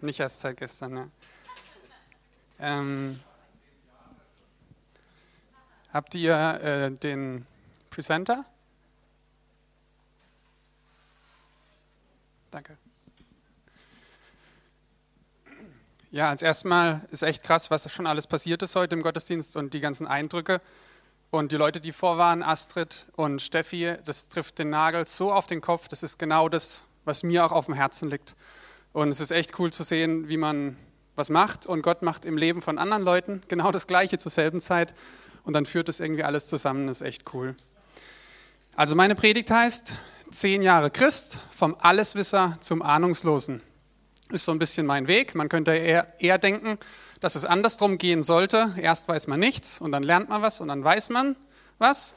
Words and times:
Nicht 0.00 0.20
erst 0.20 0.40
seit 0.40 0.56
gestern, 0.56 0.94
ne? 0.94 1.10
Ähm, 2.58 3.20
habt 5.92 6.14
ihr 6.14 6.34
äh, 6.34 6.90
den 6.90 7.46
Presenter? 7.90 8.44
Danke. 12.50 12.78
Ja, 16.10 16.30
als 16.30 16.40
erstes 16.40 16.64
Mal 16.64 17.06
ist 17.10 17.22
echt 17.22 17.42
krass, 17.42 17.70
was 17.70 17.92
schon 17.92 18.06
alles 18.06 18.26
passiert 18.26 18.62
ist 18.62 18.74
heute 18.74 18.96
im 18.96 19.02
Gottesdienst 19.02 19.56
und 19.56 19.74
die 19.74 19.80
ganzen 19.80 20.06
Eindrücke. 20.06 20.62
Und 21.30 21.52
die 21.52 21.56
Leute, 21.56 21.82
die 21.82 21.92
vor 21.92 22.16
waren, 22.16 22.42
Astrid 22.42 23.04
und 23.14 23.42
Steffi, 23.42 23.94
das 24.06 24.30
trifft 24.30 24.58
den 24.58 24.70
Nagel 24.70 25.06
so 25.06 25.30
auf 25.30 25.46
den 25.46 25.60
Kopf. 25.60 25.88
Das 25.88 26.02
ist 26.02 26.18
genau 26.18 26.48
das, 26.48 26.84
was 27.04 27.22
mir 27.22 27.44
auch 27.44 27.52
auf 27.52 27.66
dem 27.66 27.74
Herzen 27.74 28.08
liegt. 28.08 28.34
Und 28.92 29.10
es 29.10 29.20
ist 29.20 29.30
echt 29.30 29.58
cool 29.58 29.72
zu 29.72 29.82
sehen, 29.82 30.28
wie 30.28 30.36
man 30.36 30.76
was 31.14 31.30
macht 31.30 31.66
und 31.66 31.82
Gott 31.82 32.02
macht 32.02 32.24
im 32.24 32.36
Leben 32.36 32.62
von 32.62 32.78
anderen 32.78 33.02
Leuten 33.02 33.42
genau 33.48 33.72
das 33.72 33.86
Gleiche 33.86 34.18
zur 34.18 34.30
selben 34.30 34.60
Zeit 34.60 34.94
und 35.44 35.52
dann 35.52 35.66
führt 35.66 35.88
das 35.88 36.00
irgendwie 36.00 36.22
alles 36.22 36.46
zusammen, 36.46 36.86
das 36.86 37.00
ist 37.00 37.06
echt 37.06 37.34
cool. 37.34 37.56
Also 38.76 38.94
meine 38.94 39.16
Predigt 39.16 39.50
heißt 39.50 39.96
zehn 40.30 40.62
Jahre 40.62 40.90
Christ, 40.90 41.40
vom 41.50 41.76
Alleswisser 41.80 42.56
zum 42.60 42.82
Ahnungslosen. 42.82 43.62
Ist 44.30 44.44
so 44.44 44.52
ein 44.52 44.58
bisschen 44.58 44.86
mein 44.86 45.08
Weg. 45.08 45.34
Man 45.34 45.48
könnte 45.48 45.72
eher, 45.72 46.06
eher 46.20 46.38
denken, 46.38 46.78
dass 47.20 47.34
es 47.34 47.44
andersrum 47.44 47.98
gehen 47.98 48.22
sollte. 48.22 48.74
Erst 48.76 49.08
weiß 49.08 49.26
man 49.26 49.40
nichts 49.40 49.80
und 49.80 49.90
dann 49.90 50.02
lernt 50.02 50.28
man 50.28 50.42
was 50.42 50.60
und 50.60 50.68
dann 50.68 50.84
weiß 50.84 51.10
man 51.10 51.34
was. 51.78 52.14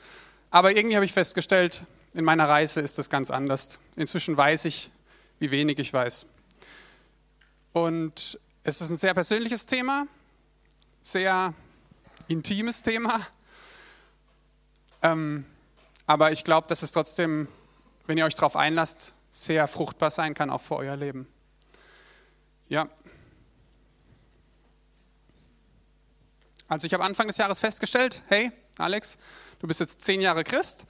Aber 0.51 0.75
irgendwie 0.75 0.95
habe 0.95 1.05
ich 1.05 1.13
festgestellt, 1.13 1.83
in 2.13 2.25
meiner 2.25 2.47
Reise 2.49 2.81
ist 2.81 2.99
das 2.99 3.09
ganz 3.09 3.31
anders. 3.31 3.79
Inzwischen 3.95 4.35
weiß 4.35 4.65
ich, 4.65 4.91
wie 5.39 5.51
wenig 5.51 5.79
ich 5.79 5.93
weiß. 5.93 6.25
Und 7.73 8.37
es 8.63 8.81
ist 8.81 8.89
ein 8.89 8.97
sehr 8.97 9.13
persönliches 9.13 9.65
Thema, 9.65 10.05
sehr 11.01 11.53
intimes 12.27 12.83
Thema. 12.83 13.25
Ähm, 15.01 15.45
aber 16.05 16.33
ich 16.33 16.43
glaube, 16.43 16.67
dass 16.67 16.83
es 16.83 16.91
trotzdem, 16.91 17.47
wenn 18.07 18.17
ihr 18.17 18.25
euch 18.25 18.35
darauf 18.35 18.57
einlasst, 18.57 19.13
sehr 19.29 19.69
fruchtbar 19.69 20.09
sein 20.09 20.33
kann, 20.33 20.49
auch 20.49 20.59
für 20.59 20.75
euer 20.75 20.97
Leben. 20.97 21.27
Ja. 22.67 22.89
Also 26.67 26.87
ich 26.87 26.93
habe 26.93 27.05
Anfang 27.05 27.27
des 27.27 27.37
Jahres 27.37 27.61
festgestellt, 27.61 28.21
hey 28.27 28.51
Alex, 28.77 29.17
du 29.59 29.67
bist 29.67 29.79
jetzt 29.79 30.01
zehn 30.01 30.19
Jahre 30.19 30.43
Christ, 30.43 30.87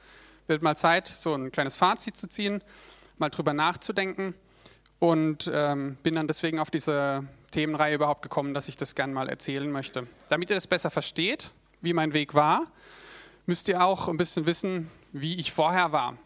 wird 0.48 0.64
mal 0.64 0.76
Zeit, 0.76 1.08
so 1.08 1.36
ein 1.36 1.52
kleines 1.52 1.76
Fazit 1.76 2.18
zu 2.18 2.28
ziehen, 2.28 2.64
mal 3.18 3.30
drüber 3.30 3.54
nachzudenken 3.54 4.34
und 5.02 5.50
ähm, 5.52 5.98
bin 6.04 6.14
dann 6.14 6.28
deswegen 6.28 6.60
auf 6.60 6.70
diese 6.70 7.26
Themenreihe 7.50 7.96
überhaupt 7.96 8.22
gekommen, 8.22 8.54
dass 8.54 8.68
ich 8.68 8.78
das 8.78 8.94
gerne 8.94 9.12
mal 9.12 9.30
erzählen 9.30 9.70
möchte. 9.70 10.06
Damit 10.30 10.52
ihr 10.52 10.56
das 10.56 10.68
besser 10.68 10.92
versteht, 10.92 11.50
wie 11.82 11.94
mein 11.94 12.14
Weg 12.14 12.36
war, 12.36 12.68
müsst 13.48 13.68
ihr 13.68 13.84
auch 13.84 14.08
ein 14.08 14.18
bisschen 14.18 14.46
wissen, 14.46 14.92
wie 15.12 15.40
ich 15.40 15.54
vorher 15.54 15.92
war. 15.92 16.20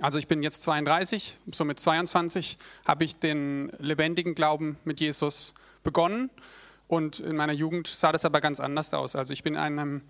Also 0.00 0.18
ich 0.18 0.28
bin 0.28 0.42
jetzt 0.42 0.62
32, 0.62 1.40
so 1.52 1.66
mit 1.66 1.78
22 1.78 2.56
habe 2.86 3.04
ich 3.04 3.16
den 3.16 3.70
lebendigen 3.78 4.34
Glauben 4.34 4.78
mit 4.84 4.98
Jesus 4.98 5.52
begonnen 5.84 6.30
und 6.86 7.20
in 7.20 7.36
meiner 7.36 7.52
Jugend 7.52 7.86
sah 7.86 8.12
das 8.12 8.24
aber 8.24 8.40
ganz 8.40 8.60
anders 8.60 8.94
aus. 8.94 9.14
Also 9.14 9.34
ich 9.34 9.42
bin 9.42 9.54
in 9.54 9.60
einem 9.60 10.02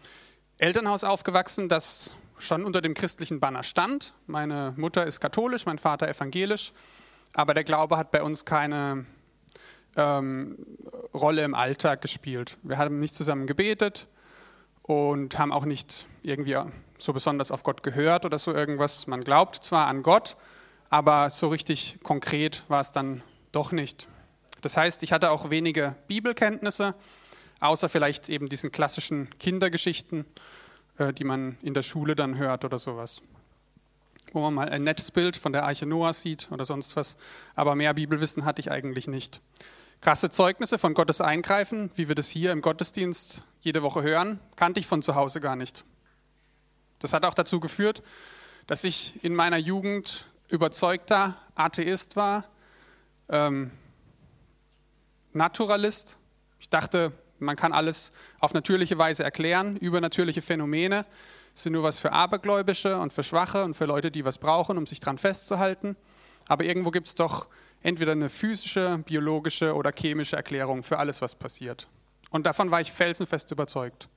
Elternhaus 0.58 1.02
aufgewachsen, 1.02 1.68
das 1.68 2.12
schon 2.38 2.64
unter 2.64 2.80
dem 2.82 2.94
christlichen 2.94 3.40
Banner 3.40 3.64
stand. 3.64 4.14
Meine 4.28 4.74
Mutter 4.76 5.04
ist 5.04 5.18
katholisch, 5.18 5.66
mein 5.66 5.78
Vater 5.78 6.06
evangelisch 6.06 6.72
aber 7.34 7.54
der 7.54 7.64
Glaube 7.64 7.96
hat 7.96 8.10
bei 8.10 8.22
uns 8.22 8.44
keine 8.44 9.06
ähm, 9.96 10.56
Rolle 11.14 11.44
im 11.44 11.54
Alltag 11.54 12.00
gespielt. 12.00 12.56
Wir 12.62 12.78
haben 12.78 13.00
nicht 13.00 13.14
zusammen 13.14 13.46
gebetet 13.46 14.06
und 14.82 15.38
haben 15.38 15.52
auch 15.52 15.64
nicht 15.64 16.06
irgendwie 16.22 16.56
so 16.98 17.12
besonders 17.12 17.50
auf 17.50 17.62
Gott 17.62 17.82
gehört 17.82 18.24
oder 18.24 18.38
so 18.38 18.54
irgendwas. 18.54 19.06
Man 19.06 19.24
glaubt 19.24 19.56
zwar 19.56 19.86
an 19.86 20.02
Gott, 20.02 20.36
aber 20.90 21.30
so 21.30 21.48
richtig 21.48 21.98
konkret 22.02 22.64
war 22.68 22.80
es 22.80 22.92
dann 22.92 23.22
doch 23.52 23.72
nicht. 23.72 24.08
Das 24.62 24.76
heißt, 24.76 25.02
ich 25.02 25.12
hatte 25.12 25.30
auch 25.30 25.50
wenige 25.50 25.94
Bibelkenntnisse, 26.08 26.94
außer 27.60 27.88
vielleicht 27.88 28.28
eben 28.28 28.48
diesen 28.48 28.72
klassischen 28.72 29.28
Kindergeschichten, 29.38 30.24
äh, 30.98 31.12
die 31.12 31.24
man 31.24 31.58
in 31.62 31.74
der 31.74 31.82
Schule 31.82 32.16
dann 32.16 32.36
hört 32.38 32.64
oder 32.64 32.78
sowas 32.78 33.22
wo 34.34 34.40
man 34.40 34.54
mal 34.54 34.68
ein 34.68 34.84
nettes 34.84 35.10
Bild 35.10 35.36
von 35.36 35.52
der 35.52 35.64
Arche 35.64 35.86
Noah 35.86 36.12
sieht 36.12 36.48
oder 36.50 36.64
sonst 36.64 36.96
was. 36.96 37.16
Aber 37.54 37.74
mehr 37.74 37.94
Bibelwissen 37.94 38.44
hatte 38.44 38.60
ich 38.60 38.70
eigentlich 38.70 39.06
nicht. 39.06 39.40
Krasse 40.00 40.30
Zeugnisse 40.30 40.78
von 40.78 40.94
Gottes 40.94 41.20
Eingreifen, 41.20 41.90
wie 41.96 42.08
wir 42.08 42.14
das 42.14 42.28
hier 42.28 42.52
im 42.52 42.60
Gottesdienst 42.60 43.44
jede 43.60 43.82
Woche 43.82 44.02
hören, 44.02 44.38
kannte 44.56 44.78
ich 44.78 44.86
von 44.86 45.02
zu 45.02 45.14
Hause 45.14 45.40
gar 45.40 45.56
nicht. 45.56 45.84
Das 47.00 47.12
hat 47.12 47.24
auch 47.24 47.34
dazu 47.34 47.60
geführt, 47.60 48.02
dass 48.66 48.84
ich 48.84 49.24
in 49.24 49.34
meiner 49.34 49.56
Jugend 49.56 50.26
überzeugter 50.48 51.36
Atheist 51.54 52.16
war, 52.16 52.44
ähm, 53.28 53.70
Naturalist. 55.32 56.18
Ich 56.60 56.70
dachte, 56.70 57.12
man 57.38 57.56
kann 57.56 57.72
alles 57.72 58.12
auf 58.40 58.54
natürliche 58.54 58.98
Weise 58.98 59.24
erklären, 59.24 59.76
übernatürliche 59.76 60.42
Phänomene 60.42 61.04
sind 61.62 61.72
nur 61.72 61.82
was 61.82 61.98
für 61.98 62.12
Abergläubische 62.12 62.96
und 62.98 63.12
für 63.12 63.22
Schwache 63.22 63.64
und 63.64 63.74
für 63.74 63.86
Leute, 63.86 64.10
die 64.10 64.24
was 64.24 64.38
brauchen, 64.38 64.78
um 64.78 64.86
sich 64.86 65.00
dran 65.00 65.18
festzuhalten. 65.18 65.96
Aber 66.46 66.64
irgendwo 66.64 66.90
gibt 66.90 67.08
es 67.08 67.14
doch 67.14 67.46
entweder 67.82 68.12
eine 68.12 68.28
physische, 68.28 68.98
biologische 68.98 69.74
oder 69.74 69.92
chemische 69.92 70.36
Erklärung 70.36 70.82
für 70.82 70.98
alles, 70.98 71.22
was 71.22 71.34
passiert. 71.34 71.88
Und 72.30 72.46
davon 72.46 72.70
war 72.70 72.80
ich 72.80 72.92
felsenfest 72.92 73.50
überzeugt. 73.50 74.08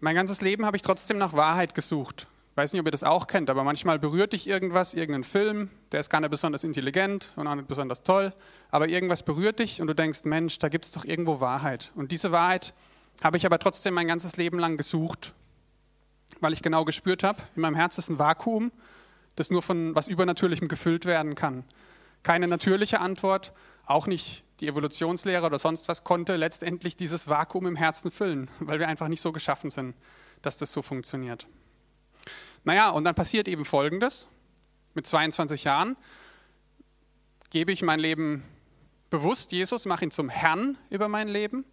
Mein 0.00 0.14
ganzes 0.14 0.40
Leben 0.40 0.66
habe 0.66 0.76
ich 0.76 0.82
trotzdem 0.82 1.18
nach 1.18 1.32
Wahrheit 1.32 1.74
gesucht. 1.74 2.26
Ich 2.50 2.56
weiß 2.56 2.72
nicht, 2.72 2.80
ob 2.80 2.86
ihr 2.86 2.92
das 2.92 3.02
auch 3.02 3.26
kennt, 3.26 3.50
aber 3.50 3.64
manchmal 3.64 3.98
berührt 3.98 4.32
dich 4.32 4.46
irgendwas, 4.46 4.94
irgendein 4.94 5.24
Film, 5.24 5.70
der 5.90 6.00
ist 6.00 6.08
gar 6.08 6.20
nicht 6.20 6.30
besonders 6.30 6.62
intelligent 6.62 7.32
und 7.34 7.48
auch 7.48 7.54
nicht 7.56 7.66
besonders 7.66 8.04
toll, 8.04 8.32
aber 8.70 8.88
irgendwas 8.88 9.24
berührt 9.24 9.58
dich 9.58 9.80
und 9.80 9.88
du 9.88 9.94
denkst, 9.94 10.24
Mensch, 10.24 10.60
da 10.60 10.68
gibt 10.68 10.84
es 10.84 10.92
doch 10.92 11.04
irgendwo 11.04 11.40
Wahrheit. 11.40 11.90
Und 11.96 12.12
diese 12.12 12.30
Wahrheit 12.30 12.74
habe 13.22 13.36
ich 13.36 13.46
aber 13.46 13.58
trotzdem 13.58 13.94
mein 13.94 14.06
ganzes 14.06 14.36
Leben 14.36 14.58
lang 14.58 14.76
gesucht, 14.76 15.34
weil 16.40 16.52
ich 16.52 16.62
genau 16.62 16.84
gespürt 16.84 17.22
habe, 17.22 17.42
in 17.56 17.62
meinem 17.62 17.74
Herz 17.74 17.98
ist 17.98 18.08
ein 18.10 18.18
Vakuum, 18.18 18.72
das 19.36 19.50
nur 19.50 19.62
von 19.62 19.94
was 19.94 20.08
Übernatürlichem 20.08 20.68
gefüllt 20.68 21.04
werden 21.06 21.34
kann. 21.34 21.64
Keine 22.22 22.48
natürliche 22.48 23.00
Antwort, 23.00 23.52
auch 23.86 24.06
nicht 24.06 24.44
die 24.60 24.68
Evolutionslehre 24.68 25.44
oder 25.44 25.58
sonst 25.58 25.88
was 25.88 26.04
konnte 26.04 26.36
letztendlich 26.36 26.96
dieses 26.96 27.28
Vakuum 27.28 27.66
im 27.66 27.76
Herzen 27.76 28.10
füllen, 28.10 28.50
weil 28.60 28.78
wir 28.78 28.88
einfach 28.88 29.08
nicht 29.08 29.20
so 29.20 29.32
geschaffen 29.32 29.70
sind, 29.70 29.94
dass 30.42 30.58
das 30.58 30.72
so 30.72 30.82
funktioniert. 30.82 31.46
Naja, 32.64 32.90
und 32.90 33.04
dann 33.04 33.14
passiert 33.14 33.48
eben 33.48 33.64
Folgendes. 33.64 34.28
Mit 34.94 35.06
22 35.06 35.64
Jahren 35.64 35.96
gebe 37.50 37.72
ich 37.72 37.82
mein 37.82 38.00
Leben 38.00 38.44
bewusst 39.10 39.52
Jesus, 39.52 39.86
mache 39.86 40.04
ihn 40.04 40.10
zum 40.10 40.28
Herrn 40.28 40.78
über 40.88 41.08
mein 41.08 41.28
Leben 41.28 41.64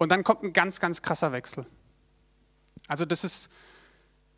und 0.00 0.10
dann 0.10 0.24
kommt 0.24 0.42
ein 0.42 0.54
ganz, 0.54 0.80
ganz 0.80 1.02
krasser 1.02 1.30
Wechsel. 1.30 1.66
Also 2.88 3.04
das 3.04 3.22
ist 3.22 3.52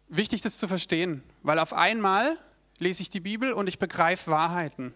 wichtig, 0.09 0.41
das 0.41 0.59
zu 0.59 0.67
verstehen, 0.67 1.23
weil 1.45 1.61
auf 1.61 1.73
einmal 1.73 2.37
lese 2.79 3.03
ich 3.03 3.11
die 3.11 3.21
Bibel 3.21 3.53
und 3.53 3.69
ich 3.69 3.79
begreife 3.79 4.33
Wahrheiten. 4.33 4.93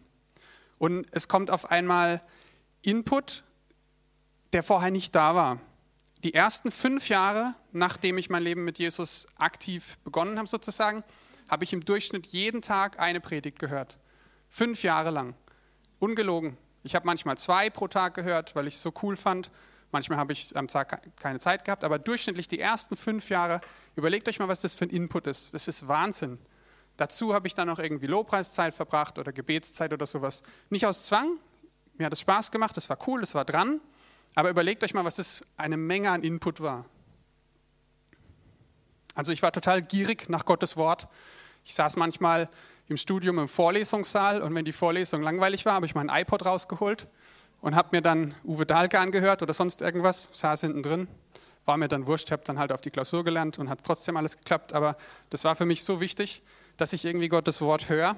Und 0.78 1.06
es 1.12 1.28
kommt 1.28 1.52
auf 1.52 1.70
einmal 1.70 2.20
Input, 2.82 3.44
der 4.52 4.64
vorher 4.64 4.90
nicht 4.90 5.14
da 5.14 5.36
war. 5.36 5.60
Die 6.24 6.34
ersten 6.34 6.72
fünf 6.72 7.08
Jahre, 7.08 7.54
nachdem 7.70 8.18
ich 8.18 8.28
mein 8.28 8.42
Leben 8.42 8.64
mit 8.64 8.80
Jesus 8.80 9.28
aktiv 9.36 9.98
begonnen 10.02 10.36
habe, 10.36 10.48
sozusagen, 10.48 11.04
habe 11.48 11.62
ich 11.62 11.72
im 11.72 11.84
Durchschnitt 11.84 12.26
jeden 12.26 12.60
Tag 12.60 12.98
eine 12.98 13.20
Predigt 13.20 13.60
gehört. 13.60 14.00
Fünf 14.48 14.82
Jahre 14.82 15.12
lang. 15.12 15.36
Ungelogen. 16.00 16.58
Ich 16.82 16.96
habe 16.96 17.06
manchmal 17.06 17.38
zwei 17.38 17.70
pro 17.70 17.86
Tag 17.86 18.14
gehört, 18.14 18.56
weil 18.56 18.66
ich 18.66 18.74
es 18.74 18.82
so 18.82 18.92
cool 19.02 19.16
fand. 19.16 19.52
Manchmal 19.92 20.18
habe 20.18 20.32
ich 20.32 20.56
am 20.56 20.68
Tag 20.68 21.02
keine 21.16 21.38
Zeit 21.38 21.64
gehabt, 21.64 21.84
aber 21.84 21.98
durchschnittlich 21.98 22.48
die 22.48 22.58
ersten 22.58 22.96
fünf 22.96 23.28
Jahre, 23.30 23.60
überlegt 23.94 24.28
euch 24.28 24.38
mal, 24.38 24.48
was 24.48 24.60
das 24.60 24.74
für 24.74 24.84
ein 24.84 24.90
Input 24.90 25.26
ist. 25.26 25.54
Das 25.54 25.68
ist 25.68 25.86
Wahnsinn. 25.88 26.38
Dazu 26.96 27.34
habe 27.34 27.46
ich 27.46 27.54
dann 27.54 27.68
noch 27.68 27.78
irgendwie 27.78 28.06
Lobpreiszeit 28.06 28.74
verbracht 28.74 29.18
oder 29.18 29.32
Gebetszeit 29.32 29.92
oder 29.92 30.06
sowas. 30.06 30.42
Nicht 30.70 30.86
aus 30.86 31.06
Zwang, 31.06 31.38
mir 31.98 32.06
hat 32.06 32.12
es 32.12 32.20
Spaß 32.20 32.50
gemacht, 32.50 32.76
es 32.76 32.88
war 32.88 32.98
cool, 33.06 33.22
es 33.22 33.34
war 33.34 33.44
dran, 33.44 33.80
aber 34.34 34.50
überlegt 34.50 34.82
euch 34.82 34.94
mal, 34.94 35.04
was 35.04 35.16
das 35.16 35.44
eine 35.56 35.76
Menge 35.76 36.10
an 36.10 36.22
Input 36.22 36.60
war. 36.60 36.86
Also 39.14 39.32
ich 39.32 39.42
war 39.42 39.52
total 39.52 39.82
gierig 39.82 40.28
nach 40.28 40.44
Gottes 40.44 40.76
Wort. 40.76 41.08
Ich 41.64 41.74
saß 41.74 41.96
manchmal 41.96 42.50
im 42.88 42.96
Studium 42.96 43.38
im 43.38 43.48
Vorlesungssaal 43.48 44.42
und 44.42 44.54
wenn 44.54 44.64
die 44.64 44.72
Vorlesung 44.72 45.22
langweilig 45.22 45.64
war, 45.64 45.74
habe 45.74 45.86
ich 45.86 45.94
mein 45.94 46.08
iPod 46.08 46.44
rausgeholt 46.44 47.08
und 47.66 47.74
habe 47.74 47.88
mir 47.90 48.00
dann 48.00 48.32
Uwe 48.44 48.64
Dahlke 48.64 49.00
angehört 49.00 49.42
oder 49.42 49.52
sonst 49.52 49.82
irgendwas, 49.82 50.30
saß 50.32 50.60
hinten 50.60 50.84
drin, 50.84 51.08
war 51.64 51.76
mir 51.76 51.88
dann 51.88 52.06
wurscht, 52.06 52.30
habe 52.30 52.44
dann 52.44 52.60
halt 52.60 52.70
auf 52.70 52.80
die 52.80 52.92
Klausur 52.92 53.24
gelernt 53.24 53.58
und 53.58 53.68
hat 53.68 53.80
trotzdem 53.82 54.16
alles 54.16 54.36
geklappt, 54.36 54.72
aber 54.72 54.96
das 55.30 55.42
war 55.42 55.56
für 55.56 55.66
mich 55.66 55.82
so 55.82 56.00
wichtig, 56.00 56.44
dass 56.76 56.92
ich 56.92 57.04
irgendwie 57.04 57.26
Gottes 57.26 57.60
Wort 57.60 57.88
höre. 57.88 58.14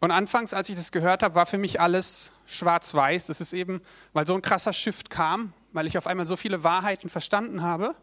Und 0.00 0.10
anfangs, 0.10 0.52
als 0.52 0.68
ich 0.68 0.74
das 0.74 0.90
gehört 0.90 1.22
habe, 1.22 1.36
war 1.36 1.46
für 1.46 1.58
mich 1.58 1.80
alles 1.80 2.32
schwarz-weiß. 2.46 3.26
Das 3.26 3.40
ist 3.40 3.52
eben, 3.52 3.80
weil 4.12 4.26
so 4.26 4.34
ein 4.34 4.42
krasser 4.42 4.72
Shift 4.72 5.10
kam, 5.10 5.52
weil 5.70 5.86
ich 5.86 5.96
auf 5.96 6.08
einmal 6.08 6.26
so 6.26 6.34
viele 6.34 6.64
Wahrheiten 6.64 7.08
verstanden 7.08 7.62
habe 7.62 7.94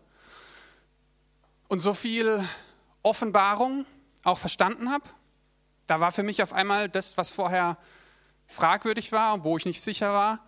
und 1.68 1.80
so 1.80 1.94
viel 1.94 2.42
Offenbarung 3.04 3.86
auch 4.24 4.38
verstanden 4.38 4.90
habe. 4.90 5.04
Da 5.88 6.00
war 6.00 6.14
für 6.14 6.24
mich 6.24 6.42
auf 6.42 6.54
einmal 6.54 6.88
das, 6.88 7.18
was 7.18 7.32
vorher 7.32 7.78
fragwürdig 8.50 9.12
war, 9.12 9.44
wo 9.44 9.58
ich 9.58 9.66
nicht 9.66 9.80
sicher 9.80 10.12
war, 10.12 10.40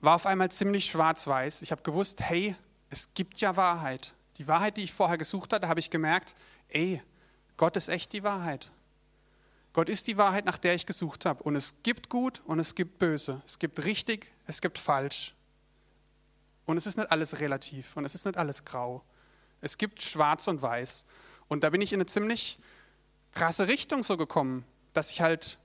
war 0.00 0.14
auf 0.14 0.24
einmal 0.24 0.50
ziemlich 0.50 0.86
schwarz-weiß. 0.86 1.60
Ich 1.60 1.72
habe 1.72 1.82
gewusst, 1.82 2.22
hey, 2.22 2.56
es 2.88 3.12
gibt 3.12 3.38
ja 3.40 3.54
Wahrheit. 3.54 4.14
Die 4.38 4.48
Wahrheit, 4.48 4.78
die 4.78 4.84
ich 4.84 4.92
vorher 4.92 5.18
gesucht 5.18 5.52
hatte, 5.52 5.68
habe 5.68 5.78
ich 5.78 5.90
gemerkt, 5.90 6.34
ey, 6.68 7.02
Gott 7.58 7.76
ist 7.76 7.90
echt 7.90 8.14
die 8.14 8.22
Wahrheit. 8.22 8.72
Gott 9.74 9.90
ist 9.90 10.06
die 10.06 10.16
Wahrheit, 10.16 10.46
nach 10.46 10.56
der 10.56 10.74
ich 10.74 10.86
gesucht 10.86 11.26
habe. 11.26 11.42
Und 11.42 11.54
es 11.54 11.82
gibt 11.82 12.08
gut 12.08 12.40
und 12.46 12.58
es 12.58 12.74
gibt 12.74 12.98
böse. 12.98 13.42
Es 13.44 13.58
gibt 13.58 13.84
richtig, 13.84 14.32
es 14.46 14.62
gibt 14.62 14.78
falsch. 14.78 15.34
Und 16.64 16.78
es 16.78 16.86
ist 16.86 16.96
nicht 16.96 17.12
alles 17.12 17.40
relativ 17.40 17.96
und 17.96 18.06
es 18.06 18.14
ist 18.14 18.24
nicht 18.24 18.38
alles 18.38 18.64
grau. 18.64 19.04
Es 19.60 19.76
gibt 19.76 20.02
schwarz 20.02 20.48
und 20.48 20.62
weiß. 20.62 21.04
Und 21.48 21.62
da 21.62 21.70
bin 21.70 21.82
ich 21.82 21.92
in 21.92 21.98
eine 21.98 22.06
ziemlich 22.06 22.58
krasse 23.32 23.68
Richtung 23.68 24.02
so 24.02 24.16
gekommen, 24.16 24.64
dass 24.94 25.10
ich 25.10 25.20
halt 25.20 25.59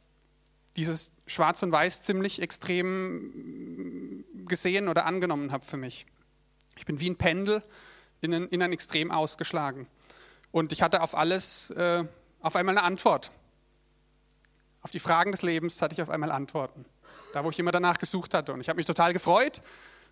dieses 0.76 1.14
Schwarz 1.26 1.64
und 1.64 1.72
Weiß 1.72 2.02
ziemlich 2.02 2.42
extrem 2.42 4.26
gesehen 4.48 4.88
oder 4.88 5.06
angenommen 5.06 5.52
habe 5.52 5.66
für 5.66 5.78
mich. 5.78 6.06
Ich 6.78 6.86
bin 6.86 7.00
wie 7.00 7.10
ein 7.10 7.16
Pendel 7.16 7.64
in 8.22 8.34
ein, 8.34 8.48
in 8.50 8.62
ein 8.62 8.74
Extrem 8.74 9.12
ausgeschlagen. 9.12 9.88
Und 10.52 10.72
ich 10.72 10.82
hatte 10.82 11.02
auf 11.02 11.16
alles 11.16 11.70
äh, 11.72 12.04
auf 12.42 12.56
einmal 12.56 12.78
eine 12.78 12.86
Antwort. 12.86 13.32
Auf 14.82 14.92
die 14.92 15.00
Fragen 15.00 15.32
des 15.32 15.42
Lebens 15.42 15.82
hatte 15.82 15.94
ich 15.94 16.02
auf 16.02 16.10
einmal 16.10 16.32
Antworten. 16.32 16.86
Da, 17.34 17.44
wo 17.44 17.50
ich 17.50 17.60
immer 17.60 17.72
danach 17.72 17.98
gesucht 17.98 18.34
hatte. 18.34 18.54
Und 18.54 18.62
ich 18.62 18.70
habe 18.70 18.78
mich 18.78 18.86
total 18.86 19.14
gefreut. 19.14 19.62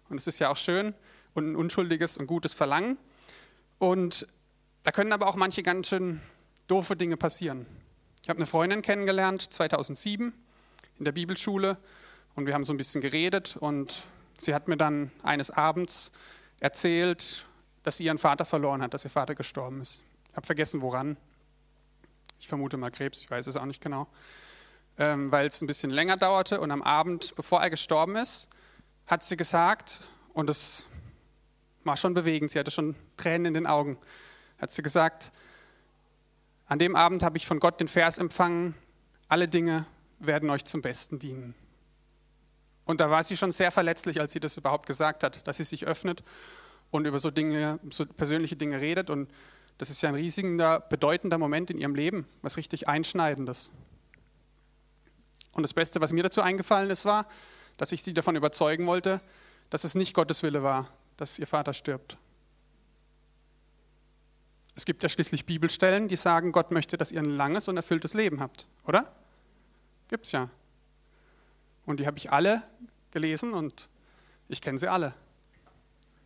Und 0.10 0.18
es 0.18 0.27
ist 0.27 0.39
ja 0.39 0.50
auch 0.50 0.57
schön 0.57 0.94
und 1.33 1.51
ein 1.51 1.56
unschuldiges 1.56 2.18
und 2.18 2.27
gutes 2.27 2.54
Verlangen. 2.54 2.98
Und 3.77 4.27
da 4.83 4.92
können 4.92 5.12
aber 5.12 5.27
auch 5.27 5.36
manche 5.36 5.63
ganz 5.63 5.89
schön 5.89 6.21
doofe 6.68 6.95
Dinge 6.95 7.18
passieren. 7.18 7.65
Ich 8.21 8.30
habe 8.30 8.38
eine 8.38 8.45
Freundin 8.45 8.81
kennengelernt 8.81 9.42
2007 9.54 10.33
in 10.99 11.05
der 11.05 11.11
Bibelschule 11.11 11.77
und 12.35 12.45
wir 12.45 12.53
haben 12.53 12.63
so 12.63 12.73
ein 12.73 12.77
bisschen 12.77 13.01
geredet 13.01 13.57
und 13.57 14.03
sie 14.37 14.53
hat 14.53 14.67
mir 14.67 14.77
dann 14.77 15.11
eines 15.21 15.51
Abends 15.51 16.11
erzählt, 16.59 17.45
dass 17.83 17.97
sie 17.97 18.05
ihren 18.05 18.17
Vater 18.17 18.45
verloren 18.45 18.81
hat, 18.81 18.93
dass 18.93 19.03
ihr 19.03 19.09
Vater 19.09 19.35
gestorben 19.35 19.81
ist. 19.81 20.01
Ich 20.29 20.35
habe 20.35 20.45
vergessen, 20.45 20.81
woran. 20.81 21.17
Ich 22.39 22.47
vermute 22.47 22.77
mal 22.77 22.91
Krebs, 22.91 23.19
ich 23.21 23.29
weiß 23.29 23.47
es 23.47 23.57
auch 23.57 23.65
nicht 23.65 23.81
genau. 23.81 24.07
Ähm, 24.97 25.31
weil 25.31 25.47
es 25.47 25.61
ein 25.61 25.67
bisschen 25.67 25.91
länger 25.91 26.17
dauerte 26.17 26.59
und 26.59 26.71
am 26.71 26.81
Abend, 26.81 27.35
bevor 27.35 27.61
er 27.61 27.69
gestorben 27.69 28.15
ist, 28.15 28.49
hat 29.07 29.23
sie 29.23 29.37
gesagt, 29.37 30.07
und 30.33 30.49
es 30.49 30.85
war 31.83 31.97
schon 31.97 32.13
bewegend, 32.13 32.51
sie 32.51 32.59
hatte 32.59 32.71
schon 32.71 32.95
Tränen 33.17 33.47
in 33.47 33.53
den 33.53 33.67
Augen, 33.67 33.97
hat 34.59 34.71
sie 34.71 34.81
gesagt, 34.81 35.31
an 36.67 36.79
dem 36.79 36.95
Abend 36.95 37.23
habe 37.23 37.37
ich 37.37 37.45
von 37.45 37.59
Gott 37.59 37.79
den 37.79 37.87
Vers 37.87 38.17
empfangen, 38.17 38.75
alle 39.27 39.47
Dinge 39.47 39.85
werden 40.25 40.49
euch 40.49 40.65
zum 40.65 40.81
Besten 40.81 41.19
dienen. 41.19 41.55
Und 42.85 42.99
da 42.99 43.09
war 43.09 43.23
sie 43.23 43.37
schon 43.37 43.51
sehr 43.51 43.71
verletzlich, 43.71 44.19
als 44.19 44.33
sie 44.33 44.39
das 44.39 44.57
überhaupt 44.57 44.85
gesagt 44.85 45.23
hat, 45.23 45.47
dass 45.47 45.57
sie 45.57 45.63
sich 45.63 45.85
öffnet 45.85 46.23
und 46.91 47.05
über 47.05 47.19
so 47.19 47.31
Dinge, 47.31 47.79
so 47.89 48.05
persönliche 48.05 48.55
Dinge 48.55 48.81
redet. 48.81 49.09
Und 49.09 49.31
das 49.77 49.89
ist 49.89 50.01
ja 50.01 50.09
ein 50.09 50.15
riesiger, 50.15 50.81
bedeutender 50.81 51.37
Moment 51.37 51.71
in 51.71 51.77
ihrem 51.77 51.95
Leben, 51.95 52.27
was 52.41 52.57
richtig 52.57 52.87
Einschneidendes. 52.87 53.71
Und 55.53 55.63
das 55.63 55.73
Beste, 55.73 56.01
was 56.01 56.11
mir 56.11 56.23
dazu 56.23 56.41
eingefallen 56.41 56.89
ist, 56.89 57.05
war, 57.05 57.27
dass 57.77 57.91
ich 57.91 58.03
sie 58.03 58.13
davon 58.13 58.35
überzeugen 58.35 58.85
wollte, 58.85 59.21
dass 59.69 59.83
es 59.83 59.95
nicht 59.95 60.13
Gottes 60.13 60.43
Wille 60.43 60.61
war, 60.63 60.89
dass 61.17 61.39
ihr 61.39 61.47
Vater 61.47 61.73
stirbt. 61.73 62.17
Es 64.75 64.85
gibt 64.85 65.03
ja 65.03 65.09
schließlich 65.09 65.45
Bibelstellen, 65.45 66.07
die 66.07 66.15
sagen, 66.15 66.51
Gott 66.51 66.71
möchte, 66.71 66.97
dass 66.97 67.11
ihr 67.11 67.19
ein 67.19 67.25
langes 67.25 67.67
und 67.67 67.77
erfülltes 67.77 68.13
Leben 68.13 68.39
habt, 68.39 68.67
oder? 68.85 69.11
Gibt 70.07 70.25
es 70.25 70.31
ja. 70.31 70.50
Und 71.85 72.00
die 72.00 72.07
habe 72.07 72.17
ich 72.17 72.31
alle 72.31 72.63
gelesen 73.11 73.53
und 73.53 73.89
ich 74.47 74.61
kenne 74.61 74.79
sie 74.79 74.88
alle. 74.88 75.13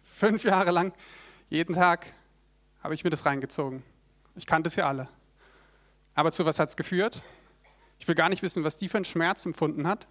Fünf 0.03 0.43
Jahre 0.43 0.71
lang, 0.71 0.93
jeden 1.49 1.75
Tag 1.75 2.07
habe 2.81 2.93
ich 2.93 3.03
mir 3.03 3.09
das 3.09 3.25
reingezogen. 3.25 3.83
Ich 4.35 4.45
kannte 4.45 4.69
sie 4.69 4.81
alle. 4.81 5.09
Aber 6.13 6.31
zu 6.31 6.45
was 6.45 6.59
hat 6.59 6.69
es 6.69 6.75
geführt? 6.75 7.21
Ich 7.99 8.07
will 8.07 8.15
gar 8.15 8.29
nicht 8.29 8.43
wissen, 8.43 8.63
was 8.63 8.77
die 8.77 8.89
für 8.89 8.97
einen 8.97 9.05
Schmerz 9.05 9.45
empfunden 9.45 9.87
hat, 9.87 10.07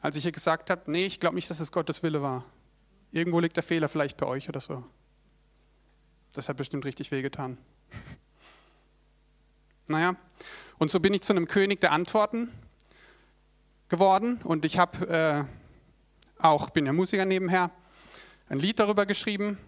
als 0.00 0.16
ich 0.16 0.24
ihr 0.24 0.32
gesagt 0.32 0.70
habe, 0.70 0.90
nee, 0.90 1.06
ich 1.06 1.20
glaube 1.20 1.34
nicht, 1.34 1.50
dass 1.50 1.60
es 1.60 1.72
Gottes 1.72 2.02
Wille 2.02 2.22
war. 2.22 2.44
Irgendwo 3.12 3.40
liegt 3.40 3.56
der 3.56 3.62
Fehler 3.62 3.88
vielleicht 3.88 4.16
bei 4.16 4.26
euch 4.26 4.48
oder 4.48 4.60
so. 4.60 4.84
Das 6.32 6.48
hat 6.48 6.56
bestimmt 6.56 6.84
richtig 6.84 7.10
wehgetan. 7.10 7.58
Naja, 9.86 10.14
und 10.78 10.88
so 10.88 11.00
bin 11.00 11.12
ich 11.14 11.22
zu 11.22 11.32
einem 11.32 11.48
König 11.48 11.80
der 11.80 11.90
Antworten 11.90 12.48
geworden 13.90 14.40
und 14.44 14.64
ich 14.64 14.78
habe 14.78 15.46
äh, 16.38 16.42
auch, 16.42 16.70
bin 16.70 16.86
ja 16.86 16.94
Musiker 16.94 17.26
nebenher, 17.26 17.70
ein 18.48 18.58
Lied 18.58 18.78
darüber 18.78 19.04
geschrieben 19.04 19.58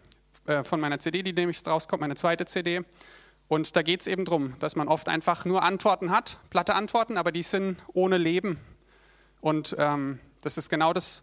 äh, 0.46 0.64
von 0.64 0.80
meiner 0.80 0.98
CD, 0.98 1.22
die 1.22 1.34
demnächst 1.34 1.69
rauskommt, 1.69 2.00
meine 2.00 2.14
zweite 2.14 2.46
CD. 2.46 2.82
Und 3.48 3.76
da 3.76 3.82
geht 3.82 4.00
es 4.00 4.06
eben 4.06 4.24
darum, 4.24 4.58
dass 4.60 4.76
man 4.76 4.88
oft 4.88 5.10
einfach 5.10 5.44
nur 5.44 5.62
Antworten 5.62 6.10
hat, 6.10 6.38
platte 6.48 6.74
Antworten, 6.74 7.19
aber 7.19 7.32
die 7.32 7.42
sind 7.42 7.76
ohne 7.92 8.16
Leben. 8.16 8.58
Und 9.42 9.76
ähm, 9.78 10.20
das 10.40 10.56
ist 10.56 10.70
genau 10.70 10.94
das, 10.94 11.22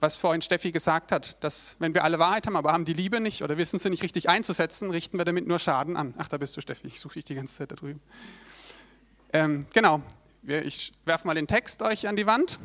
was 0.00 0.16
vorhin 0.16 0.42
Steffi 0.42 0.72
gesagt 0.72 1.12
hat, 1.12 1.42
dass 1.44 1.76
wenn 1.78 1.94
wir 1.94 2.04
alle 2.04 2.18
Wahrheit 2.18 2.46
haben, 2.46 2.56
aber 2.56 2.72
haben 2.72 2.84
die 2.84 2.92
Liebe 2.92 3.20
nicht 3.20 3.42
oder 3.42 3.56
wissen 3.56 3.78
sie 3.78 3.88
nicht 3.88 4.02
richtig 4.02 4.28
einzusetzen, 4.28 4.90
richten 4.90 5.16
wir 5.16 5.24
damit 5.24 5.46
nur 5.46 5.60
Schaden 5.60 5.96
an. 5.96 6.12
Ach, 6.18 6.28
da 6.28 6.38
bist 6.38 6.56
du, 6.56 6.60
Steffi, 6.60 6.88
ich 6.88 6.98
suche 6.98 7.14
dich 7.14 7.24
die 7.24 7.36
ganze 7.36 7.54
Zeit 7.54 7.70
da 7.70 7.76
drüben. 7.76 8.02
Ähm, 9.32 9.64
genau, 9.72 10.02
ich 10.42 10.92
werfe 11.04 11.26
mal 11.26 11.34
den 11.34 11.46
Text 11.46 11.82
euch 11.82 12.08
an 12.08 12.16
die 12.16 12.26
Wand, 12.26 12.58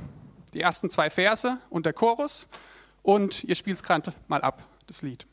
die 0.53 0.61
ersten 0.61 0.89
zwei 0.89 1.09
Verse 1.09 1.57
und 1.69 1.85
der 1.85 1.93
Chorus 1.93 2.47
und 3.03 3.43
ihr 3.43 3.55
spielt 3.55 3.77
es 3.77 3.83
gerade 3.83 4.13
mal 4.27 4.41
ab, 4.41 4.63
das 4.87 5.01
Lied. 5.01 5.25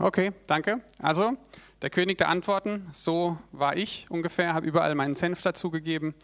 Okay, 0.00 0.30
danke. 0.46 0.80
Also, 1.02 1.36
der 1.82 1.90
König 1.90 2.18
der 2.18 2.28
Antworten, 2.28 2.86
so 2.92 3.36
war 3.50 3.76
ich 3.76 4.06
ungefähr, 4.10 4.54
habe 4.54 4.64
überall 4.64 4.94
meinen 4.94 5.14
Senf 5.14 5.42
dazugegeben 5.42 6.14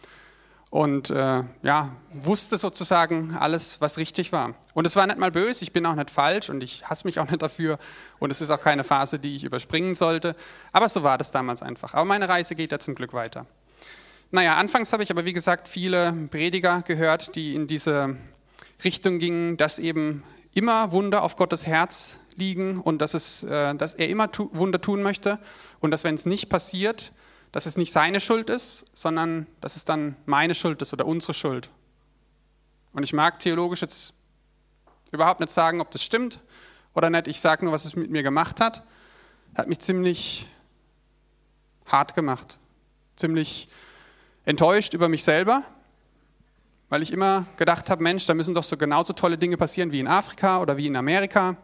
und 0.71 1.11
äh, 1.11 1.43
ja, 1.63 1.97
wusste 2.11 2.57
sozusagen 2.57 3.37
alles, 3.37 3.81
was 3.81 3.99
richtig 3.99 4.31
war. 4.31 4.55
Und 4.75 4.87
es 4.87 4.95
war 4.95 5.09
nicht 5.09 5.19
mal 5.19 5.33
böse, 5.33 5.65
ich 5.65 5.73
bin 5.73 5.87
auch 5.87 5.97
nicht 5.97 6.11
falsch 6.11 6.51
und 6.51 6.63
ich 6.63 6.89
hasse 6.89 7.05
mich 7.05 7.19
auch 7.19 7.29
nicht 7.29 7.43
dafür 7.43 7.81
und 8.21 8.31
es 8.31 8.41
ist 8.41 8.51
auch 8.51 8.61
keine 8.61 8.85
Phase, 8.85 9.19
die 9.19 9.35
ich 9.35 9.43
überspringen 9.43 9.97
sollte. 9.97 10.37
Aber 10.71 10.89
so 10.89 11.03
war 11.03 11.19
das 11.19 11.33
damals 11.33 11.61
einfach. 11.61 11.95
Aber 11.95 12.05
meine 12.05 12.29
Reise 12.29 12.55
geht 12.55 12.71
ja 12.71 12.79
zum 12.79 12.95
Glück 12.95 13.13
weiter. 13.13 13.45
Naja, 14.31 14.55
anfangs 14.57 14.93
habe 14.93 15.03
ich 15.03 15.11
aber 15.11 15.25
wie 15.25 15.33
gesagt 15.33 15.67
viele 15.67 16.13
Prediger 16.31 16.83
gehört, 16.83 17.35
die 17.35 17.57
in 17.57 17.67
diese 17.67 18.17
Richtung 18.85 19.19
gingen, 19.19 19.57
dass 19.57 19.81
eben 19.81 20.23
immer 20.55 20.93
Wunder 20.93 21.25
auf 21.25 21.35
Gottes 21.35 21.67
Herz 21.67 22.19
liegen 22.37 22.81
und 22.81 22.99
dass, 22.99 23.15
es, 23.15 23.45
äh, 23.45 23.75
dass 23.75 23.95
er 23.95 24.09
immer 24.09 24.29
Wunder 24.53 24.81
tun 24.81 25.03
möchte 25.03 25.39
und 25.81 25.91
dass 25.91 26.05
wenn 26.05 26.15
es 26.15 26.27
nicht 26.27 26.49
passiert, 26.49 27.13
dass 27.53 27.67
es 27.67 27.77
nicht 27.77 27.93
seine 27.93 28.21
Schuld 28.21 28.51
ist, 28.51 28.91
sondern 28.95 29.47
dass 29.61 29.77
es 29.77 29.85
dann 29.85 30.17
meine 30.27 30.55
Schuld 30.55 30.83
ist 30.83 30.93
oder 30.93 31.07
unsere 31.07 31.35
Schuld. 31.35 31.71
Und 32.93 33.03
ich 33.03 33.13
mag 33.13 33.39
theologisch 33.39 33.83
jetzt 33.83 34.15
überhaupt 35.13 35.41
nicht 35.41 35.53
sagen, 35.53 35.81
ob 35.81 35.91
das 35.91 36.03
stimmt 36.03 36.41
oder 36.95 37.11
nicht. 37.11 37.29
Ich 37.29 37.41
sage 37.41 37.65
nur, 37.65 37.73
was 37.73 37.85
es 37.85 37.97
mit 37.97 38.11
mir 38.11 38.23
gemacht 38.23 38.61
hat. 38.61 38.83
Hat 39.57 39.69
mich 39.69 39.79
ziemlich 39.79 40.47
hart 41.87 42.15
gemacht. 42.15 42.59
Ziemlich 43.17 43.69
enttäuscht 44.45 44.95
über 44.95 45.09
mich 45.09 45.23
selber, 45.25 45.63
weil 46.89 47.03
ich 47.03 47.13
immer 47.13 47.47
gedacht 47.57 47.89
habe, 47.89 48.03
Mensch, 48.03 48.27
da 48.27 48.35
müssen 48.35 48.55
doch 48.55 48.65
so 48.65 48.77
genauso 48.77 49.13
tolle 49.13 49.39
Dinge 49.39 49.57
passieren 49.57 49.93
wie 49.93 50.01
in 50.01 50.09
Afrika 50.09 50.61
oder 50.61 50.77
wie 50.77 50.87
in 50.87 50.97
Amerika. 50.97 51.57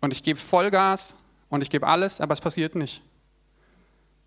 Und 0.00 0.12
ich 0.12 0.22
gebe 0.22 0.38
Vollgas 0.38 1.16
und 1.48 1.62
ich 1.62 1.70
gebe 1.70 1.86
alles, 1.86 2.20
aber 2.20 2.32
es 2.32 2.40
passiert 2.40 2.74
nicht. 2.74 3.02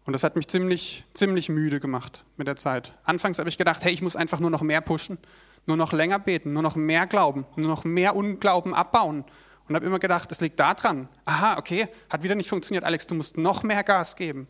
Und 0.06 0.13
das 0.13 0.24
hat 0.24 0.36
mich 0.36 0.48
ziemlich, 0.48 1.04
ziemlich 1.13 1.50
müde 1.50 1.80
gemacht 1.80 2.24
mit 2.38 2.48
der 2.48 2.56
Zeit. 2.56 2.94
Anfangs 3.04 3.40
habe 3.40 3.50
ich 3.50 3.58
gedacht, 3.58 3.84
hey, 3.84 3.94
ich 3.94 4.01
muss 4.01 4.16
einfach 4.16 4.40
nur 4.40 4.50
noch 4.50 4.62
mehr 4.62 4.82
pushen, 4.82 5.18
nur 5.66 5.78
noch 5.78 5.94
länger 5.94 6.20
beten, 6.20 6.54
nur 6.54 6.63
noch 6.63 6.75
mehr 6.75 7.06
glauben, 7.06 7.46
nur 7.56 7.70
noch 7.70 7.84
mehr 7.84 8.16
Unglauben 8.16 8.74
abbauen. 8.74 9.24
Und 9.68 9.75
habe 9.75 9.86
immer 9.86 10.00
gedacht, 10.00 10.30
das 10.32 10.42
liegt 10.42 10.60
da 10.60 10.74
dran. 10.74 11.08
Aha, 11.25 11.58
okay, 11.58 11.88
hat 12.10 12.24
wieder 12.24 12.36
nicht 12.36 12.50
funktioniert. 12.50 12.84
Alex, 12.84 13.08
du 13.08 13.16
musst 13.16 13.38
noch 13.38 13.63
mehr 13.63 13.84
Gas 13.84 14.16
geben. 14.16 14.48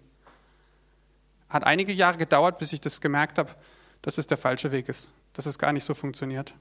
Hat 1.50 1.66
einige 1.66 1.92
Jahre 1.92 2.18
gedauert, 2.18 2.58
bis 2.58 2.72
ich 2.72 2.80
das 2.80 3.02
gemerkt 3.02 3.38
habe, 3.38 3.54
dass 4.02 4.18
es 4.18 4.26
der 4.26 4.38
falsche 4.38 4.72
Weg 4.72 4.88
ist, 4.88 5.12
dass 5.34 5.46
es 5.46 5.60
gar 5.60 5.74
nicht 5.74 5.84
so 5.84 5.94
funktioniert. 5.94 6.54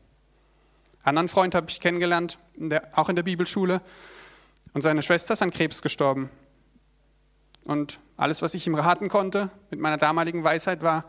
Einen 1.03 1.17
anderen 1.17 1.29
Freund 1.29 1.55
habe 1.55 1.71
ich 1.71 1.81
kennengelernt, 1.81 2.39
der, 2.57 2.87
auch 2.99 3.09
in 3.09 3.17
der 3.17 3.23
Bibelschule, 3.23 3.81
und 4.73 4.83
seine 4.83 5.03
Schwester 5.03 5.35
ist 5.35 5.43
an 5.43 5.51
Krebs 5.51 5.83
gestorben. 5.83 6.31
Und 7.65 8.01
alles, 8.17 8.43
was 8.43 8.55
ich 8.55 8.67
ihm 8.67 8.75
raten 8.75 9.09
konnte 9.09 9.51
mit 9.71 9.81
meiner 9.81 9.97
damaligen 9.97 10.45
Weisheit 10.45 10.83
war, 10.83 11.05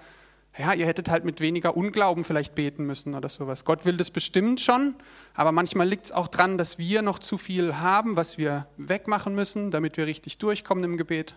ja, 0.58 0.74
ihr 0.74 0.86
hättet 0.86 1.10
halt 1.10 1.24
mit 1.24 1.40
weniger 1.40 1.78
Unglauben 1.78 2.26
vielleicht 2.26 2.56
beten 2.56 2.86
müssen 2.86 3.16
oder 3.16 3.30
sowas. 3.30 3.64
Gott 3.64 3.86
will 3.86 3.96
das 3.96 4.12
bestimmt 4.12 4.60
schon, 4.60 4.96
aber 5.34 5.54
manchmal 5.54 5.88
liegt 5.88 6.06
es 6.06 6.12
auch 6.12 6.28
dran, 6.28 6.58
dass 6.58 6.78
wir 6.78 7.02
noch 7.02 7.20
zu 7.20 7.38
viel 7.38 7.78
haben, 7.78 8.18
was 8.18 8.38
wir 8.38 8.68
wegmachen 8.76 9.34
müssen, 9.34 9.72
damit 9.72 9.96
wir 9.96 10.08
richtig 10.08 10.40
durchkommen 10.40 10.84
im 10.84 10.98
Gebet. 10.98 11.36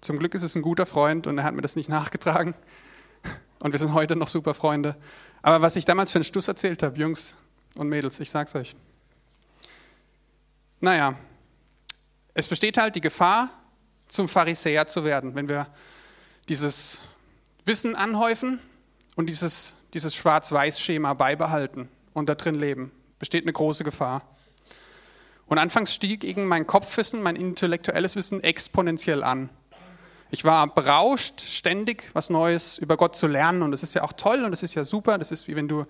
Zum 0.00 0.18
Glück 0.18 0.34
ist 0.34 0.42
es 0.42 0.56
ein 0.56 0.62
guter 0.62 0.86
Freund 0.86 1.28
und 1.28 1.38
er 1.38 1.44
hat 1.44 1.54
mir 1.54 1.62
das 1.62 1.76
nicht 1.76 1.88
nachgetragen. 1.88 2.54
Und 3.60 3.70
wir 3.70 3.78
sind 3.78 3.92
heute 3.92 4.16
noch 4.16 4.26
super 4.26 4.54
Freunde. 4.54 4.96
Aber 5.40 5.62
was 5.62 5.76
ich 5.76 5.84
damals 5.84 6.10
für 6.10 6.16
einen 6.16 6.24
Stuss 6.24 6.48
erzählt 6.48 6.82
habe, 6.82 6.98
Jungs 6.98 7.36
und 7.76 7.88
Mädels, 7.88 8.18
ich 8.18 8.28
sag's 8.28 8.56
euch. 8.56 8.74
Naja, 10.84 11.14
es 12.34 12.48
besteht 12.48 12.76
halt 12.76 12.96
die 12.96 13.00
Gefahr, 13.00 13.50
zum 14.08 14.28
Pharisäer 14.28 14.88
zu 14.88 15.04
werden, 15.04 15.36
wenn 15.36 15.48
wir 15.48 15.68
dieses 16.48 17.02
Wissen 17.64 17.94
anhäufen 17.94 18.58
und 19.14 19.26
dieses, 19.28 19.76
dieses 19.94 20.12
Schwarz-Weiß-Schema 20.16 21.14
beibehalten 21.14 21.88
und 22.14 22.28
da 22.28 22.34
drin 22.34 22.56
leben. 22.56 22.90
Besteht 23.20 23.44
eine 23.44 23.52
große 23.52 23.84
Gefahr. 23.84 24.22
Und 25.46 25.58
anfangs 25.58 25.94
stieg 25.94 26.24
eben 26.24 26.48
mein 26.48 26.66
Kopfwissen, 26.66 27.22
mein 27.22 27.36
intellektuelles 27.36 28.16
Wissen 28.16 28.42
exponentiell 28.42 29.22
an. 29.22 29.50
Ich 30.32 30.44
war 30.44 30.66
berauscht, 30.74 31.42
ständig 31.42 32.10
was 32.12 32.28
Neues 32.28 32.78
über 32.78 32.96
Gott 32.96 33.14
zu 33.14 33.28
lernen 33.28 33.62
und 33.62 33.70
das 33.70 33.84
ist 33.84 33.94
ja 33.94 34.02
auch 34.02 34.14
toll 34.14 34.42
und 34.44 34.50
das 34.50 34.64
ist 34.64 34.74
ja 34.74 34.82
super. 34.82 35.16
Das 35.16 35.30
ist 35.30 35.46
wie 35.46 35.54
wenn 35.54 35.68
du 35.68 35.86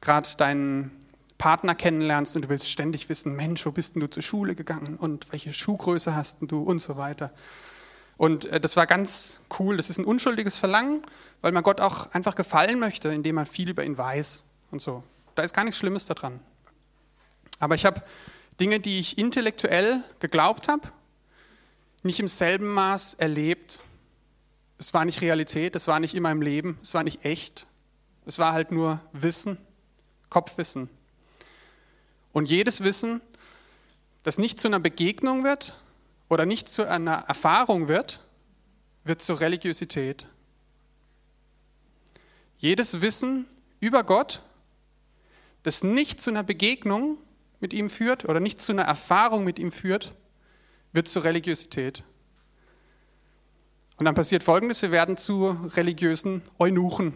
gerade 0.00 0.28
deinen 0.36 1.05
Partner 1.38 1.74
kennenlernst 1.74 2.36
und 2.36 2.42
du 2.42 2.48
willst 2.48 2.70
ständig 2.70 3.08
wissen, 3.08 3.36
Mensch, 3.36 3.66
wo 3.66 3.70
bist 3.70 3.94
denn 3.94 4.00
du 4.00 4.08
zur 4.08 4.22
Schule 4.22 4.54
gegangen 4.54 4.96
und 4.96 5.30
welche 5.32 5.52
Schuhgröße 5.52 6.14
hast 6.14 6.40
denn 6.40 6.48
du 6.48 6.62
und 6.62 6.78
so 6.78 6.96
weiter. 6.96 7.32
Und 8.16 8.46
äh, 8.46 8.60
das 8.60 8.76
war 8.76 8.86
ganz 8.86 9.42
cool. 9.58 9.76
Das 9.76 9.90
ist 9.90 9.98
ein 9.98 10.04
unschuldiges 10.04 10.56
Verlangen, 10.56 11.02
weil 11.42 11.52
man 11.52 11.62
Gott 11.62 11.80
auch 11.80 12.10
einfach 12.12 12.34
gefallen 12.34 12.78
möchte, 12.78 13.08
indem 13.08 13.34
man 13.34 13.46
viel 13.46 13.68
über 13.68 13.84
ihn 13.84 13.98
weiß 13.98 14.46
und 14.70 14.80
so. 14.80 15.02
Da 15.34 15.42
ist 15.42 15.54
gar 15.54 15.64
nichts 15.64 15.78
Schlimmes 15.78 16.06
daran. 16.06 16.40
Aber 17.58 17.74
ich 17.74 17.84
habe 17.84 18.02
Dinge, 18.58 18.80
die 18.80 18.98
ich 18.98 19.18
intellektuell 19.18 20.02
geglaubt 20.18 20.68
habe, 20.68 20.88
nicht 22.02 22.20
im 22.20 22.28
selben 22.28 22.68
Maß 22.68 23.14
erlebt. 23.14 23.80
Es 24.78 24.94
war 24.94 25.04
nicht 25.04 25.20
Realität, 25.20 25.74
es 25.74 25.88
war 25.88 26.00
nicht 26.00 26.14
in 26.14 26.22
meinem 26.22 26.42
Leben, 26.42 26.78
es 26.82 26.94
war 26.94 27.02
nicht 27.02 27.24
echt. 27.24 27.66
Es 28.24 28.38
war 28.38 28.52
halt 28.52 28.72
nur 28.72 29.00
Wissen, 29.12 29.58
Kopfwissen. 30.30 30.88
Und 32.36 32.50
jedes 32.50 32.82
Wissen, 32.82 33.22
das 34.22 34.36
nicht 34.36 34.60
zu 34.60 34.68
einer 34.68 34.78
Begegnung 34.78 35.42
wird 35.42 35.72
oder 36.28 36.44
nicht 36.44 36.68
zu 36.68 36.86
einer 36.86 37.24
Erfahrung 37.28 37.88
wird, 37.88 38.20
wird 39.04 39.22
zur 39.22 39.40
Religiosität. 39.40 40.26
Jedes 42.58 43.00
Wissen 43.00 43.46
über 43.80 44.04
Gott, 44.04 44.42
das 45.62 45.82
nicht 45.82 46.20
zu 46.20 46.28
einer 46.28 46.42
Begegnung 46.42 47.16
mit 47.60 47.72
ihm 47.72 47.88
führt 47.88 48.26
oder 48.26 48.38
nicht 48.38 48.60
zu 48.60 48.72
einer 48.72 48.84
Erfahrung 48.84 49.42
mit 49.42 49.58
ihm 49.58 49.72
führt, 49.72 50.14
wird 50.92 51.08
zur 51.08 51.24
Religiosität. 51.24 52.04
Und 53.96 54.04
dann 54.04 54.14
passiert 54.14 54.42
Folgendes, 54.42 54.82
wir 54.82 54.90
werden 54.90 55.16
zu 55.16 55.52
religiösen 55.74 56.42
Eunuchen. 56.58 57.14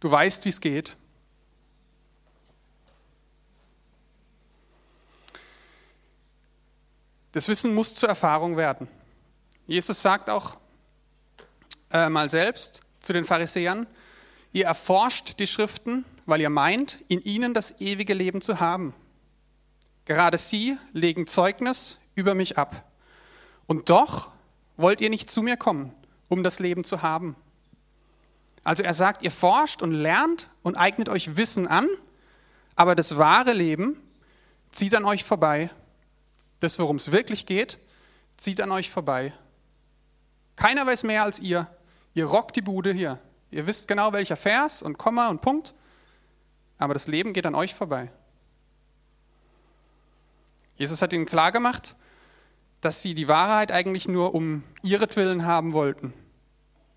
Du 0.00 0.10
weißt, 0.10 0.46
wie 0.46 0.48
es 0.48 0.62
geht. 0.62 0.96
Das 7.32 7.48
Wissen 7.48 7.74
muss 7.74 7.94
zur 7.94 8.10
Erfahrung 8.10 8.58
werden. 8.58 8.88
Jesus 9.66 10.02
sagt 10.02 10.28
auch 10.28 10.58
äh, 11.90 12.10
mal 12.10 12.28
selbst 12.28 12.82
zu 13.00 13.14
den 13.14 13.24
Pharisäern, 13.24 13.86
ihr 14.52 14.66
erforscht 14.66 15.38
die 15.40 15.46
Schriften, 15.46 16.04
weil 16.26 16.42
ihr 16.42 16.50
meint, 16.50 16.98
in 17.08 17.22
ihnen 17.22 17.54
das 17.54 17.80
ewige 17.80 18.12
Leben 18.12 18.42
zu 18.42 18.60
haben. 18.60 18.94
Gerade 20.04 20.36
sie 20.36 20.76
legen 20.92 21.26
Zeugnis 21.26 22.00
über 22.14 22.34
mich 22.34 22.58
ab. 22.58 22.84
Und 23.66 23.88
doch 23.88 24.30
wollt 24.76 25.00
ihr 25.00 25.08
nicht 25.08 25.30
zu 25.30 25.42
mir 25.42 25.56
kommen, 25.56 25.94
um 26.28 26.42
das 26.42 26.58
Leben 26.58 26.84
zu 26.84 27.00
haben. 27.00 27.34
Also 28.62 28.82
er 28.82 28.94
sagt, 28.94 29.22
ihr 29.22 29.30
forscht 29.30 29.80
und 29.80 29.92
lernt 29.92 30.50
und 30.62 30.76
eignet 30.76 31.08
euch 31.08 31.36
Wissen 31.36 31.66
an, 31.66 31.88
aber 32.76 32.94
das 32.94 33.16
wahre 33.16 33.54
Leben 33.54 33.98
zieht 34.70 34.94
an 34.94 35.04
euch 35.04 35.24
vorbei 35.24 35.70
das, 36.62 36.78
worum 36.78 36.96
es 36.96 37.12
wirklich 37.12 37.46
geht, 37.46 37.78
zieht 38.36 38.60
an 38.60 38.70
euch 38.70 38.90
vorbei. 38.90 39.32
Keiner 40.56 40.86
weiß 40.86 41.02
mehr 41.02 41.24
als 41.24 41.40
ihr. 41.40 41.66
Ihr 42.14 42.26
rockt 42.26 42.56
die 42.56 42.62
Bude 42.62 42.92
hier. 42.92 43.18
Ihr 43.50 43.66
wisst 43.66 43.88
genau, 43.88 44.12
welcher 44.12 44.36
Vers 44.36 44.82
und 44.82 44.98
Komma 44.98 45.28
und 45.28 45.40
Punkt. 45.40 45.74
Aber 46.78 46.94
das 46.94 47.06
Leben 47.06 47.32
geht 47.32 47.46
an 47.46 47.54
euch 47.54 47.74
vorbei. 47.74 48.10
Jesus 50.76 51.02
hat 51.02 51.12
ihnen 51.12 51.26
klargemacht, 51.26 51.96
dass 52.80 53.02
sie 53.02 53.14
die 53.14 53.28
Wahrheit 53.28 53.70
eigentlich 53.70 54.08
nur 54.08 54.34
um 54.34 54.64
ihretwillen 54.82 55.44
haben 55.44 55.72
wollten. 55.72 56.12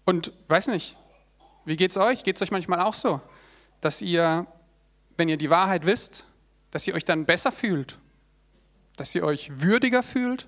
Und 0.06 0.32
weiß 0.48 0.68
nicht, 0.68 0.98
wie 1.66 1.76
geht's 1.76 1.98
euch? 1.98 2.24
Geht 2.24 2.36
es 2.36 2.42
euch 2.42 2.52
manchmal 2.52 2.82
auch 2.82 2.94
so, 2.94 3.22
dass 3.82 4.02
ihr, 4.02 4.48
wenn 5.18 5.30
ihr 5.30 5.38
die 5.38 5.50
Wahrheit 5.50 5.86
wisst, 5.86 6.26
dass 6.72 6.88
ihr 6.88 6.94
euch 6.94 7.06
dann 7.06 7.26
besser 7.26 7.52
fühlt 7.52 8.00
dass 8.96 9.14
ihr 9.16 9.24
euch 9.24 9.62
würdiger 9.62 10.04
fühlt, 10.04 10.48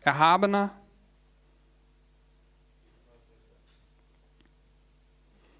erhabener. 0.00 0.70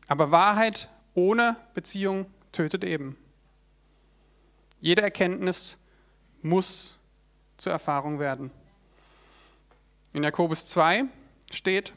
Aber 0.07 0.31
Wahrheit 0.31 0.89
ohne 1.15 1.57
Beziehung 1.75 2.27
tötet 2.53 2.85
eben. 2.85 3.17
Jede 4.81 5.03
Erkenntnis 5.03 5.79
muss 6.43 6.99
zur 7.57 7.73
Erfahrung 7.73 8.19
werden. 8.19 8.51
In 10.13 10.25
Jakobus 10.25 10.67
2 10.67 11.05
steht, 11.53 11.93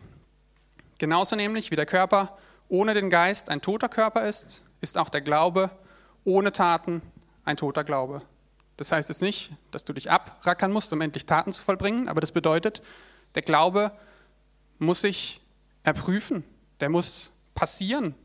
genauso 1.00 1.36
nämlich 1.36 1.72
wie 1.72 1.76
der 1.76 1.86
Körper 1.86 2.38
ohne 2.68 2.94
den 2.94 3.10
Geist 3.10 3.50
ein 3.50 3.62
toter 3.62 3.90
Körper 3.90 4.28
ist, 4.28 4.64
ist 4.82 4.98
auch 4.98 5.10
der 5.10 5.22
Glaube 5.22 5.72
ohne 6.24 6.52
Taten 6.52 7.02
ein 7.46 7.58
toter 7.58 7.84
Glaube. 7.84 8.22
Das 8.78 8.92
heißt 8.92 9.10
jetzt 9.10 9.22
nicht, 9.22 9.52
dass 9.72 9.86
du 9.86 9.94
dich 9.94 10.10
abrackern 10.10 10.72
musst, 10.72 10.92
um 10.94 11.02
endlich 11.02 11.26
Taten 11.26 11.54
zu 11.54 11.62
vollbringen, 11.62 12.08
aber 12.08 12.22
das 12.22 12.32
bedeutet, 12.32 12.82
der 13.36 13.42
Glaube 13.42 13.92
muss 14.80 15.02
sich 15.02 15.42
erprüfen, 15.84 16.44
der 16.80 16.90
muss 16.90 17.34
passieren. 17.56 18.16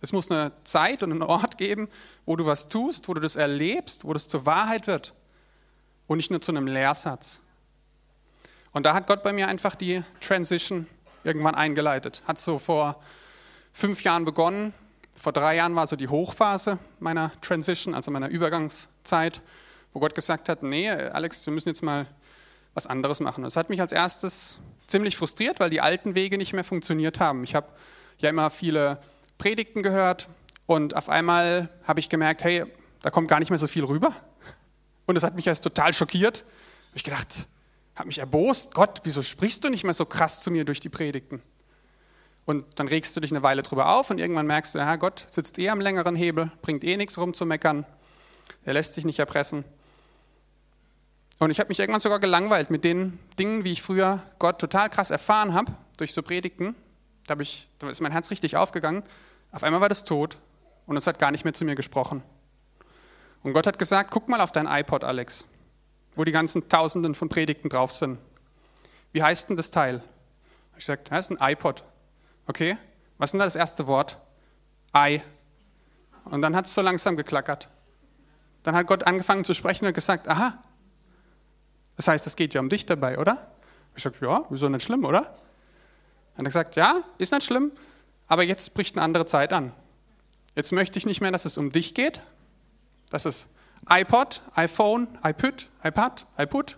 Es 0.00 0.12
muss 0.12 0.30
eine 0.30 0.52
Zeit 0.64 1.02
und 1.02 1.12
einen 1.12 1.22
Ort 1.22 1.58
geben, 1.58 1.88
wo 2.26 2.36
du 2.36 2.46
was 2.46 2.68
tust, 2.68 3.08
wo 3.08 3.14
du 3.14 3.20
das 3.20 3.36
erlebst, 3.36 4.04
wo 4.04 4.12
das 4.12 4.28
zur 4.28 4.46
Wahrheit 4.46 4.86
wird 4.86 5.14
und 6.06 6.18
nicht 6.18 6.30
nur 6.30 6.40
zu 6.40 6.52
einem 6.52 6.66
Lehrsatz. 6.66 7.40
Und 8.72 8.84
da 8.84 8.94
hat 8.94 9.06
Gott 9.06 9.22
bei 9.22 9.32
mir 9.32 9.48
einfach 9.48 9.74
die 9.74 10.02
Transition 10.20 10.86
irgendwann 11.22 11.54
eingeleitet. 11.54 12.22
Hat 12.26 12.38
so 12.38 12.58
vor 12.58 13.00
fünf 13.72 14.02
Jahren 14.02 14.24
begonnen. 14.24 14.74
Vor 15.14 15.32
drei 15.32 15.56
Jahren 15.56 15.74
war 15.76 15.86
so 15.86 15.96
die 15.96 16.08
Hochphase 16.08 16.78
meiner 16.98 17.30
Transition, 17.40 17.94
also 17.94 18.10
meiner 18.10 18.28
Übergangszeit 18.28 19.42
wo 19.94 20.00
Gott 20.00 20.14
gesagt 20.14 20.50
hat, 20.50 20.62
nee, 20.62 20.90
Alex, 20.90 21.46
wir 21.46 21.54
müssen 21.54 21.70
jetzt 21.70 21.82
mal 21.82 22.06
was 22.74 22.86
anderes 22.86 23.20
machen. 23.20 23.44
Das 23.44 23.56
hat 23.56 23.70
mich 23.70 23.80
als 23.80 23.92
erstes 23.92 24.58
ziemlich 24.86 25.16
frustriert, 25.16 25.60
weil 25.60 25.70
die 25.70 25.80
alten 25.80 26.14
Wege 26.14 26.36
nicht 26.36 26.52
mehr 26.52 26.64
funktioniert 26.64 27.20
haben. 27.20 27.44
Ich 27.44 27.54
habe 27.54 27.68
ja 28.18 28.28
immer 28.28 28.50
viele 28.50 28.98
Predigten 29.38 29.82
gehört 29.82 30.28
Und 30.66 30.96
auf 30.96 31.08
einmal 31.08 31.68
habe 31.86 32.00
ich 32.00 32.08
gemerkt, 32.08 32.44
hey, 32.44 32.64
da 33.02 33.10
kommt 33.10 33.28
gar 33.28 33.38
nicht 33.38 33.50
mehr 33.50 33.58
so 33.58 33.66
viel 33.66 33.84
rüber. 33.84 34.14
Und 35.06 35.14
das 35.14 35.24
hat 35.24 35.36
mich 35.36 35.46
erst 35.46 35.62
total 35.62 35.92
schockiert. 35.92 36.44
Ich 36.94 37.04
gedacht, 37.04 37.46
habe 37.96 38.06
mich 38.06 38.18
erbost. 38.18 38.74
Gott, 38.74 39.00
wieso 39.04 39.22
sprichst 39.22 39.62
du 39.64 39.68
nicht 39.68 39.84
mehr 39.84 39.94
so 39.94 40.06
krass 40.06 40.40
zu 40.40 40.50
mir 40.50 40.64
durch 40.64 40.80
die 40.80 40.88
Predigten? 40.88 41.42
Und 42.46 42.64
dann 42.78 42.88
regst 42.88 43.16
du 43.16 43.20
dich 43.20 43.30
eine 43.30 43.42
Weile 43.42 43.62
drüber 43.62 43.94
auf 43.94 44.10
und 44.10 44.18
irgendwann 44.18 44.46
merkst 44.46 44.74
du, 44.74 44.78
ja, 44.78 44.96
Gott 44.96 45.26
sitzt 45.30 45.58
eh 45.58 45.70
am 45.70 45.80
längeren 45.80 46.14
Hebel, 46.14 46.50
bringt 46.62 46.84
eh 46.84 46.96
nichts 46.96 47.18
rumzumeckern. 47.18 47.86
Er 48.64 48.74
lässt 48.74 48.94
sich 48.94 49.04
nicht 49.04 49.18
erpressen. 49.18 49.64
Und 51.38 51.50
ich 51.50 51.58
habe 51.58 51.68
mich 51.68 51.80
irgendwann 51.80 52.00
sogar 52.00 52.20
gelangweilt 52.20 52.70
mit 52.70 52.84
den 52.84 53.18
Dingen, 53.38 53.64
wie 53.64 53.72
ich 53.72 53.82
früher 53.82 54.22
Gott 54.38 54.60
total 54.60 54.88
krass 54.88 55.10
erfahren 55.10 55.52
habe, 55.52 55.72
durch 55.96 56.14
so 56.14 56.22
Predigten. 56.22 56.74
Da, 57.26 57.34
ich, 57.40 57.68
da 57.78 57.90
ist 57.90 58.00
mein 58.00 58.12
Herz 58.12 58.30
richtig 58.30 58.56
aufgegangen. 58.56 59.02
Auf 59.50 59.64
einmal 59.64 59.80
war 59.80 59.88
das 59.88 60.04
tot 60.04 60.38
und 60.86 60.96
es 60.96 61.06
hat 61.06 61.18
gar 61.18 61.30
nicht 61.30 61.44
mehr 61.44 61.54
zu 61.54 61.64
mir 61.64 61.74
gesprochen. 61.74 62.22
Und 63.42 63.52
Gott 63.52 63.66
hat 63.66 63.78
gesagt, 63.78 64.10
guck 64.10 64.28
mal 64.28 64.40
auf 64.40 64.52
dein 64.52 64.66
iPod, 64.66 65.04
Alex, 65.04 65.44
wo 66.14 66.24
die 66.24 66.32
ganzen 66.32 66.68
Tausenden 66.68 67.14
von 67.14 67.28
Predigten 67.28 67.68
drauf 67.68 67.92
sind. 67.92 68.18
Wie 69.12 69.22
heißt 69.22 69.50
denn 69.50 69.56
das 69.56 69.70
Teil? 69.70 70.02
Ich 70.72 70.86
gesagt, 70.86 71.10
das 71.10 71.30
ist 71.30 71.40
ein 71.40 71.52
iPod. 71.52 71.84
Okay, 72.46 72.76
was 73.18 73.28
ist 73.28 73.32
denn 73.32 73.38
da 73.40 73.44
das 73.44 73.56
erste 73.56 73.86
Wort? 73.86 74.18
I. 74.96 75.20
Und 76.24 76.42
dann 76.42 76.56
hat 76.56 76.66
es 76.66 76.74
so 76.74 76.80
langsam 76.80 77.16
geklackert. 77.16 77.68
Dann 78.62 78.74
hat 78.74 78.86
Gott 78.86 79.04
angefangen 79.04 79.44
zu 79.44 79.54
sprechen 79.54 79.86
und 79.86 79.92
gesagt, 79.92 80.26
aha, 80.26 80.58
das 81.96 82.08
heißt, 82.08 82.26
es 82.26 82.36
geht 82.36 82.54
ja 82.54 82.60
um 82.60 82.68
dich 82.68 82.86
dabei, 82.86 83.18
oder? 83.18 83.50
Ich 83.96 84.02
sage, 84.02 84.16
ja, 84.20 84.44
wieso 84.50 84.68
nicht 84.68 84.84
schlimm, 84.84 85.04
oder? 85.04 85.20
Hat 85.20 86.38
er 86.38 86.44
gesagt, 86.44 86.76
ja, 86.76 86.96
ist 87.18 87.32
nicht 87.32 87.44
schlimm, 87.44 87.72
aber 88.26 88.42
jetzt 88.42 88.74
bricht 88.74 88.96
eine 88.96 89.04
andere 89.04 89.26
Zeit 89.26 89.52
an. 89.52 89.72
Jetzt 90.54 90.72
möchte 90.72 90.98
ich 90.98 91.06
nicht 91.06 91.20
mehr, 91.20 91.30
dass 91.30 91.44
es 91.44 91.58
um 91.58 91.72
dich 91.72 91.94
geht, 91.94 92.20
dass 93.10 93.24
es 93.24 93.50
iPod, 93.88 94.42
iPhone, 94.54 95.06
iPod, 95.22 95.68
iPad, 95.82 96.26
iPod, 96.38 96.76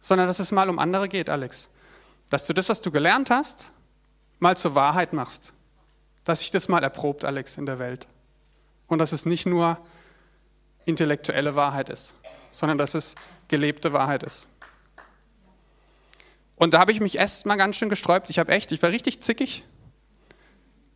sondern 0.00 0.26
dass 0.26 0.38
es 0.38 0.52
mal 0.52 0.68
um 0.68 0.78
andere 0.78 1.08
geht, 1.08 1.28
Alex. 1.28 1.70
Dass 2.30 2.46
du 2.46 2.52
das, 2.52 2.68
was 2.68 2.80
du 2.80 2.90
gelernt 2.90 3.30
hast, 3.30 3.72
mal 4.38 4.56
zur 4.56 4.74
Wahrheit 4.74 5.12
machst. 5.12 5.52
Dass 6.24 6.40
sich 6.40 6.50
das 6.50 6.68
mal 6.68 6.82
erprobt, 6.82 7.24
Alex, 7.24 7.56
in 7.56 7.66
der 7.66 7.78
Welt. 7.78 8.06
Und 8.86 8.98
dass 8.98 9.12
es 9.12 9.26
nicht 9.26 9.46
nur 9.46 9.78
intellektuelle 10.84 11.54
Wahrheit 11.54 11.90
ist, 11.90 12.16
sondern 12.50 12.78
dass 12.78 12.94
es 12.94 13.14
gelebte 13.48 13.92
Wahrheit 13.92 14.22
ist. 14.22 14.48
Und 16.56 16.74
da 16.74 16.80
habe 16.80 16.92
ich 16.92 17.00
mich 17.00 17.16
erst 17.16 17.46
mal 17.46 17.56
ganz 17.56 17.76
schön 17.76 17.88
gesträubt. 17.88 18.30
Ich 18.30 18.38
habe 18.38 18.52
echt, 18.52 18.72
ich 18.72 18.82
war 18.82 18.90
richtig 18.90 19.20
zickig. 19.22 19.64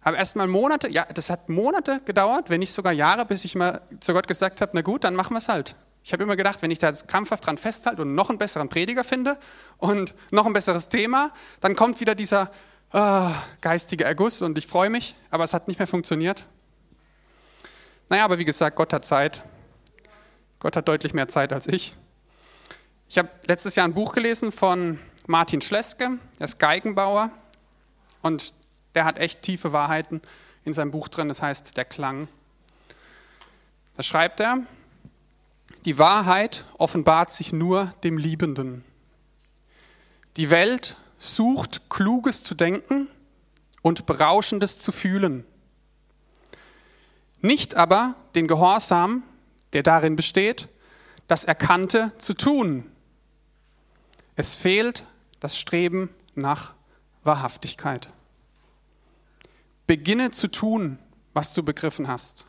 Habe 0.04 0.16
erst 0.16 0.35
mal 0.35 0.49
Monate, 0.49 0.88
ja, 0.88 1.04
das 1.04 1.30
hat 1.30 1.49
Monate 1.49 2.00
gedauert, 2.04 2.50
wenn 2.50 2.59
nicht 2.59 2.73
sogar 2.73 2.92
Jahre, 2.92 3.25
bis 3.25 3.44
ich 3.44 3.54
mal 3.54 3.80
zu 4.00 4.12
Gott 4.12 4.26
gesagt 4.26 4.61
habe, 4.61 4.73
na 4.75 4.82
gut, 4.82 5.04
dann 5.04 5.14
machen 5.14 5.35
wir 5.35 5.38
es 5.38 5.49
halt. 5.49 5.76
Ich 6.02 6.12
habe 6.12 6.25
immer 6.25 6.35
gedacht, 6.35 6.62
wenn 6.62 6.73
ich 6.73 6.80
da 6.80 6.88
jetzt 6.88 7.06
krampfhaft 7.06 7.47
dran 7.47 7.59
festhalte 7.59 8.02
und 8.02 8.16
noch 8.16 8.28
einen 8.28 8.38
besseren 8.38 8.68
Prediger 8.68 9.04
finde 9.04 9.38
und 9.78 10.14
noch 10.32 10.47
ein 10.47 10.52
besseres 10.52 10.88
Thema, 10.88 11.30
dann 11.61 11.76
kommt 11.76 12.00
wieder 12.00 12.16
dieser 12.16 12.50
oh, 12.92 13.30
geistige 13.61 14.02
Erguss 14.02 14.42
und 14.42 14.59
ich 14.59 14.66
freue 14.66 14.90
mich, 14.90 15.14
aber 15.30 15.44
es 15.44 15.54
hat 15.54 15.68
nicht 15.68 15.78
mehr 15.78 15.87
funktioniert. 15.87 16.47
Naja, 18.09 18.25
aber 18.25 18.40
wie 18.40 18.44
gesagt, 18.44 18.75
Gott 18.75 18.92
hat 18.92 19.04
Zeit. 19.04 19.42
Gott 20.59 20.75
hat 20.75 20.88
deutlich 20.88 21.14
mehr 21.14 21.28
Zeit 21.28 21.52
als 21.52 21.68
ich. 21.68 21.94
Ich 23.12 23.19
habe 23.19 23.28
letztes 23.45 23.75
Jahr 23.75 23.87
ein 23.87 23.92
Buch 23.92 24.14
gelesen 24.14 24.52
von 24.52 24.99
Martin 25.26 25.61
Schleske, 25.61 26.19
er 26.38 26.45
ist 26.47 26.59
Geigenbauer 26.59 27.28
und 28.23 28.54
der 28.95 29.04
hat 29.04 29.19
echt 29.19 29.42
tiefe 29.42 29.71
Wahrheiten 29.75 30.23
in 30.64 30.73
seinem 30.73 30.92
Buch 30.92 31.09
drin, 31.09 31.28
das 31.28 31.42
heißt 31.42 31.76
Der 31.76 31.85
Klang. 31.85 32.26
Da 33.99 34.02
schreibt 34.02 34.40
er, 34.40 34.61
die 35.85 35.99
Wahrheit 35.99 36.64
offenbart 36.79 37.31
sich 37.33 37.53
nur 37.53 37.92
dem 38.03 38.16
Liebenden. 38.16 38.83
Die 40.38 40.48
Welt 40.48 40.96
sucht 41.18 41.90
Kluges 41.90 42.42
zu 42.42 42.55
denken 42.55 43.09
und 43.83 44.07
Berauschendes 44.07 44.79
zu 44.79 44.90
fühlen. 44.90 45.44
Nicht 47.42 47.75
aber 47.75 48.14
den 48.35 48.48
Gehorsam, 48.48 49.22
der 49.75 49.83
darin 49.83 50.16
besteht, 50.16 50.70
das 51.29 51.44
Erkannte 51.44 52.12
zu 52.16 52.33
tun 52.33 52.88
es 54.37 54.55
fehlt 54.55 55.05
das 55.40 55.59
Streben 55.59 56.09
nach 56.35 56.75
Wahrhaftigkeit. 57.25 58.09
Beginne 59.87 60.31
zu 60.31 60.49
tun, 60.49 60.99
was 61.35 61.53
du 61.53 61.62
begriffen 61.62 62.09
hast, 62.09 62.47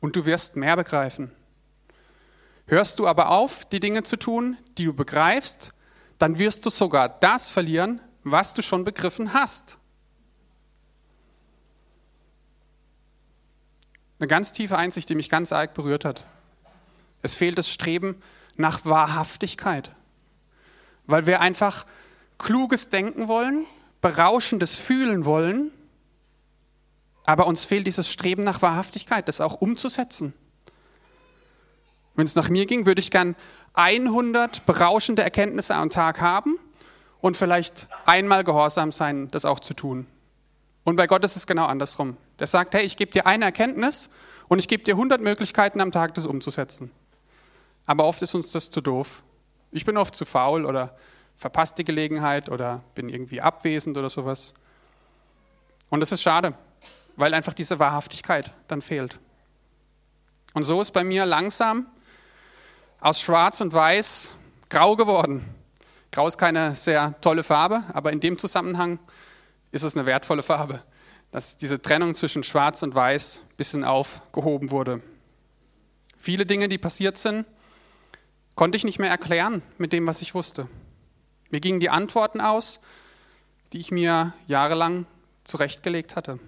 und 0.00 0.16
du 0.16 0.24
wirst 0.24 0.56
mehr 0.56 0.76
begreifen. 0.76 1.30
Hörst 2.66 2.98
du 2.98 3.06
aber 3.06 3.30
auf, 3.30 3.64
die 3.66 3.80
Dinge 3.80 4.02
zu 4.02 4.16
tun, 4.16 4.56
die 4.76 4.84
du 4.84 4.94
begreifst, 4.94 5.72
dann 6.18 6.38
wirst 6.38 6.66
du 6.66 6.70
sogar 6.70 7.08
das 7.08 7.50
verlieren, 7.50 8.00
was 8.24 8.54
du 8.54 8.62
schon 8.62 8.84
begriffen 8.84 9.32
hast. 9.32 9.78
Eine 14.18 14.26
ganz 14.26 14.52
tiefe 14.52 14.76
Einsicht, 14.78 15.08
die 15.08 15.14
mich 15.14 15.28
ganz 15.28 15.52
arg 15.52 15.74
berührt 15.74 16.04
hat. 16.04 16.24
Es 17.22 17.36
fehlt 17.36 17.58
das 17.58 17.70
Streben 17.70 18.20
nach 18.56 18.84
Wahrhaftigkeit 18.84 19.94
weil 21.06 21.26
wir 21.26 21.40
einfach 21.40 21.86
kluges 22.38 22.90
Denken 22.90 23.28
wollen, 23.28 23.64
berauschendes 24.00 24.76
Fühlen 24.76 25.24
wollen, 25.24 25.70
aber 27.24 27.46
uns 27.46 27.64
fehlt 27.64 27.86
dieses 27.86 28.10
Streben 28.10 28.44
nach 28.44 28.62
Wahrhaftigkeit, 28.62 29.26
das 29.28 29.40
auch 29.40 29.60
umzusetzen. 29.60 30.32
Wenn 32.14 32.24
es 32.24 32.34
nach 32.34 32.48
mir 32.48 32.66
ging, 32.66 32.86
würde 32.86 33.00
ich 33.00 33.10
gern 33.10 33.36
100 33.74 34.64
berauschende 34.64 35.22
Erkenntnisse 35.22 35.74
am 35.74 35.90
Tag 35.90 36.20
haben 36.20 36.58
und 37.20 37.36
vielleicht 37.36 37.88
einmal 38.06 38.44
gehorsam 38.44 38.92
sein, 38.92 39.28
das 39.30 39.44
auch 39.44 39.60
zu 39.60 39.74
tun. 39.74 40.06
Und 40.84 40.96
bei 40.96 41.06
Gott 41.06 41.24
ist 41.24 41.36
es 41.36 41.46
genau 41.46 41.66
andersrum. 41.66 42.16
Der 42.38 42.46
sagt, 42.46 42.74
hey, 42.74 42.84
ich 42.84 42.96
gebe 42.96 43.10
dir 43.10 43.26
eine 43.26 43.44
Erkenntnis 43.46 44.10
und 44.48 44.60
ich 44.60 44.68
gebe 44.68 44.84
dir 44.84 44.94
100 44.94 45.20
Möglichkeiten 45.20 45.80
am 45.80 45.90
Tag, 45.90 46.14
das 46.14 46.26
umzusetzen. 46.26 46.90
Aber 47.86 48.04
oft 48.04 48.22
ist 48.22 48.34
uns 48.34 48.52
das 48.52 48.70
zu 48.70 48.80
doof. 48.80 49.22
Ich 49.76 49.84
bin 49.84 49.96
oft 49.96 50.14
zu 50.14 50.24
faul 50.24 50.64
oder 50.64 50.96
verpasse 51.36 51.74
die 51.76 51.84
Gelegenheit 51.84 52.48
oder 52.48 52.82
bin 52.94 53.08
irgendwie 53.08 53.40
abwesend 53.40 53.96
oder 53.98 54.08
sowas. 54.08 54.54
Und 55.90 56.00
das 56.00 56.12
ist 56.12 56.22
schade, 56.22 56.54
weil 57.16 57.34
einfach 57.34 57.52
diese 57.52 57.78
Wahrhaftigkeit 57.78 58.52
dann 58.68 58.80
fehlt. 58.80 59.18
Und 60.54 60.62
so 60.62 60.80
ist 60.80 60.92
bei 60.92 61.04
mir 61.04 61.26
langsam 61.26 61.86
aus 63.00 63.20
Schwarz 63.20 63.60
und 63.60 63.74
Weiß 63.74 64.32
grau 64.70 64.96
geworden. 64.96 65.44
Grau 66.10 66.26
ist 66.26 66.38
keine 66.38 66.74
sehr 66.74 67.14
tolle 67.20 67.42
Farbe, 67.42 67.82
aber 67.92 68.12
in 68.12 68.20
dem 68.20 68.38
Zusammenhang 68.38 68.98
ist 69.72 69.82
es 69.82 69.94
eine 69.94 70.06
wertvolle 70.06 70.42
Farbe, 70.42 70.82
dass 71.30 71.58
diese 71.58 71.82
Trennung 71.82 72.14
zwischen 72.14 72.42
Schwarz 72.42 72.82
und 72.82 72.94
Weiß 72.94 73.42
ein 73.44 73.56
bisschen 73.56 73.84
aufgehoben 73.84 74.70
wurde. 74.70 75.02
Viele 76.16 76.46
Dinge, 76.46 76.70
die 76.70 76.78
passiert 76.78 77.18
sind, 77.18 77.44
konnte 78.56 78.76
ich 78.76 78.84
nicht 78.84 78.98
mehr 78.98 79.10
erklären 79.10 79.62
mit 79.78 79.92
dem, 79.92 80.06
was 80.06 80.22
ich 80.22 80.34
wusste. 80.34 80.66
Mir 81.50 81.60
gingen 81.60 81.78
die 81.78 81.90
Antworten 81.90 82.40
aus, 82.40 82.80
die 83.72 83.78
ich 83.78 83.92
mir 83.92 84.32
jahrelang 84.48 85.06
zurechtgelegt 85.44 86.16
hatte. 86.16 86.40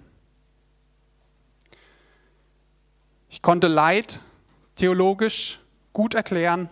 Ich 3.29 3.41
konnte 3.41 3.67
Leid 3.67 4.19
theologisch 4.75 5.59
gut 5.93 6.15
erklären, 6.15 6.69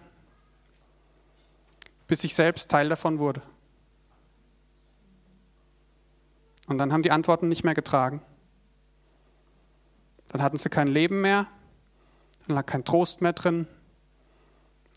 bis 2.08 2.24
ich 2.24 2.34
selbst 2.34 2.72
Teil 2.72 2.90
davon 2.90 3.20
wurde. 3.20 3.42
Und 6.66 6.80
dann 6.80 6.92
haben 6.92 7.04
die 7.04 7.12
Antworten 7.12 7.48
nicht 7.48 7.64
mehr 7.64 7.76
getragen. 7.76 8.22
Dann 10.30 10.42
hatten 10.42 10.58
sie 10.58 10.70
kein 10.70 10.88
Leben 10.88 11.22
mehr, 11.22 11.48
dann 12.48 12.56
lag 12.56 12.66
kein 12.66 12.84
Trost 12.84 13.22
mehr 13.22 13.34
drin, 13.34 13.68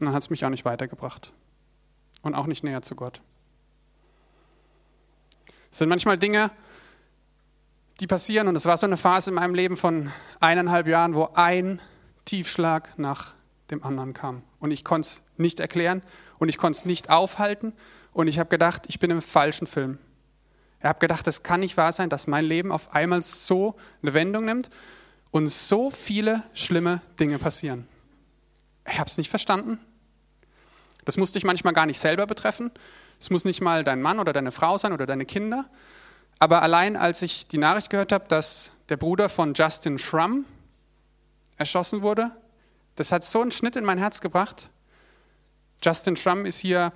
und 0.00 0.06
dann 0.06 0.14
hat 0.14 0.22
es 0.22 0.30
mich 0.30 0.44
auch 0.44 0.50
nicht 0.50 0.64
weitergebracht. 0.64 1.32
Und 2.22 2.34
auch 2.34 2.46
nicht 2.46 2.64
näher 2.64 2.82
zu 2.82 2.94
Gott. 2.94 3.20
Es 5.70 5.78
sind 5.78 5.88
manchmal 5.88 6.18
Dinge, 6.18 6.50
die 8.00 8.06
passieren. 8.06 8.48
Und 8.48 8.56
es 8.56 8.66
war 8.66 8.76
so 8.76 8.86
eine 8.86 8.96
Phase 8.96 9.30
in 9.30 9.34
meinem 9.36 9.54
Leben 9.54 9.76
von 9.76 10.10
eineinhalb 10.40 10.86
Jahren, 10.86 11.14
wo 11.14 11.28
ein 11.34 11.80
Tiefschlag 12.24 12.98
nach 12.98 13.34
dem 13.70 13.84
anderen 13.84 14.14
kam. 14.14 14.42
Und 14.58 14.70
ich 14.70 14.84
konnte 14.84 15.06
es 15.06 15.22
nicht 15.36 15.60
erklären 15.60 16.02
und 16.38 16.48
ich 16.48 16.58
konnte 16.58 16.78
es 16.78 16.84
nicht 16.86 17.10
aufhalten. 17.10 17.72
Und 18.12 18.26
ich 18.26 18.38
habe 18.38 18.48
gedacht, 18.48 18.82
ich 18.88 18.98
bin 18.98 19.10
im 19.10 19.22
falschen 19.22 19.66
Film. 19.66 19.98
Ich 20.80 20.86
habe 20.86 20.98
gedacht, 20.98 21.26
es 21.26 21.42
kann 21.42 21.60
nicht 21.60 21.76
wahr 21.76 21.92
sein, 21.92 22.08
dass 22.08 22.26
mein 22.26 22.44
Leben 22.44 22.72
auf 22.72 22.94
einmal 22.94 23.22
so 23.22 23.76
eine 24.02 24.14
Wendung 24.14 24.46
nimmt 24.46 24.70
und 25.30 25.48
so 25.48 25.90
viele 25.90 26.42
schlimme 26.54 27.02
Dinge 27.20 27.38
passieren. 27.38 27.86
Ich 28.90 28.98
habe 28.98 29.08
es 29.08 29.18
nicht 29.18 29.28
verstanden. 29.28 29.78
Das 31.10 31.16
muss 31.16 31.32
dich 31.32 31.42
manchmal 31.42 31.72
gar 31.72 31.86
nicht 31.86 31.98
selber 31.98 32.24
betreffen. 32.28 32.70
Es 33.18 33.30
muss 33.30 33.44
nicht 33.44 33.60
mal 33.60 33.82
dein 33.82 34.00
Mann 34.00 34.20
oder 34.20 34.32
deine 34.32 34.52
Frau 34.52 34.78
sein 34.78 34.92
oder 34.92 35.06
deine 35.06 35.26
Kinder. 35.26 35.64
Aber 36.38 36.62
allein 36.62 36.94
als 36.94 37.20
ich 37.22 37.48
die 37.48 37.58
Nachricht 37.58 37.90
gehört 37.90 38.12
habe, 38.12 38.28
dass 38.28 38.74
der 38.90 38.96
Bruder 38.96 39.28
von 39.28 39.54
Justin 39.54 39.98
Schramm 39.98 40.44
erschossen 41.56 42.02
wurde, 42.02 42.30
das 42.94 43.10
hat 43.10 43.24
so 43.24 43.40
einen 43.40 43.50
Schnitt 43.50 43.74
in 43.74 43.84
mein 43.84 43.98
Herz 43.98 44.20
gebracht. 44.20 44.70
Justin 45.82 46.14
Schramm 46.14 46.46
ist 46.46 46.60
hier 46.60 46.92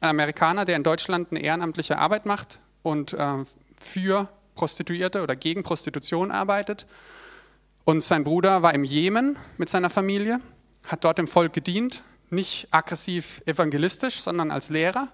ein 0.00 0.10
Amerikaner, 0.10 0.66
der 0.66 0.76
in 0.76 0.82
Deutschland 0.82 1.28
eine 1.30 1.40
ehrenamtliche 1.40 1.96
Arbeit 1.96 2.26
macht 2.26 2.60
und 2.82 3.14
äh, 3.14 3.44
für 3.80 4.28
Prostituierte 4.56 5.22
oder 5.22 5.36
gegen 5.36 5.62
Prostitution 5.62 6.30
arbeitet. 6.30 6.86
Und 7.86 8.02
sein 8.02 8.24
Bruder 8.24 8.60
war 8.60 8.74
im 8.74 8.84
Jemen 8.84 9.38
mit 9.56 9.70
seiner 9.70 9.88
Familie, 9.88 10.42
hat 10.86 11.02
dort 11.02 11.16
dem 11.16 11.26
Volk 11.26 11.54
gedient, 11.54 12.02
nicht 12.34 12.68
aggressiv 12.70 13.42
evangelistisch, 13.46 14.20
sondern 14.20 14.50
als 14.50 14.70
Lehrer, 14.70 15.08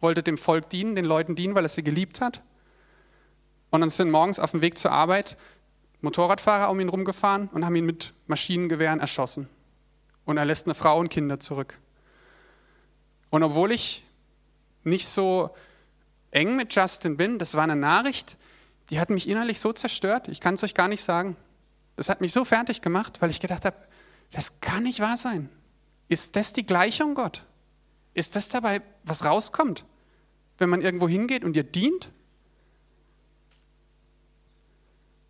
wollte 0.00 0.22
dem 0.22 0.38
Volk 0.38 0.70
dienen, 0.70 0.94
den 0.94 1.04
Leuten 1.04 1.36
dienen, 1.36 1.54
weil 1.54 1.64
er 1.64 1.68
sie 1.68 1.82
geliebt 1.82 2.20
hat. 2.20 2.42
Und 3.70 3.80
dann 3.80 3.90
sind 3.90 4.10
morgens 4.10 4.40
auf 4.40 4.52
dem 4.52 4.60
Weg 4.60 4.78
zur 4.78 4.92
Arbeit 4.92 5.36
Motorradfahrer 6.02 6.70
um 6.70 6.80
ihn 6.80 6.88
rumgefahren 6.88 7.48
und 7.48 7.64
haben 7.64 7.76
ihn 7.76 7.84
mit 7.84 8.14
Maschinengewehren 8.26 9.00
erschossen. 9.00 9.48
Und 10.24 10.38
er 10.38 10.44
lässt 10.44 10.66
eine 10.66 10.74
Frau 10.74 10.98
und 10.98 11.08
Kinder 11.10 11.38
zurück. 11.38 11.78
Und 13.30 13.42
obwohl 13.42 13.72
ich 13.72 14.04
nicht 14.82 15.06
so 15.06 15.50
eng 16.30 16.56
mit 16.56 16.74
Justin 16.74 17.16
bin, 17.16 17.38
das 17.38 17.54
war 17.54 17.64
eine 17.64 17.76
Nachricht, 17.76 18.38
die 18.88 18.98
hat 18.98 19.10
mich 19.10 19.28
innerlich 19.28 19.60
so 19.60 19.72
zerstört, 19.72 20.28
ich 20.28 20.40
kann 20.40 20.54
es 20.54 20.64
euch 20.64 20.74
gar 20.74 20.88
nicht 20.88 21.02
sagen. 21.02 21.36
Das 21.96 22.08
hat 22.08 22.20
mich 22.20 22.32
so 22.32 22.44
fertig 22.44 22.80
gemacht, 22.80 23.20
weil 23.20 23.30
ich 23.30 23.40
gedacht 23.40 23.64
habe, 23.64 23.76
das 24.32 24.60
kann 24.60 24.84
nicht 24.84 25.00
wahr 25.00 25.16
sein. 25.16 25.48
Ist 26.10 26.34
das 26.34 26.52
die 26.52 26.66
Gleichung, 26.66 27.14
Gott? 27.14 27.46
Ist 28.14 28.34
das 28.34 28.48
dabei, 28.48 28.82
was 29.04 29.24
rauskommt, 29.24 29.84
wenn 30.58 30.68
man 30.68 30.82
irgendwo 30.82 31.08
hingeht 31.08 31.44
und 31.44 31.52
dir 31.52 31.62
dient? 31.62 32.10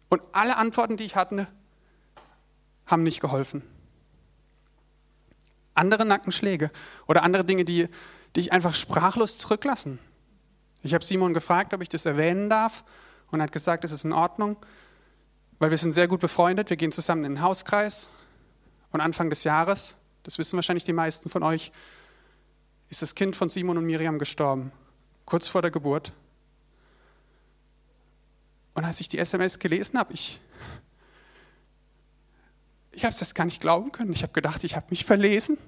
Und 0.08 0.22
alle 0.32 0.56
Antworten, 0.56 0.96
die 0.96 1.04
ich 1.04 1.16
hatte, 1.16 1.48
haben 2.86 3.02
nicht 3.02 3.20
geholfen. 3.20 3.62
Andere 5.74 6.06
Nackenschläge 6.06 6.70
oder 7.06 7.24
andere 7.24 7.44
Dinge, 7.44 7.66
die, 7.66 7.88
die 8.34 8.40
ich 8.40 8.52
einfach 8.52 8.74
sprachlos 8.74 9.36
zurücklassen. 9.36 9.98
Ich 10.82 10.94
habe 10.94 11.04
Simon 11.04 11.34
gefragt, 11.34 11.74
ob 11.74 11.82
ich 11.82 11.90
das 11.90 12.06
erwähnen 12.06 12.48
darf 12.48 12.84
und 13.30 13.40
er 13.40 13.44
hat 13.44 13.52
gesagt, 13.52 13.84
es 13.84 13.92
ist 13.92 14.06
in 14.06 14.14
Ordnung, 14.14 14.56
weil 15.58 15.68
wir 15.68 15.76
sind 15.76 15.92
sehr 15.92 16.08
gut 16.08 16.20
befreundet. 16.20 16.70
Wir 16.70 16.78
gehen 16.78 16.90
zusammen 16.90 17.26
in 17.26 17.34
den 17.34 17.42
Hauskreis 17.42 18.08
und 18.92 19.02
Anfang 19.02 19.28
des 19.28 19.44
Jahres, 19.44 19.99
das 20.22 20.38
wissen 20.38 20.56
wahrscheinlich 20.56 20.84
die 20.84 20.92
meisten 20.92 21.30
von 21.30 21.42
euch, 21.42 21.72
ist 22.88 23.02
das 23.02 23.14
Kind 23.14 23.36
von 23.36 23.48
Simon 23.48 23.78
und 23.78 23.86
Miriam 23.86 24.18
gestorben, 24.18 24.72
kurz 25.24 25.46
vor 25.46 25.62
der 25.62 25.70
Geburt. 25.70 26.12
Und 28.74 28.84
als 28.84 29.00
ich 29.00 29.08
die 29.08 29.18
SMS 29.18 29.58
gelesen 29.58 29.98
habe, 29.98 30.12
ich, 30.12 30.40
ich 32.92 33.04
habe 33.04 33.14
es 33.14 33.34
gar 33.34 33.44
nicht 33.44 33.60
glauben 33.60 33.92
können. 33.92 34.12
Ich 34.12 34.22
habe 34.22 34.32
gedacht, 34.32 34.64
ich 34.64 34.76
habe 34.76 34.86
mich 34.90 35.04
verlesen. 35.04 35.58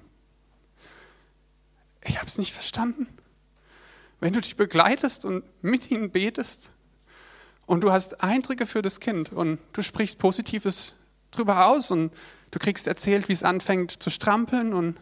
Ich 2.03 2.17
habe 2.17 2.27
es 2.27 2.37
nicht 2.37 2.53
verstanden. 2.53 3.07
Wenn 4.19 4.33
du 4.33 4.41
dich 4.41 4.55
begleitest 4.55 5.25
und 5.25 5.43
mit 5.61 5.91
ihnen 5.91 6.11
betest 6.11 6.71
und 7.65 7.81
du 7.81 7.91
hast 7.91 8.23
Eindrücke 8.23 8.65
für 8.65 8.81
das 8.81 8.99
Kind 8.99 9.31
und 9.31 9.59
du 9.73 9.81
sprichst 9.81 10.19
Positives 10.19 10.95
drüber 11.31 11.65
aus 11.67 11.91
und 11.91 12.11
du 12.53 12.59
kriegst 12.59 12.87
erzählt, 12.87 13.27
wie 13.27 13.33
es 13.33 13.43
anfängt 13.43 13.91
zu 13.91 14.09
strampeln 14.09 14.73
und 14.73 14.99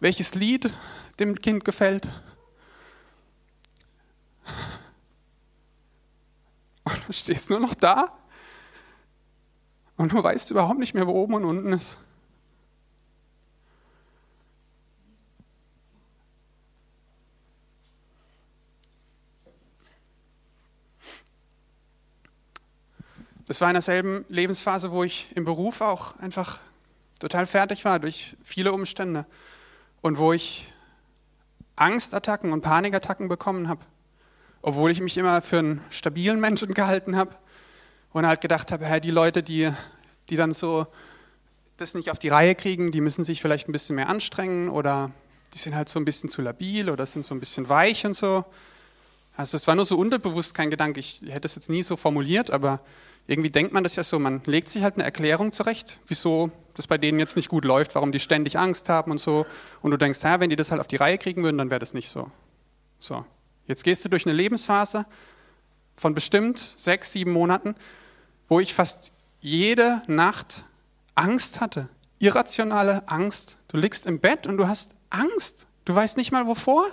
welches 0.00 0.34
Lied 0.34 0.72
dem 1.18 1.34
Kind 1.36 1.64
gefällt 1.64 2.08
Und 6.84 7.08
du 7.08 7.12
stehst 7.12 7.50
nur 7.50 7.60
noch 7.60 7.74
da 7.74 8.12
und 9.96 10.12
du 10.12 10.22
weißt 10.22 10.50
überhaupt 10.50 10.78
nicht 10.78 10.94
mehr, 10.94 11.06
wo 11.06 11.12
oben 11.12 11.34
und 11.34 11.44
unten 11.44 11.72
ist. 11.72 11.98
Das 23.46 23.60
war 23.60 23.68
in 23.68 23.74
derselben 23.74 24.24
Lebensphase, 24.28 24.92
wo 24.92 25.04
ich 25.04 25.28
im 25.36 25.44
Beruf 25.44 25.82
auch 25.82 26.16
einfach 26.18 26.58
total 27.22 27.46
fertig 27.46 27.84
war 27.84 27.98
durch 27.98 28.36
viele 28.44 28.72
Umstände 28.72 29.26
und 30.00 30.18
wo 30.18 30.32
ich 30.32 30.70
Angstattacken 31.76 32.52
und 32.52 32.60
Panikattacken 32.60 33.28
bekommen 33.28 33.68
habe 33.68 33.84
obwohl 34.62 34.92
ich 34.92 35.00
mich 35.00 35.18
immer 35.18 35.42
für 35.42 35.58
einen 35.58 35.80
stabilen 35.90 36.40
Menschen 36.40 36.72
gehalten 36.74 37.16
habe 37.16 37.36
und 38.12 38.26
halt 38.26 38.40
gedacht 38.40 38.72
habe, 38.72 38.86
hey, 38.86 39.00
die 39.00 39.10
Leute, 39.10 39.42
die, 39.42 39.70
die 40.30 40.36
dann 40.36 40.52
so 40.52 40.86
das 41.76 41.94
nicht 41.94 42.10
auf 42.10 42.18
die 42.18 42.28
Reihe 42.28 42.54
kriegen, 42.54 42.92
die 42.92 43.00
müssen 43.00 43.24
sich 43.24 43.40
vielleicht 43.42 43.68
ein 43.68 43.72
bisschen 43.72 43.96
mehr 43.96 44.08
anstrengen 44.08 44.68
oder 44.68 45.10
die 45.52 45.58
sind 45.58 45.74
halt 45.74 45.88
so 45.88 45.98
ein 45.98 46.04
bisschen 46.04 46.30
zu 46.30 46.40
labil 46.40 46.88
oder 46.88 47.04
sind 47.06 47.24
so 47.24 47.34
ein 47.34 47.40
bisschen 47.40 47.68
weich 47.68 48.06
und 48.06 48.14
so. 48.14 48.44
Also 49.36 49.56
es 49.56 49.66
war 49.66 49.74
nur 49.74 49.84
so 49.84 49.96
unterbewusst 49.96 50.54
kein 50.54 50.70
Gedanke, 50.70 51.00
ich 51.00 51.22
hätte 51.26 51.46
es 51.46 51.54
jetzt 51.56 51.70
nie 51.70 51.82
so 51.82 51.96
formuliert, 51.96 52.50
aber 52.50 52.80
irgendwie 53.26 53.50
denkt 53.50 53.72
man 53.72 53.84
das 53.84 53.96
ja 53.96 54.04
so, 54.04 54.18
man 54.18 54.42
legt 54.46 54.68
sich 54.68 54.82
halt 54.82 54.94
eine 54.94 55.04
Erklärung 55.04 55.52
zurecht, 55.52 56.00
wieso 56.06 56.50
das 56.74 56.86
bei 56.86 56.98
denen 56.98 57.18
jetzt 57.18 57.36
nicht 57.36 57.48
gut 57.48 57.64
läuft, 57.64 57.94
warum 57.94 58.12
die 58.12 58.18
ständig 58.18 58.58
Angst 58.58 58.88
haben 58.88 59.10
und 59.10 59.18
so. 59.18 59.46
Und 59.82 59.90
du 59.90 59.96
denkst, 59.96 60.22
ja, 60.22 60.40
wenn 60.40 60.50
die 60.50 60.56
das 60.56 60.70
halt 60.70 60.80
auf 60.80 60.86
die 60.86 60.96
Reihe 60.96 61.18
kriegen 61.18 61.42
würden, 61.42 61.58
dann 61.58 61.70
wäre 61.70 61.80
das 61.80 61.94
nicht 61.94 62.08
so. 62.08 62.30
So. 62.98 63.24
Jetzt 63.66 63.84
gehst 63.84 64.04
du 64.04 64.08
durch 64.08 64.26
eine 64.26 64.34
Lebensphase 64.34 65.06
von 65.94 66.14
bestimmt 66.14 66.58
sechs, 66.58 67.12
sieben 67.12 67.32
Monaten, 67.32 67.74
wo 68.48 68.60
ich 68.60 68.74
fast 68.74 69.12
jede 69.40 70.02
Nacht 70.06 70.64
Angst 71.14 71.60
hatte. 71.60 71.88
Irrationale 72.18 73.02
Angst. 73.08 73.58
Du 73.68 73.76
liegst 73.76 74.06
im 74.06 74.18
Bett 74.20 74.46
und 74.46 74.56
du 74.56 74.66
hast 74.66 74.94
Angst. 75.10 75.66
Du 75.84 75.94
weißt 75.94 76.16
nicht 76.16 76.32
mal 76.32 76.46
wovor. 76.46 76.86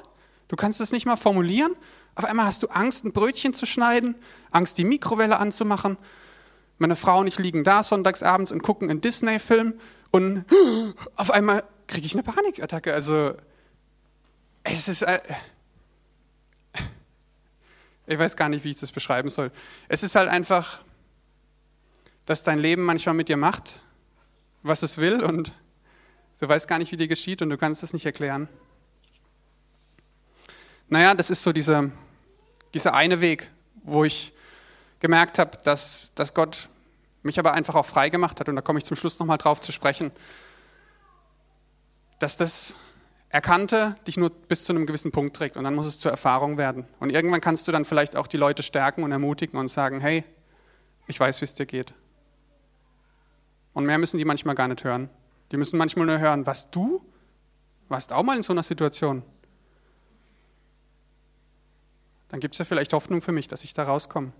Du 0.47 0.55
kannst 0.55 0.81
es 0.81 0.91
nicht 0.91 1.05
mal 1.05 1.15
formulieren. 1.15 1.75
Auf 2.15 2.25
einmal 2.25 2.45
hast 2.45 2.63
du 2.63 2.67
Angst, 2.67 3.05
ein 3.05 3.13
Brötchen 3.13 3.53
zu 3.53 3.65
schneiden, 3.65 4.15
Angst, 4.51 4.77
die 4.77 4.83
Mikrowelle 4.83 5.37
anzumachen. 5.37 5.97
Meine 6.77 6.95
Frau 6.95 7.19
und 7.19 7.27
ich 7.27 7.37
liegen 7.37 7.63
da 7.63 7.83
sonntagsabends 7.83 8.51
und 8.51 8.63
gucken 8.63 8.89
einen 8.89 9.01
Disney-Film 9.01 9.73
und 10.11 10.45
auf 11.15 11.31
einmal 11.31 11.63
kriege 11.87 12.05
ich 12.05 12.13
eine 12.13 12.23
Panikattacke. 12.23 12.93
Also, 12.93 13.35
es 14.63 14.87
ist. 14.87 15.01
Äh, 15.03 15.19
ich 18.07 18.17
weiß 18.17 18.35
gar 18.35 18.49
nicht, 18.49 18.63
wie 18.63 18.69
ich 18.69 18.79
das 18.79 18.91
beschreiben 18.91 19.29
soll. 19.29 19.51
Es 19.87 20.01
ist 20.01 20.15
halt 20.15 20.29
einfach, 20.29 20.79
dass 22.25 22.43
dein 22.43 22.57
Leben 22.57 22.83
manchmal 22.83 23.13
mit 23.13 23.29
dir 23.29 23.37
macht, 23.37 23.81
was 24.63 24.81
es 24.81 24.97
will 24.97 25.23
und 25.23 25.53
du 26.39 26.47
weißt 26.47 26.67
gar 26.67 26.79
nicht, 26.79 26.91
wie 26.91 26.97
dir 26.97 27.07
geschieht 27.07 27.43
und 27.43 27.51
du 27.51 27.57
kannst 27.57 27.83
es 27.83 27.93
nicht 27.93 28.05
erklären. 28.05 28.49
Naja, 30.89 31.13
das 31.13 31.29
ist 31.29 31.43
so 31.43 31.53
dieser, 31.53 31.89
dieser 32.73 32.95
eine 32.95 33.21
Weg, 33.21 33.51
wo 33.83 34.05
ich 34.05 34.33
gemerkt 34.99 35.37
habe, 35.37 35.57
dass, 35.63 36.15
dass 36.15 36.33
Gott 36.33 36.67
mich 37.21 37.37
aber 37.37 37.53
einfach 37.53 37.75
auch 37.75 37.85
frei 37.85 38.09
gemacht 38.09 38.39
hat 38.39 38.49
und 38.49 38.55
da 38.55 38.61
komme 38.61 38.79
ich 38.79 38.85
zum 38.85 38.97
Schluss 38.97 39.19
nochmal 39.19 39.37
drauf 39.37 39.61
zu 39.61 39.71
sprechen, 39.71 40.11
dass 42.17 42.37
das 42.37 42.77
Erkannte 43.29 43.95
dich 44.07 44.17
nur 44.17 44.31
bis 44.31 44.63
zu 44.63 44.73
einem 44.73 44.87
gewissen 44.87 45.11
Punkt 45.11 45.35
trägt 45.35 45.57
und 45.57 45.63
dann 45.63 45.75
muss 45.75 45.85
es 45.85 45.99
zur 45.99 46.09
Erfahrung 46.09 46.57
werden. 46.57 46.87
Und 46.99 47.11
irgendwann 47.11 47.41
kannst 47.41 47.67
du 47.67 47.71
dann 47.71 47.85
vielleicht 47.85 48.15
auch 48.15 48.25
die 48.25 48.37
Leute 48.37 48.63
stärken 48.63 49.03
und 49.03 49.11
ermutigen 49.11 49.59
und 49.59 49.67
sagen, 49.67 49.99
hey, 49.99 50.23
ich 51.05 51.19
weiß, 51.19 51.39
wie 51.41 51.45
es 51.45 51.53
dir 51.53 51.67
geht. 51.67 51.93
Und 53.73 53.85
mehr 53.85 53.99
müssen 53.99 54.17
die 54.17 54.25
manchmal 54.25 54.55
gar 54.55 54.67
nicht 54.67 54.83
hören. 54.83 55.11
Die 55.51 55.57
müssen 55.57 55.77
manchmal 55.77 56.07
nur 56.07 56.17
hören, 56.17 56.47
was 56.47 56.71
du? 56.71 57.05
Warst 57.87 58.11
auch 58.11 58.23
mal 58.23 58.35
in 58.35 58.41
so 58.41 58.53
einer 58.53 58.63
Situation? 58.63 59.21
Dann 62.29 62.39
gibt 62.39 62.55
es 62.55 62.59
ja 62.59 62.65
vielleicht 62.65 62.93
Hoffnung 62.93 63.21
für 63.21 63.31
mich, 63.31 63.47
dass 63.47 63.63
ich 63.63 63.73
da 63.73 63.83
rauskomme. 63.83 64.31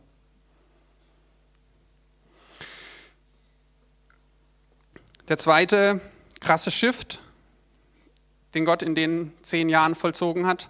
Der 5.27 5.37
zweite 5.37 6.01
krasse 6.39 6.71
Shift 6.71 7.19
den 8.53 8.65
Gott 8.65 8.81
in 8.81 8.95
den 8.95 9.31
zehn 9.41 9.69
Jahren 9.69 9.95
vollzogen 9.95 10.47
hat, 10.47 10.69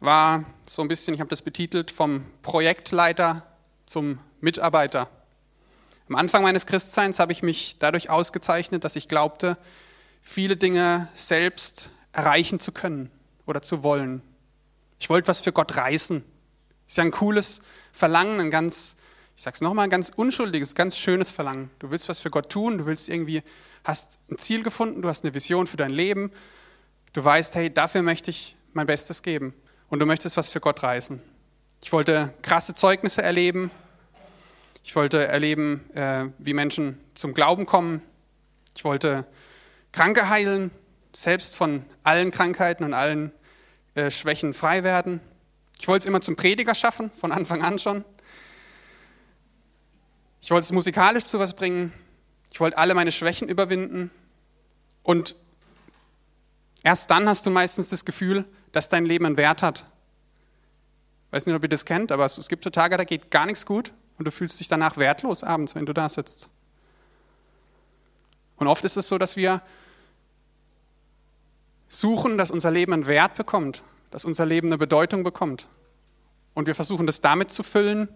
war 0.00 0.44
so 0.66 0.82
ein 0.82 0.88
bisschen, 0.88 1.14
ich 1.14 1.20
habe 1.20 1.30
das 1.30 1.42
betitelt, 1.42 1.90
vom 1.90 2.26
Projektleiter 2.42 3.42
zum 3.86 4.18
Mitarbeiter. 4.40 5.08
Am 6.08 6.16
Anfang 6.16 6.42
meines 6.42 6.66
Christseins 6.66 7.18
habe 7.18 7.32
ich 7.32 7.42
mich 7.42 7.78
dadurch 7.78 8.10
ausgezeichnet, 8.10 8.84
dass 8.84 8.96
ich 8.96 9.08
glaubte, 9.08 9.56
viele 10.20 10.56
Dinge 10.56 11.08
selbst 11.14 11.90
erreichen 12.12 12.60
zu 12.60 12.72
können 12.72 13.10
oder 13.46 13.62
zu 13.62 13.82
wollen. 13.82 14.20
Ich 14.98 15.08
wollte 15.08 15.28
was 15.28 15.40
für 15.40 15.52
Gott 15.52 15.76
reißen. 15.76 16.22
Ist 16.86 16.98
ja 16.98 17.04
ein 17.04 17.10
cooles 17.10 17.62
Verlangen, 17.92 18.40
ein 18.40 18.50
ganz, 18.50 18.96
ich 19.36 19.42
sag's 19.42 19.60
nochmal, 19.60 19.84
ein 19.84 19.90
ganz 19.90 20.10
unschuldiges, 20.14 20.74
ganz 20.74 20.96
schönes 20.96 21.30
Verlangen. 21.30 21.70
Du 21.78 21.90
willst 21.90 22.08
was 22.08 22.20
für 22.20 22.30
Gott 22.30 22.50
tun, 22.50 22.78
du 22.78 22.86
willst 22.86 23.08
irgendwie, 23.08 23.42
hast 23.84 24.18
ein 24.30 24.38
Ziel 24.38 24.62
gefunden, 24.62 25.02
du 25.02 25.08
hast 25.08 25.24
eine 25.24 25.34
Vision 25.34 25.66
für 25.66 25.76
dein 25.76 25.90
Leben 25.90 26.30
Du 27.14 27.24
weißt, 27.24 27.54
hey, 27.54 27.72
dafür 27.72 28.02
möchte 28.02 28.32
ich 28.32 28.56
mein 28.72 28.88
Bestes 28.88 29.22
geben 29.22 29.54
und 29.88 30.00
du 30.00 30.06
möchtest 30.06 30.36
was 30.36 30.48
für 30.48 30.58
Gott 30.58 30.82
reißen. 30.82 31.22
Ich 31.80 31.92
wollte 31.92 32.34
krasse 32.42 32.74
Zeugnisse 32.74 33.22
erleben, 33.22 33.70
Ich 34.82 34.96
wollte 34.96 35.24
erleben, 35.24 35.88
äh, 35.94 36.26
wie 36.38 36.54
Menschen 36.54 36.98
zum 37.14 37.32
Glauben 37.32 37.66
kommen. 37.66 38.02
Ich 38.76 38.84
wollte 38.84 39.26
Kranke 39.92 40.28
heilen, 40.28 40.72
selbst 41.14 41.54
von 41.54 41.84
allen 42.02 42.32
Krankheiten 42.32 42.82
und 42.82 42.94
allen 42.94 43.30
äh, 43.94 44.10
Schwächen 44.10 44.52
frei 44.52 44.82
werden. 44.82 45.20
Ich 45.84 45.88
wollte 45.88 46.04
es 46.04 46.06
immer 46.06 46.22
zum 46.22 46.34
Prediger 46.34 46.74
schaffen, 46.74 47.10
von 47.10 47.30
Anfang 47.30 47.62
an 47.62 47.78
schon. 47.78 48.06
Ich 50.40 50.50
wollte 50.50 50.64
es 50.64 50.72
musikalisch 50.72 51.26
zu 51.26 51.38
was 51.38 51.54
bringen. 51.54 51.92
Ich 52.50 52.58
wollte 52.58 52.78
alle 52.78 52.94
meine 52.94 53.12
Schwächen 53.12 53.50
überwinden. 53.50 54.10
Und 55.02 55.36
erst 56.84 57.10
dann 57.10 57.28
hast 57.28 57.44
du 57.44 57.50
meistens 57.50 57.90
das 57.90 58.06
Gefühl, 58.06 58.46
dass 58.72 58.88
dein 58.88 59.04
Leben 59.04 59.26
einen 59.26 59.36
Wert 59.36 59.60
hat. 59.60 59.84
Ich 61.26 61.32
weiß 61.32 61.44
nicht, 61.44 61.54
ob 61.54 61.62
ihr 61.62 61.68
das 61.68 61.84
kennt, 61.84 62.12
aber 62.12 62.24
es 62.24 62.48
gibt 62.48 62.64
so 62.64 62.70
Tage, 62.70 62.96
da 62.96 63.04
geht 63.04 63.30
gar 63.30 63.44
nichts 63.44 63.66
gut 63.66 63.92
und 64.16 64.24
du 64.24 64.30
fühlst 64.30 64.58
dich 64.60 64.68
danach 64.68 64.96
wertlos 64.96 65.44
abends, 65.44 65.74
wenn 65.74 65.84
du 65.84 65.92
da 65.92 66.08
sitzt. 66.08 66.48
Und 68.56 68.68
oft 68.68 68.84
ist 68.84 68.96
es 68.96 69.06
so, 69.06 69.18
dass 69.18 69.36
wir 69.36 69.60
suchen, 71.88 72.38
dass 72.38 72.50
unser 72.50 72.70
Leben 72.70 72.94
einen 72.94 73.06
Wert 73.06 73.34
bekommt, 73.34 73.82
dass 74.14 74.24
unser 74.24 74.46
Leben 74.46 74.68
eine 74.68 74.78
Bedeutung 74.78 75.24
bekommt. 75.24 75.66
Und 76.54 76.68
wir 76.68 76.76
versuchen 76.76 77.04
das 77.04 77.20
damit 77.20 77.50
zu 77.50 77.64
füllen, 77.64 78.08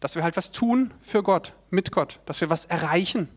dass 0.00 0.14
wir 0.14 0.22
halt 0.22 0.36
was 0.36 0.52
tun 0.52 0.92
für 1.00 1.22
Gott, 1.22 1.54
mit 1.70 1.92
Gott, 1.92 2.20
dass 2.26 2.42
wir 2.42 2.50
was 2.50 2.66
erreichen, 2.66 3.30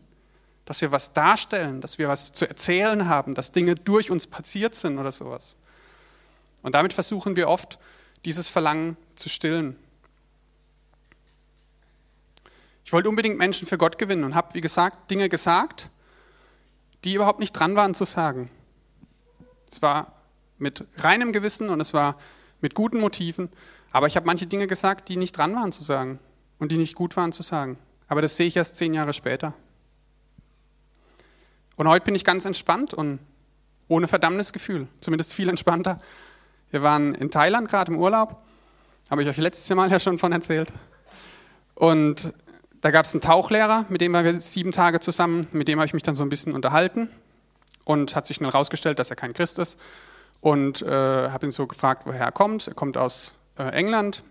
dass 0.66 0.82
wir 0.82 0.92
was 0.92 1.14
darstellen, 1.14 1.80
dass 1.80 1.96
wir 1.96 2.08
was 2.08 2.34
zu 2.34 2.46
erzählen 2.46 3.08
haben, 3.08 3.34
dass 3.34 3.52
Dinge 3.52 3.74
durch 3.74 4.10
uns 4.10 4.26
passiert 4.26 4.74
sind 4.74 4.98
oder 4.98 5.12
sowas. 5.12 5.56
Und 6.60 6.74
damit 6.74 6.92
versuchen 6.92 7.36
wir 7.36 7.48
oft, 7.48 7.78
dieses 8.26 8.50
Verlangen 8.50 8.98
zu 9.14 9.30
stillen. 9.30 9.74
Ich 12.84 12.92
wollte 12.92 13.08
unbedingt 13.08 13.38
Menschen 13.38 13.66
für 13.66 13.78
Gott 13.78 13.96
gewinnen 13.96 14.24
und 14.24 14.34
habe, 14.34 14.52
wie 14.52 14.60
gesagt, 14.60 15.10
Dinge 15.10 15.30
gesagt, 15.30 15.88
die 17.02 17.14
überhaupt 17.14 17.40
nicht 17.40 17.52
dran 17.52 17.76
waren 17.76 17.94
zu 17.94 18.04
sagen. 18.04 18.50
Es 19.72 19.80
war 19.80 20.19
mit 20.60 20.84
reinem 20.98 21.32
Gewissen 21.32 21.68
und 21.68 21.80
es 21.80 21.94
war 21.94 22.16
mit 22.60 22.74
guten 22.74 23.00
Motiven, 23.00 23.48
aber 23.90 24.06
ich 24.06 24.16
habe 24.16 24.26
manche 24.26 24.46
Dinge 24.46 24.66
gesagt, 24.66 25.08
die 25.08 25.16
nicht 25.16 25.36
dran 25.36 25.54
waren 25.54 25.72
zu 25.72 25.82
sagen 25.82 26.18
und 26.58 26.70
die 26.70 26.76
nicht 26.76 26.94
gut 26.94 27.16
waren 27.16 27.32
zu 27.32 27.42
sagen. 27.42 27.78
Aber 28.08 28.22
das 28.22 28.36
sehe 28.36 28.46
ich 28.46 28.56
erst 28.56 28.76
zehn 28.76 28.94
Jahre 28.94 29.12
später. 29.12 29.54
Und 31.76 31.88
heute 31.88 32.04
bin 32.04 32.14
ich 32.14 32.24
ganz 32.24 32.44
entspannt 32.44 32.92
und 32.92 33.20
ohne 33.88 34.06
Verdammnisgefühl, 34.06 34.86
zumindest 35.00 35.34
viel 35.34 35.48
entspannter. 35.48 36.00
Wir 36.70 36.82
waren 36.82 37.14
in 37.14 37.30
Thailand 37.30 37.68
gerade 37.68 37.92
im 37.92 37.98
Urlaub, 37.98 38.42
habe 39.10 39.22
ich 39.22 39.28
euch 39.28 39.38
letztes 39.38 39.74
Mal 39.74 39.90
ja 39.90 39.98
schon 39.98 40.18
von 40.18 40.30
erzählt. 40.30 40.72
Und 41.74 42.32
da 42.80 42.90
gab 42.90 43.06
es 43.06 43.14
einen 43.14 43.22
Tauchlehrer, 43.22 43.86
mit 43.88 44.00
dem 44.00 44.12
waren 44.12 44.24
wir 44.24 44.34
sieben 44.34 44.72
Tage 44.72 45.00
zusammen, 45.00 45.48
mit 45.52 45.68
dem 45.68 45.78
habe 45.78 45.86
ich 45.86 45.94
mich 45.94 46.02
dann 46.02 46.14
so 46.14 46.22
ein 46.22 46.28
bisschen 46.28 46.54
unterhalten 46.54 47.08
und 47.84 48.14
hat 48.14 48.26
sich 48.26 48.36
schnell 48.36 48.50
herausgestellt, 48.50 48.98
dass 48.98 49.10
er 49.10 49.16
kein 49.16 49.32
Christ 49.32 49.58
ist. 49.58 49.80
Und 50.40 50.82
äh, 50.82 51.30
habe 51.30 51.46
ihn 51.46 51.50
so 51.50 51.66
gefragt, 51.66 52.04
woher 52.06 52.24
er 52.24 52.32
kommt. 52.32 52.68
Er 52.68 52.74
kommt 52.74 52.96
aus 52.96 53.36
äh, 53.58 53.64
England 53.64 54.22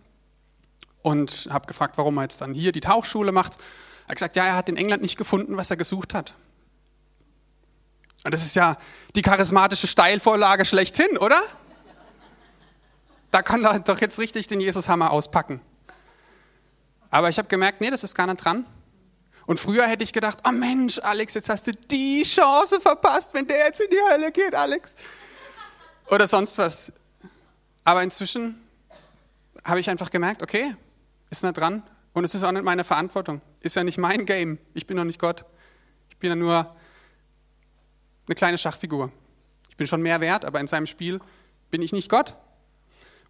und 1.01 1.47
habe 1.51 1.67
gefragt, 1.67 1.97
warum 1.97 2.17
er 2.17 2.23
jetzt 2.23 2.41
dann 2.41 2.53
hier 2.53 2.71
die 2.71 2.81
Tauchschule 2.81 3.31
macht. 3.31 3.57
Er 4.05 4.09
hat 4.09 4.15
gesagt, 4.15 4.35
ja, 4.35 4.45
er 4.45 4.55
hat 4.55 4.69
in 4.69 4.77
England 4.77 5.01
nicht 5.01 5.17
gefunden, 5.17 5.57
was 5.57 5.69
er 5.69 5.77
gesucht 5.77 6.13
hat. 6.13 6.33
Und 8.23 8.33
das 8.33 8.43
ist 8.43 8.55
ja 8.55 8.77
die 9.15 9.21
charismatische 9.21 9.87
Steilvorlage 9.87 10.65
schlechthin, 10.65 11.17
oder? 11.17 11.41
Da 13.31 13.41
kann 13.41 13.63
er 13.63 13.79
doch 13.79 14.01
jetzt 14.01 14.19
richtig 14.19 14.47
den 14.47 14.59
Jesushammer 14.59 15.11
auspacken. 15.11 15.61
Aber 17.11 17.29
ich 17.29 17.37
habe 17.37 17.47
gemerkt, 17.47 17.81
nee, 17.81 17.89
das 17.89 18.03
ist 18.03 18.15
gar 18.15 18.27
nicht 18.27 18.43
dran. 18.43 18.65
Und 19.45 19.59
früher 19.59 19.87
hätte 19.87 20.03
ich 20.03 20.13
gedacht, 20.13 20.39
oh 20.47 20.51
Mensch, 20.51 20.99
Alex, 20.99 21.33
jetzt 21.33 21.49
hast 21.49 21.67
du 21.67 21.71
die 21.71 22.23
Chance 22.23 22.79
verpasst, 22.79 23.33
wenn 23.33 23.47
der 23.47 23.65
jetzt 23.65 23.81
in 23.81 23.89
die 23.89 24.11
Hölle 24.11 24.31
geht, 24.31 24.53
Alex. 24.53 24.93
Oder 26.09 26.27
sonst 26.27 26.57
was. 26.57 26.91
Aber 27.83 28.03
inzwischen 28.03 28.61
habe 29.63 29.79
ich 29.79 29.89
einfach 29.89 30.09
gemerkt, 30.09 30.43
okay, 30.43 30.75
ist 31.29 31.43
nicht 31.43 31.57
dran. 31.57 31.83
Und 32.13 32.23
es 32.23 32.33
ist 32.35 32.43
auch 32.43 32.51
nicht 32.51 32.63
meine 32.63 32.83
Verantwortung. 32.83 33.41
Ist 33.61 33.75
ja 33.75 33.83
nicht 33.83 33.97
mein 33.97 34.25
Game. 34.25 34.57
Ich 34.73 34.87
bin 34.87 34.97
noch 34.97 35.03
nicht 35.03 35.19
Gott. 35.19 35.45
Ich 36.09 36.17
bin 36.17 36.29
ja 36.29 36.35
nur 36.35 36.75
eine 38.27 38.35
kleine 38.35 38.57
Schachfigur. 38.57 39.11
Ich 39.69 39.77
bin 39.77 39.87
schon 39.87 40.01
mehr 40.01 40.19
wert, 40.21 40.45
aber 40.45 40.59
in 40.59 40.67
seinem 40.67 40.87
Spiel 40.87 41.19
bin 41.71 41.81
ich 41.81 41.91
nicht 41.91 42.09
Gott. 42.09 42.35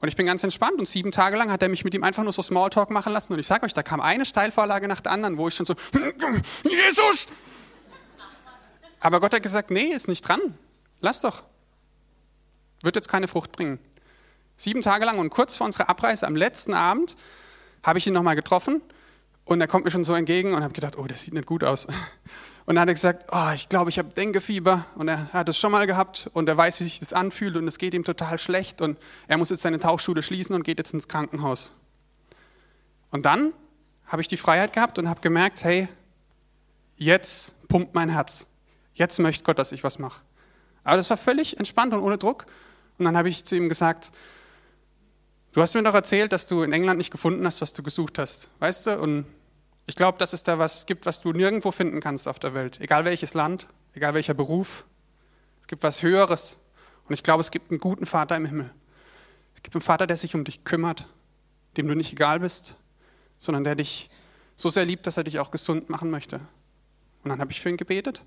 Und 0.01 0.07
ich 0.07 0.15
bin 0.15 0.25
ganz 0.25 0.43
entspannt 0.43 0.79
und 0.79 0.87
sieben 0.87 1.11
Tage 1.11 1.35
lang 1.35 1.51
hat 1.51 1.61
er 1.61 1.67
mich 1.67 1.83
mit 1.83 1.93
ihm 1.93 2.03
einfach 2.03 2.23
nur 2.23 2.31
so 2.31 2.41
Smalltalk 2.41 2.89
machen 2.89 3.11
lassen. 3.11 3.33
Und 3.33 3.39
ich 3.39 3.47
sage 3.47 3.65
euch, 3.65 3.73
da 3.73 3.83
kam 3.83 3.99
eine 3.99 4.25
Steilvorlage 4.25 4.87
nach 4.87 5.01
der 5.01 5.11
anderen, 5.11 5.37
wo 5.37 5.49
ich 5.49 5.55
schon 5.55 5.65
so, 5.65 5.75
Jesus! 6.63 7.27
Aber 9.01 9.19
Gott 9.19 9.33
hat 9.33 9.43
gesagt, 9.43 9.71
nee, 9.71 9.87
ist 9.87 10.07
nicht 10.07 10.21
dran. 10.21 10.39
Lass 11.01 11.21
doch. 11.21 11.43
Wird 12.81 12.95
jetzt 12.95 13.09
keine 13.09 13.27
Frucht 13.27 13.51
bringen. 13.51 13.79
Sieben 14.55 14.81
Tage 14.81 15.05
lang 15.05 15.19
und 15.19 15.29
kurz 15.29 15.55
vor 15.55 15.65
unserer 15.65 15.89
Abreise 15.89 16.27
am 16.27 16.35
letzten 16.35 16.73
Abend 16.73 17.15
habe 17.83 17.99
ich 17.99 18.07
ihn 18.07 18.13
nochmal 18.13 18.35
getroffen 18.35 18.81
und 19.45 19.61
er 19.61 19.67
kommt 19.67 19.85
mir 19.85 19.91
schon 19.91 20.03
so 20.03 20.13
entgegen 20.13 20.53
und 20.53 20.63
habe 20.63 20.73
gedacht, 20.73 20.97
oh, 20.97 21.07
das 21.07 21.21
sieht 21.21 21.33
nicht 21.33 21.45
gut 21.45 21.63
aus. 21.63 21.87
Und 22.65 22.75
dann 22.75 22.83
hat 22.83 22.89
er 22.89 22.93
gesagt, 22.93 23.25
oh, 23.31 23.49
ich 23.55 23.67
glaube, 23.67 23.89
ich 23.89 23.97
habe 23.97 24.09
Denkefieber 24.09 24.85
und 24.93 25.07
er 25.07 25.33
hat 25.33 25.49
es 25.49 25.57
schon 25.57 25.71
mal 25.71 25.87
gehabt 25.87 26.29
und 26.33 26.47
er 26.47 26.55
weiß, 26.55 26.79
wie 26.79 26.83
sich 26.83 26.99
das 26.99 27.13
anfühlt 27.13 27.55
und 27.55 27.67
es 27.67 27.79
geht 27.79 27.95
ihm 27.95 28.03
total 28.03 28.37
schlecht 28.37 28.79
und 28.81 28.99
er 29.27 29.39
muss 29.39 29.49
jetzt 29.49 29.63
seine 29.63 29.79
Tauchschule 29.79 30.21
schließen 30.21 30.53
und 30.53 30.61
geht 30.61 30.77
jetzt 30.77 30.93
ins 30.93 31.07
Krankenhaus. 31.07 31.73
Und 33.09 33.25
dann 33.25 33.53
habe 34.05 34.21
ich 34.21 34.27
die 34.27 34.37
Freiheit 34.37 34.71
gehabt 34.71 34.99
und 34.99 35.09
habe 35.09 35.19
gemerkt, 35.21 35.63
hey, 35.63 35.87
jetzt 36.95 37.67
pumpt 37.69 37.95
mein 37.95 38.09
Herz. 38.09 38.51
Jetzt 38.93 39.17
möchte 39.17 39.43
Gott, 39.43 39.57
dass 39.57 39.71
ich 39.71 39.83
was 39.83 39.97
mache. 39.97 40.21
Aber 40.83 40.97
das 40.97 41.09
war 41.09 41.17
völlig 41.17 41.57
entspannt 41.57 41.93
und 41.95 42.01
ohne 42.01 42.19
Druck. 42.19 42.45
Und 42.99 43.05
dann 43.05 43.17
habe 43.17 43.29
ich 43.29 43.45
zu 43.45 43.55
ihm 43.55 43.69
gesagt, 43.69 44.11
Du 45.51 45.61
hast 45.61 45.73
mir 45.73 45.81
doch 45.81 45.95
erzählt, 45.95 46.31
dass 46.31 46.45
du 46.45 46.61
in 46.61 46.73
England 46.73 46.99
nicht 46.99 47.09
gefunden 47.09 47.45
hast, 47.45 47.61
was 47.61 47.73
du 47.73 47.81
gesucht 47.81 48.19
hast. 48.19 48.49
Weißt 48.59 48.85
du? 48.85 48.99
Und 48.99 49.25
ich 49.87 49.95
glaube, 49.95 50.19
dass 50.19 50.33
es 50.33 50.43
da 50.43 50.59
was 50.59 50.85
gibt, 50.85 51.07
was 51.07 51.21
du 51.21 51.31
nirgendwo 51.31 51.71
finden 51.71 52.01
kannst 52.01 52.27
auf 52.27 52.37
der 52.37 52.53
Welt. 52.53 52.79
Egal 52.79 53.03
welches 53.05 53.33
Land, 53.33 53.67
egal 53.93 54.13
welcher 54.13 54.35
Beruf. 54.35 54.85
Es 55.59 55.67
gibt 55.67 55.81
was 55.81 56.03
Höheres. 56.03 56.59
Und 57.07 57.13
ich 57.13 57.23
glaube, 57.23 57.41
es 57.41 57.49
gibt 57.49 57.71
einen 57.71 57.79
guten 57.79 58.05
Vater 58.05 58.35
im 58.35 58.45
Himmel. 58.45 58.69
Es 59.55 59.63
gibt 59.63 59.75
einen 59.75 59.81
Vater, 59.81 60.05
der 60.05 60.17
sich 60.17 60.35
um 60.35 60.43
dich 60.43 60.63
kümmert, 60.65 61.07
dem 61.77 61.87
du 61.87 61.95
nicht 61.95 62.13
egal 62.13 62.39
bist, 62.41 62.77
sondern 63.39 63.63
der 63.63 63.73
dich 63.73 64.11
so 64.55 64.69
sehr 64.69 64.85
liebt, 64.85 65.07
dass 65.07 65.17
er 65.17 65.23
dich 65.23 65.39
auch 65.39 65.49
gesund 65.49 65.89
machen 65.89 66.11
möchte. 66.11 66.35
Und 67.23 67.29
dann 67.31 67.39
habe 67.39 67.51
ich 67.51 67.59
für 67.59 67.69
ihn 67.69 67.77
gebetet. 67.77 68.23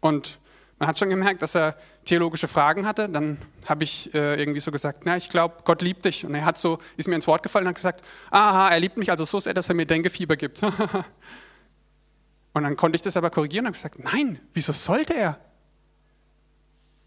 Und 0.00 0.40
man 0.82 0.88
hat 0.88 0.98
schon 0.98 1.10
gemerkt, 1.10 1.42
dass 1.42 1.54
er 1.54 1.76
theologische 2.04 2.48
Fragen 2.48 2.88
hatte. 2.88 3.08
Dann 3.08 3.38
habe 3.68 3.84
ich 3.84 4.12
äh, 4.14 4.34
irgendwie 4.34 4.58
so 4.58 4.72
gesagt, 4.72 5.02
na, 5.04 5.16
ich 5.16 5.30
glaube, 5.30 5.58
Gott 5.62 5.80
liebt 5.80 6.04
dich. 6.04 6.26
Und 6.26 6.34
er 6.34 6.44
hat 6.44 6.58
so, 6.58 6.80
ist 6.96 7.06
mir 7.06 7.14
ins 7.14 7.28
Wort 7.28 7.44
gefallen 7.44 7.66
und 7.66 7.68
hat 7.68 7.76
gesagt, 7.76 8.04
aha, 8.32 8.68
er 8.68 8.80
liebt 8.80 8.96
mich 8.98 9.08
also 9.08 9.24
so 9.24 9.38
sehr, 9.38 9.54
dass 9.54 9.68
er 9.68 9.76
mir 9.76 9.86
Denkefieber 9.86 10.34
gibt. 10.34 10.60
und 12.52 12.64
dann 12.64 12.74
konnte 12.74 12.96
ich 12.96 13.02
das 13.02 13.16
aber 13.16 13.30
korrigieren 13.30 13.66
und 13.66 13.66
habe 13.68 13.74
gesagt, 13.74 14.00
nein, 14.00 14.40
wieso 14.54 14.72
sollte 14.72 15.14
er? 15.14 15.38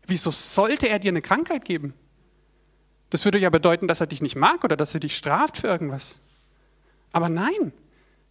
Wieso 0.05 0.31
sollte 0.31 0.87
er 0.87 0.99
dir 0.99 1.09
eine 1.09 1.21
Krankheit 1.21 1.65
geben? 1.65 1.95
Das 3.09 3.25
würde 3.25 3.39
ja 3.39 3.49
bedeuten, 3.49 3.89
dass 3.89 3.99
er 3.99 4.07
dich 4.07 4.21
nicht 4.21 4.37
mag 4.37 4.63
oder 4.63 4.77
dass 4.77 4.93
er 4.93 5.01
dich 5.01 5.17
straft 5.17 5.57
für 5.57 5.67
irgendwas. 5.67 6.21
Aber 7.11 7.27
nein, 7.27 7.73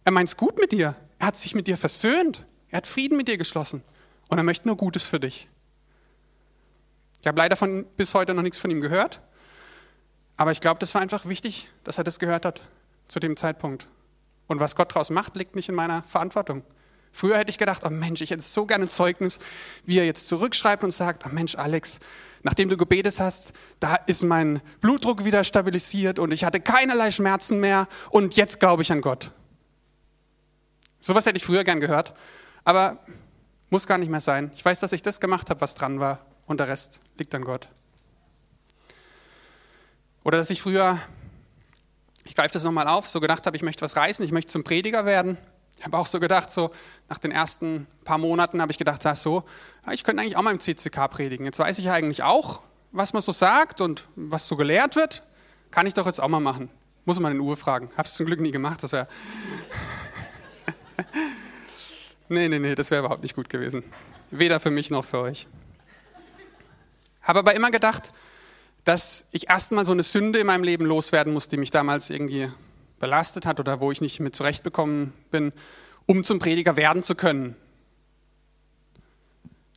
er 0.05 0.11
meint 0.11 0.29
es 0.29 0.37
gut 0.37 0.57
mit 0.59 0.71
dir. 0.71 0.95
Er 1.19 1.27
hat 1.27 1.37
sich 1.37 1.53
mit 1.53 1.67
dir 1.67 1.77
versöhnt. 1.77 2.47
Er 2.69 2.77
hat 2.77 2.87
Frieden 2.87 3.15
mit 3.15 3.27
dir 3.27 3.37
geschlossen. 3.37 3.83
Und 4.27 4.37
er 4.37 4.43
möchte 4.43 4.67
nur 4.67 4.77
Gutes 4.77 5.05
für 5.05 5.19
dich. 5.19 5.47
Ich 7.21 7.27
habe 7.27 7.37
leider 7.37 7.55
von, 7.55 7.85
bis 7.97 8.13
heute 8.13 8.33
noch 8.33 8.43
nichts 8.43 8.57
von 8.57 8.69
ihm 8.71 8.81
gehört. 8.81 9.21
Aber 10.37 10.51
ich 10.51 10.61
glaube, 10.61 10.79
das 10.79 10.93
war 10.93 11.01
einfach 11.01 11.25
wichtig, 11.25 11.69
dass 11.83 11.97
er 11.97 12.03
das 12.03 12.19
gehört 12.19 12.45
hat 12.45 12.63
zu 13.07 13.19
dem 13.19 13.37
Zeitpunkt. 13.37 13.87
Und 14.47 14.59
was 14.59 14.75
Gott 14.75 14.91
daraus 14.91 15.09
macht, 15.09 15.35
liegt 15.35 15.55
nicht 15.55 15.69
in 15.69 15.75
meiner 15.75 16.03
Verantwortung. 16.03 16.63
Früher 17.11 17.37
hätte 17.37 17.49
ich 17.49 17.57
gedacht, 17.57 17.83
oh 17.85 17.89
Mensch, 17.89 18.21
ich 18.21 18.31
hätte 18.31 18.43
so 18.43 18.65
gerne 18.65 18.85
ein 18.85 18.89
Zeugnis, 18.89 19.39
wie 19.85 19.99
er 19.99 20.05
jetzt 20.05 20.27
zurückschreibt 20.27 20.83
und 20.83 20.91
sagt, 20.91 21.25
oh 21.25 21.29
Mensch, 21.31 21.55
Alex, 21.55 22.01
nachdem 22.43 22.67
du 22.67 22.75
gebetet 22.75 23.19
hast, 23.19 23.53
da 23.79 23.95
ist 23.95 24.23
mein 24.23 24.61
Blutdruck 24.81 25.23
wieder 25.23 25.45
stabilisiert 25.45 26.19
und 26.19 26.33
ich 26.33 26.43
hatte 26.43 26.59
keinerlei 26.59 27.11
Schmerzen 27.11 27.61
mehr 27.61 27.87
und 28.09 28.35
jetzt 28.35 28.59
glaube 28.59 28.81
ich 28.81 28.91
an 28.91 28.99
Gott. 28.99 29.31
Sowas 30.99 31.25
hätte 31.25 31.37
ich 31.37 31.45
früher 31.45 31.63
gern 31.63 31.79
gehört. 31.79 32.13
Aber 32.65 32.99
muss 33.69 33.87
gar 33.87 33.97
nicht 33.97 34.09
mehr 34.09 34.19
sein. 34.19 34.51
Ich 34.55 34.63
weiß, 34.63 34.79
dass 34.79 34.91
ich 34.91 35.01
das 35.01 35.19
gemacht 35.19 35.49
habe, 35.49 35.61
was 35.61 35.75
dran 35.75 35.99
war 35.99 36.19
und 36.47 36.59
der 36.59 36.67
Rest 36.67 37.01
liegt 37.17 37.33
an 37.35 37.43
Gott. 37.43 37.67
Oder 40.23 40.37
dass 40.37 40.49
ich 40.49 40.61
früher, 40.61 40.97
ich 42.23 42.35
greife 42.35 42.53
das 42.53 42.63
nochmal 42.63 42.87
auf, 42.87 43.07
so 43.07 43.19
gedacht 43.19 43.45
habe, 43.45 43.55
ich 43.55 43.63
möchte 43.63 43.81
was 43.83 43.95
reißen, 43.95 44.25
ich 44.25 44.31
möchte 44.31 44.51
zum 44.51 44.63
Prediger 44.63 45.05
werden. 45.05 45.37
Ich 45.77 45.85
habe 45.85 45.97
auch 45.97 46.07
so 46.07 46.19
gedacht, 46.19 46.51
so 46.51 46.71
nach 47.09 47.17
den 47.17 47.31
ersten 47.31 47.85
paar 48.03 48.17
Monaten 48.17 48.61
habe 48.61 48.71
ich 48.71 48.77
gedacht, 48.77 49.05
ach 49.05 49.15
so, 49.15 49.43
ich 49.91 50.03
könnte 50.03 50.21
eigentlich 50.21 50.37
auch 50.37 50.41
mal 50.41 50.51
im 50.51 50.59
CCK 50.59 51.09
predigen. 51.09 51.45
Jetzt 51.45 51.59
weiß 51.59 51.77
ich 51.79 51.89
eigentlich 51.89 52.23
auch, 52.23 52.61
was 52.91 53.13
man 53.13 53.21
so 53.21 53.31
sagt 53.31 53.81
und 53.81 54.07
was 54.15 54.47
so 54.47 54.55
gelehrt 54.55 54.95
wird. 54.95 55.23
Kann 55.71 55.85
ich 55.85 55.93
doch 55.93 56.05
jetzt 56.05 56.21
auch 56.21 56.29
mal 56.29 56.39
machen. 56.39 56.69
Muss 57.03 57.19
man 57.19 57.33
in 57.33 57.39
Uhr 57.39 57.57
fragen. 57.57 57.89
Habe 57.97 58.07
es 58.07 58.15
zum 58.15 58.25
Glück 58.25 58.39
nie 58.39 58.51
gemacht. 58.51 58.81
Das 58.81 58.93
wäre 58.93 59.07
nee, 62.29 62.47
nee, 62.47 62.59
nee, 62.59 62.75
das 62.75 62.91
wäre 62.91 63.01
überhaupt 63.01 63.23
nicht 63.23 63.35
gut 63.35 63.49
gewesen. 63.49 63.83
Weder 64.31 64.59
für 64.59 64.71
mich 64.71 64.89
noch 64.89 65.05
für 65.05 65.19
euch. 65.19 65.47
Habe 67.21 67.39
aber 67.39 67.55
immer 67.55 67.71
gedacht, 67.71 68.13
dass 68.83 69.27
ich 69.31 69.49
erstmal 69.49 69.85
so 69.85 69.91
eine 69.91 70.03
Sünde 70.03 70.39
in 70.39 70.47
meinem 70.47 70.63
Leben 70.63 70.85
loswerden 70.85 71.33
muss, 71.33 71.49
die 71.49 71.57
mich 71.57 71.71
damals 71.71 72.09
irgendwie 72.09 72.49
belastet 72.99 73.45
hat 73.45 73.59
oder 73.59 73.79
wo 73.79 73.91
ich 73.91 74.01
nicht 74.01 74.19
mit 74.19 74.35
zurechtbekommen 74.35 75.13
bin, 75.31 75.51
um 76.05 76.23
zum 76.23 76.39
Prediger 76.39 76.75
werden 76.75 77.03
zu 77.03 77.15
können. 77.15 77.55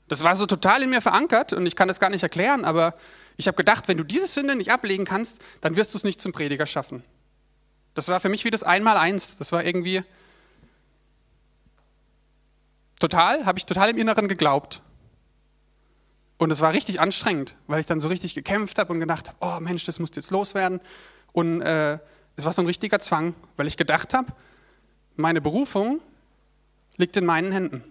Das 0.09 0.25
war 0.25 0.35
so 0.35 0.47
total 0.47 0.83
in 0.83 0.91
mir 0.91 1.03
verankert 1.03 1.53
und 1.53 1.67
ich 1.67 1.77
kann 1.77 1.89
das 1.89 2.01
gar 2.01 2.11
nicht 2.11 2.23
erklären, 2.23 2.65
aber 2.65 2.95
ich 3.37 3.47
habe 3.47 3.57
gedacht, 3.57 3.89
wenn 3.89 3.99
du 3.99 4.05
diese 4.05 4.27
Sünde 4.27 4.57
nicht 4.57 4.73
ablegen 4.73 5.05
kannst, 5.05 5.43
dann 5.61 5.77
wirst 5.77 5.95
du 5.95 5.99
es 5.99 6.05
nicht 6.05 6.21
zum 6.21 6.33
Prediger 6.33 6.67
schaffen. 6.67 7.03
Das 7.95 8.09
war 8.09 8.21
für 8.21 8.29
mich 8.29 8.45
wie 8.45 8.51
das 8.51 8.63
Einmaleins. 8.63 9.39
Das 9.39 9.53
war 9.53 9.65
irgendwie 9.65 10.03
total, 12.99 13.47
habe 13.47 13.59
ich 13.59 13.67
total 13.67 13.91
im 13.91 13.99
Inneren 13.99 14.29
geglaubt. 14.29 14.83
Und 16.39 16.51
es 16.51 16.61
war 16.61 16.73
richtig 16.73 17.01
anstrengend, 17.01 17.57
weil 17.67 17.81
ich 17.81 17.87
dann 17.87 17.99
so 18.01 18.09
richtig 18.09 18.35
gekämpft 18.35 18.79
habe 18.79 18.93
und 18.93 19.01
gedacht 19.01 19.29
habe, 19.29 19.37
oh 19.41 19.61
Mensch, 19.61 19.85
das 19.85 19.99
muss 19.99 20.11
jetzt 20.15 20.31
loswerden. 20.31 20.81
Und 21.33 21.61
äh, 21.63 21.99
es 22.37 22.45
war 22.45 22.53
so 22.53 22.63
ein 22.63 22.67
richtiger 22.67 23.01
Zwang, 23.01 23.35
weil 23.57 23.67
ich 23.67 23.77
gedacht 23.77 24.15
habe, 24.15 24.33
meine 25.17 25.41
Berufung 25.41 26.01
liegt 26.97 27.17
in 27.17 27.27
meinen 27.27 27.51
Händen. 27.51 27.83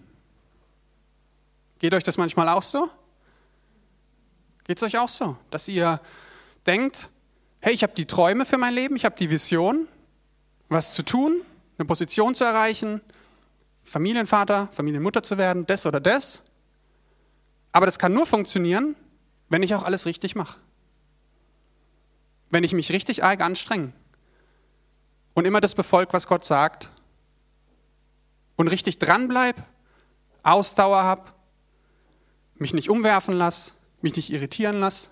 Geht 1.78 1.92
euch 1.94 2.02
das 2.02 2.16
manchmal 2.16 2.48
auch 2.48 2.62
so? 2.62 2.88
Geht 4.64 4.78
es 4.78 4.82
euch 4.82 4.98
auch 4.98 5.08
so, 5.08 5.36
dass 5.50 5.68
ihr 5.68 6.00
denkt, 6.66 7.10
hey, 7.60 7.72
ich 7.72 7.82
habe 7.82 7.92
die 7.94 8.06
Träume 8.06 8.46
für 8.46 8.58
mein 8.58 8.74
Leben, 8.74 8.96
ich 8.96 9.04
habe 9.04 9.16
die 9.16 9.30
Vision, 9.30 9.86
was 10.68 10.94
zu 10.94 11.02
tun, 11.02 11.42
eine 11.78 11.86
Position 11.86 12.34
zu 12.34 12.44
erreichen, 12.44 13.00
Familienvater, 13.88 14.68
Familienmutter 14.70 15.22
zu 15.22 15.38
werden, 15.38 15.66
das 15.66 15.86
oder 15.86 15.98
das. 15.98 16.44
Aber 17.72 17.86
das 17.86 17.98
kann 17.98 18.12
nur 18.12 18.26
funktionieren, 18.26 18.96
wenn 19.48 19.62
ich 19.62 19.74
auch 19.74 19.82
alles 19.82 20.04
richtig 20.04 20.34
mache. 20.34 20.58
Wenn 22.50 22.64
ich 22.64 22.74
mich 22.74 22.92
richtig 22.92 23.24
arg 23.24 23.40
anstrenge 23.40 23.92
und 25.32 25.46
immer 25.46 25.60
das 25.60 25.74
befolge, 25.74 26.12
was 26.12 26.26
Gott 26.26 26.44
sagt 26.44 26.90
und 28.56 28.68
richtig 28.68 28.98
dranbleib, 28.98 29.56
Ausdauer 30.42 31.02
habe, 31.02 31.24
mich 32.56 32.74
nicht 32.74 32.90
umwerfen 32.90 33.34
lasse, 33.34 33.72
mich 34.02 34.16
nicht 34.16 34.30
irritieren 34.30 34.80
lasse. 34.80 35.10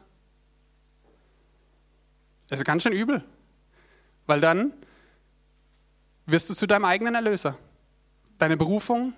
Das 2.48 2.60
ist 2.60 2.66
ganz 2.66 2.82
schön 2.82 2.92
übel, 2.92 3.24
weil 4.26 4.40
dann 4.40 4.74
wirst 6.26 6.50
du 6.50 6.54
zu 6.54 6.66
deinem 6.66 6.84
eigenen 6.84 7.14
Erlöser. 7.14 7.58
Deine 8.38 8.56
Berufung 8.56 9.14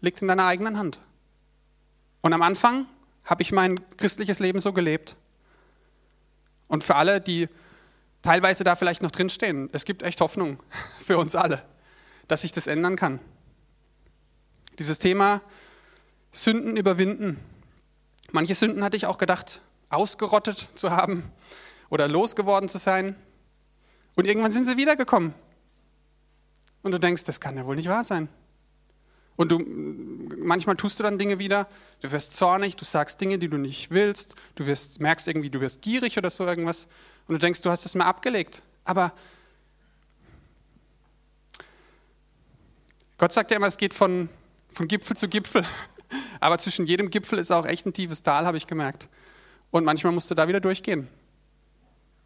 liegt 0.00 0.22
in 0.22 0.28
deiner 0.28 0.46
eigenen 0.46 0.78
Hand. 0.78 0.98
Und 2.22 2.32
am 2.32 2.42
Anfang 2.42 2.86
habe 3.24 3.42
ich 3.42 3.52
mein 3.52 3.80
christliches 3.96 4.38
Leben 4.38 4.60
so 4.60 4.72
gelebt. 4.72 5.16
Und 6.68 6.82
für 6.82 6.96
alle, 6.96 7.20
die 7.20 7.48
teilweise 8.22 8.64
da 8.64 8.76
vielleicht 8.76 9.02
noch 9.02 9.10
drinstehen, 9.10 9.68
es 9.72 9.84
gibt 9.84 10.02
echt 10.02 10.20
Hoffnung 10.20 10.58
für 10.98 11.18
uns 11.18 11.34
alle, 11.34 11.62
dass 12.28 12.42
sich 12.42 12.52
das 12.52 12.66
ändern 12.66 12.96
kann. 12.96 13.20
Dieses 14.78 14.98
Thema 14.98 15.42
Sünden 16.30 16.76
überwinden. 16.76 17.38
Manche 18.30 18.54
Sünden 18.54 18.82
hatte 18.82 18.96
ich 18.96 19.04
auch 19.04 19.18
gedacht, 19.18 19.60
ausgerottet 19.90 20.70
zu 20.74 20.90
haben 20.90 21.30
oder 21.90 22.08
losgeworden 22.08 22.70
zu 22.70 22.78
sein. 22.78 23.14
Und 24.14 24.26
irgendwann 24.26 24.52
sind 24.52 24.64
sie 24.64 24.78
wiedergekommen. 24.78 25.34
Und 26.82 26.92
du 26.92 26.98
denkst, 26.98 27.24
das 27.24 27.40
kann 27.40 27.56
ja 27.56 27.66
wohl 27.66 27.76
nicht 27.76 27.88
wahr 27.88 28.02
sein. 28.02 28.28
Und 29.36 29.50
du, 29.50 29.58
manchmal 29.58 30.76
tust 30.76 30.98
du 30.98 31.02
dann 31.02 31.18
Dinge 31.18 31.38
wieder, 31.38 31.66
du 32.00 32.12
wirst 32.12 32.34
zornig, 32.34 32.76
du 32.76 32.84
sagst 32.84 33.20
Dinge, 33.20 33.38
die 33.38 33.48
du 33.48 33.56
nicht 33.56 33.90
willst, 33.90 34.36
du 34.56 34.66
wirst, 34.66 35.00
merkst 35.00 35.26
irgendwie, 35.26 35.50
du 35.50 35.60
wirst 35.60 35.82
gierig 35.82 36.18
oder 36.18 36.30
so 36.30 36.46
irgendwas 36.46 36.88
und 37.26 37.34
du 37.34 37.38
denkst, 37.38 37.62
du 37.62 37.70
hast 37.70 37.86
es 37.86 37.94
mal 37.94 38.04
abgelegt. 38.04 38.62
Aber 38.84 39.12
Gott 43.18 43.32
sagt 43.32 43.50
ja 43.50 43.56
immer, 43.56 43.68
es 43.68 43.78
geht 43.78 43.94
von, 43.94 44.28
von 44.70 44.88
Gipfel 44.88 45.16
zu 45.16 45.28
Gipfel. 45.28 45.64
Aber 46.40 46.58
zwischen 46.58 46.86
jedem 46.86 47.08
Gipfel 47.08 47.38
ist 47.38 47.50
auch 47.50 47.66
echt 47.66 47.86
ein 47.86 47.92
tiefes 47.92 48.22
Tal, 48.22 48.46
habe 48.46 48.56
ich 48.56 48.66
gemerkt. 48.66 49.08
Und 49.70 49.84
manchmal 49.84 50.12
musst 50.12 50.30
du 50.30 50.34
da 50.34 50.48
wieder 50.48 50.60
durchgehen. 50.60 51.08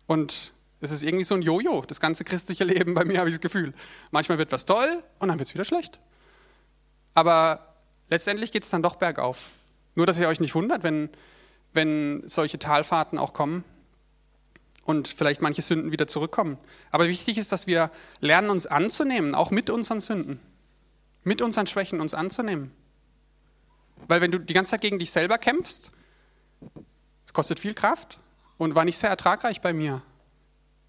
Und 0.07 0.53
es 0.81 0.91
ist 0.91 1.03
irgendwie 1.03 1.25
so 1.25 1.35
ein 1.35 1.43
Jojo, 1.43 1.83
das 1.87 2.01
ganze 2.01 2.25
christliche 2.25 2.65
Leben 2.65 2.95
bei 2.95 3.05
mir 3.05 3.19
habe 3.19 3.29
ich 3.29 3.37
das 3.37 3.41
Gefühl. 3.41 3.75
Manchmal 4.11 4.39
wird 4.39 4.53
was 4.53 4.65
toll 4.65 5.03
und 5.19 5.29
dann 5.29 5.39
wird 5.39 5.49
es 5.49 5.55
wieder 5.55 5.65
schlecht. 5.65 6.01
Aber 7.17 7.73
letztendlich 8.11 8.53
geht 8.53 8.63
es 8.63 8.69
dann 8.69 8.83
doch 8.83 8.97
bergauf. 8.97 9.49
Nur, 9.95 10.05
dass 10.05 10.21
ihr 10.21 10.29
euch 10.29 10.39
nicht 10.39 10.55
wundert, 10.55 10.83
wenn, 10.83 11.09
wenn 11.73 12.23
solche 12.29 12.59
Talfahrten 12.59 13.19
auch 13.19 13.33
kommen 13.33 13.65
und 14.85 15.09
vielleicht 15.09 15.41
manche 15.41 15.63
Sünden 15.63 15.93
wieder 15.93 16.07
zurückkommen. 16.07 16.59
Aber 16.91 17.09
wichtig 17.09 17.39
ist, 17.39 17.53
dass 17.53 17.67
wir 17.67 17.91
lernen, 18.21 18.51
uns 18.51 18.67
anzunehmen, 18.67 19.35
auch 19.35 19.51
mit 19.51 19.71
unseren 19.71 20.01
Sünden, 20.01 20.41
mit 21.25 21.41
unseren 21.41 21.67
Schwächen 21.67 22.03
uns 22.03 22.13
anzunehmen. 22.13 22.71
Weil 24.09 24.21
wenn 24.21 24.31
du 24.31 24.39
die 24.39 24.53
ganze 24.53 24.73
Zeit 24.73 24.83
gegen 24.83 24.99
dich 24.99 25.11
selber 25.11 25.39
kämpfst, 25.39 25.93
es 27.25 27.33
kostet 27.33 27.59
viel 27.59 27.73
Kraft 27.73 28.21
und 28.59 28.75
war 28.75 28.85
nicht 28.85 28.99
sehr 28.99 29.09
ertragreich 29.09 29.63
bei 29.63 29.73
mir. 29.73 30.03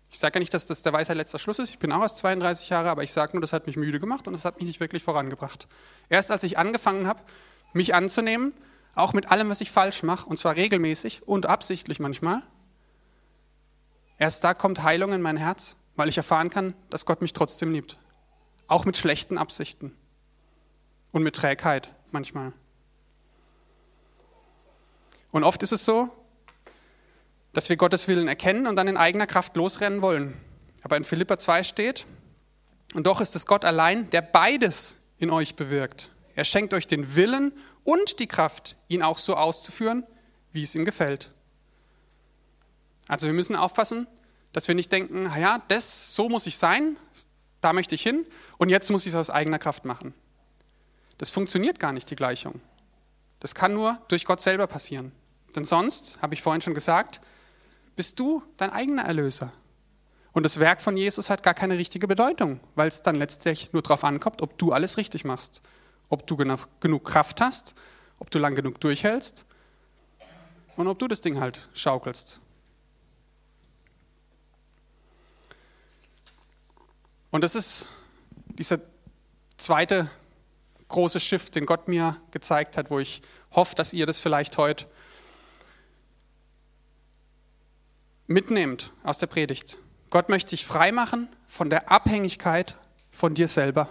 Ich 0.09 0.19
sage 0.19 0.35
ja 0.35 0.39
nicht, 0.39 0.53
dass 0.53 0.65
das 0.65 0.83
der 0.83 0.93
Weisheit 0.93 1.17
letzter 1.17 1.39
Schluss 1.39 1.59
ist. 1.59 1.69
Ich 1.69 1.79
bin 1.79 1.91
auch 1.91 2.01
erst 2.01 2.17
32 2.17 2.69
Jahre, 2.69 2.89
aber 2.89 3.03
ich 3.03 3.11
sage 3.11 3.33
nur, 3.33 3.41
das 3.41 3.53
hat 3.53 3.67
mich 3.67 3.75
müde 3.75 3.99
gemacht 3.99 4.27
und 4.27 4.33
das 4.33 4.45
hat 4.45 4.57
mich 4.57 4.67
nicht 4.67 4.79
wirklich 4.79 5.03
vorangebracht. 5.03 5.67
Erst 6.09 6.31
als 6.31 6.43
ich 6.43 6.57
angefangen 6.57 7.07
habe, 7.07 7.19
mich 7.73 7.93
anzunehmen, 7.93 8.53
auch 8.95 9.13
mit 9.13 9.29
allem, 9.29 9.49
was 9.49 9.61
ich 9.61 9.69
falsch 9.69 10.03
mache, 10.03 10.25
und 10.25 10.37
zwar 10.37 10.55
regelmäßig 10.55 11.27
und 11.27 11.45
absichtlich 11.45 11.99
manchmal, 11.99 12.41
erst 14.17 14.43
da 14.43 14.53
kommt 14.53 14.83
Heilung 14.83 15.11
in 15.11 15.21
mein 15.21 15.37
Herz, 15.37 15.75
weil 15.95 16.09
ich 16.09 16.17
erfahren 16.17 16.49
kann, 16.49 16.73
dass 16.89 17.05
Gott 17.05 17.21
mich 17.21 17.33
trotzdem 17.33 17.71
liebt. 17.71 17.99
Auch 18.67 18.85
mit 18.85 18.97
schlechten 18.97 19.37
Absichten 19.37 19.95
und 21.11 21.23
mit 21.23 21.35
Trägheit 21.35 21.91
manchmal. 22.11 22.53
Und 25.31 25.43
oft 25.43 25.61
ist 25.63 25.73
es 25.73 25.85
so, 25.85 26.09
dass 27.57 27.69
wir 27.69 27.75
Gottes 27.75 28.07
Willen 28.07 28.27
erkennen 28.27 28.67
und 28.67 28.75
dann 28.75 28.87
in 28.87 28.97
eigener 28.97 29.25
Kraft 29.25 29.55
losrennen 29.55 30.03
wollen. 30.03 30.39
Aber 30.83 30.95
in 30.95 31.03
Philippa 31.03 31.39
2 31.39 31.63
steht, 31.63 32.05
und 32.93 33.07
doch 33.07 33.19
ist 33.19 33.35
es 33.35 33.47
Gott 33.47 33.65
allein, 33.65 34.11
der 34.11 34.21
beides 34.21 34.97
in 35.17 35.31
euch 35.31 35.55
bewirkt. 35.55 36.11
Er 36.35 36.43
schenkt 36.43 36.75
euch 36.75 36.85
den 36.85 37.15
Willen 37.15 37.51
und 37.83 38.19
die 38.19 38.27
Kraft, 38.27 38.75
ihn 38.89 39.01
auch 39.01 39.17
so 39.17 39.35
auszuführen, 39.35 40.05
wie 40.51 40.61
es 40.61 40.75
ihm 40.75 40.85
gefällt. 40.85 41.31
Also 43.07 43.25
wir 43.25 43.33
müssen 43.33 43.55
aufpassen, 43.55 44.05
dass 44.53 44.67
wir 44.67 44.75
nicht 44.75 44.91
denken, 44.91 45.27
ja, 45.35 45.59
das, 45.67 46.13
so 46.13 46.29
muss 46.29 46.45
ich 46.45 46.59
sein, 46.59 46.95
da 47.59 47.73
möchte 47.73 47.95
ich 47.95 48.03
hin 48.03 48.23
und 48.59 48.69
jetzt 48.69 48.91
muss 48.91 49.07
ich 49.07 49.13
es 49.13 49.19
aus 49.19 49.31
eigener 49.31 49.57
Kraft 49.57 49.83
machen. 49.83 50.13
Das 51.17 51.31
funktioniert 51.31 51.79
gar 51.79 51.91
nicht, 51.91 52.07
die 52.11 52.15
Gleichung. 52.15 52.61
Das 53.39 53.55
kann 53.55 53.73
nur 53.73 53.99
durch 54.09 54.25
Gott 54.25 54.41
selber 54.41 54.67
passieren. 54.67 55.11
Denn 55.55 55.65
sonst, 55.65 56.21
habe 56.21 56.35
ich 56.35 56.43
vorhin 56.43 56.61
schon 56.61 56.75
gesagt, 56.75 57.19
bist 57.97 58.19
du 58.19 58.43
dein 58.55 58.69
eigener 58.69 59.03
Erlöser. 59.03 59.51
Und 60.31 60.43
das 60.43 60.60
Werk 60.60 60.81
von 60.81 60.95
Jesus 60.95 61.31
hat 61.31 61.41
gar 61.41 61.55
keine 61.55 61.79
richtige 61.79 62.07
Bedeutung, 62.07 62.60
weil 62.75 62.88
es 62.88 63.01
dann 63.01 63.15
letztlich 63.15 63.73
nur 63.73 63.81
darauf 63.81 64.03
ankommt, 64.03 64.43
ob 64.43 64.57
du 64.60 64.71
alles 64.71 64.97
richtig 64.97 65.25
machst, 65.25 65.63
ob 66.07 66.27
du 66.27 66.38
genug 66.38 67.03
Kraft 67.03 67.41
hast, 67.41 67.75
ob 68.19 68.29
du 68.29 68.38
lang 68.38 68.53
genug 68.53 68.79
durchhältst 68.79 69.47
und 70.75 70.88
ob 70.88 70.99
du 70.99 71.07
das 71.07 71.21
Ding 71.21 71.39
halt 71.39 71.67
schaukelst. 71.73 72.39
Und 77.31 77.43
das 77.43 77.56
ist 77.56 77.87
dieser 78.48 78.79
zweite 79.58 80.10
große 80.87 81.19
Schiff, 81.19 81.50
den 81.50 81.65
Gott 81.65 81.87
mir 81.87 82.15
gezeigt 82.29 82.77
hat, 82.77 82.91
wo 82.91 83.00
ich 83.00 83.23
hoffe, 83.54 83.73
dass 83.73 83.91
ihr 83.91 84.06
das 84.06 84.19
vielleicht 84.19 84.60
heute 84.60 84.85
mitnehmt 88.28 88.92
aus 89.04 89.17
der 89.17 89.28
Predigt. 89.28 89.78
Gott 90.10 90.30
möchte 90.30 90.52
dich 90.52 90.65
frei 90.65 90.92
machen 90.92 91.30
von 91.48 91.69
der 91.69 91.92
Abhängigkeit 91.92 92.75
von 93.12 93.34
dir 93.34 93.48
selber. 93.48 93.90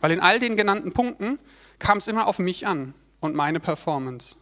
Weil 0.00 0.12
in 0.12 0.20
all 0.20 0.38
den 0.38 0.56
genannten 0.56 0.92
Punkten 0.92 1.38
kam 1.78 1.98
es 1.98 2.08
immer 2.08 2.26
auf 2.26 2.38
mich 2.38 2.66
an 2.66 2.94
und 3.20 3.34
meine 3.34 3.60
Performance. 3.60 4.36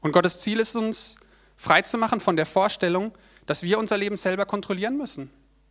Und 0.00 0.12
Gottes 0.12 0.40
Ziel 0.40 0.58
ist 0.58 0.74
uns, 0.74 1.16
frei 1.56 1.82
zu 1.82 1.96
machen 1.96 2.20
von 2.20 2.36
der 2.36 2.46
Vorstellung, 2.46 3.12
dass 3.46 3.62
wir 3.62 3.78
unser 3.78 3.98
Leben 3.98 4.16
selber 4.16 4.46
kontrollieren 4.46 4.96
müssen. 4.96 5.30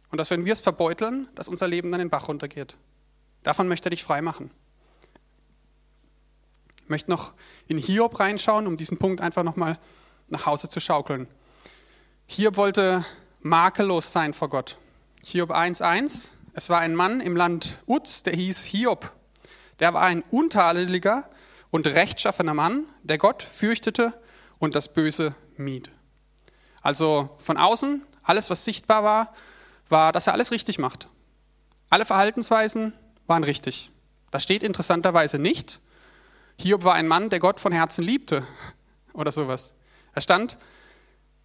Und 0.10 0.18
dass, 0.18 0.30
wenn 0.30 0.46
wir 0.46 0.54
es 0.54 0.62
verbeuteln, 0.62 1.28
dass 1.36 1.48
unser 1.48 1.68
Leben 1.68 1.90
dann 1.92 2.00
den 2.00 2.10
Bach 2.10 2.28
runtergeht. 2.28 2.78
Davon 3.44 3.68
möchte 3.68 3.88
er 3.88 3.92
dich 3.92 4.04
frei 4.04 4.22
machen 4.22 4.52
möchte 6.92 7.10
noch 7.10 7.34
in 7.68 7.80
Hiob 7.80 8.20
reinschauen, 8.20 8.68
um 8.68 8.78
diesen 8.78 9.00
Punkt 9.00 9.22
einfach 9.22 9.42
nochmal 9.42 9.80
nach 10.28 10.46
Hause 10.46 10.70
zu 10.70 10.80
schaukeln. 10.80 11.28
Hiob 12.28 12.58
wollte 12.58 13.04
makellos 13.42 14.14
sein 14.14 14.34
vor 14.34 14.50
Gott. 14.50 14.78
Hiob 15.24 15.52
1.1, 15.52 16.30
es 16.54 16.70
war 16.70 16.80
ein 16.80 16.94
Mann 16.94 17.22
im 17.22 17.36
Land 17.36 17.80
Uz, 17.88 18.24
der 18.24 18.34
hieß 18.34 18.64
Hiob. 18.66 19.12
Der 19.80 19.94
war 19.94 20.04
ein 20.04 20.24
untadeliger 20.30 21.30
und 21.72 21.88
rechtschaffener 21.88 22.54
Mann, 22.54 22.86
der 23.02 23.18
Gott 23.18 23.42
fürchtete 23.42 24.14
und 24.60 24.76
das 24.76 24.94
Böse 24.94 25.34
mied. 25.58 25.90
Also 26.82 27.30
von 27.38 27.58
außen, 27.58 28.02
alles, 28.24 28.50
was 28.50 28.66
sichtbar 28.66 29.04
war, 29.04 29.34
war, 29.90 30.12
dass 30.12 30.28
er 30.28 30.34
alles 30.34 30.52
richtig 30.52 30.78
macht. 30.80 31.08
Alle 31.90 32.06
Verhaltensweisen 32.06 32.94
waren 33.28 33.44
richtig. 33.44 33.92
Das 34.30 34.44
steht 34.44 34.64
interessanterweise 34.64 35.40
nicht. 35.40 35.82
Hiob 36.62 36.84
war 36.84 36.94
ein 36.94 37.08
Mann, 37.08 37.30
der 37.30 37.40
Gott 37.40 37.60
von 37.60 37.72
Herzen 37.72 38.04
liebte 38.04 38.46
oder 39.14 39.32
sowas. 39.32 39.74
Er 40.14 40.22
stand, 40.22 40.58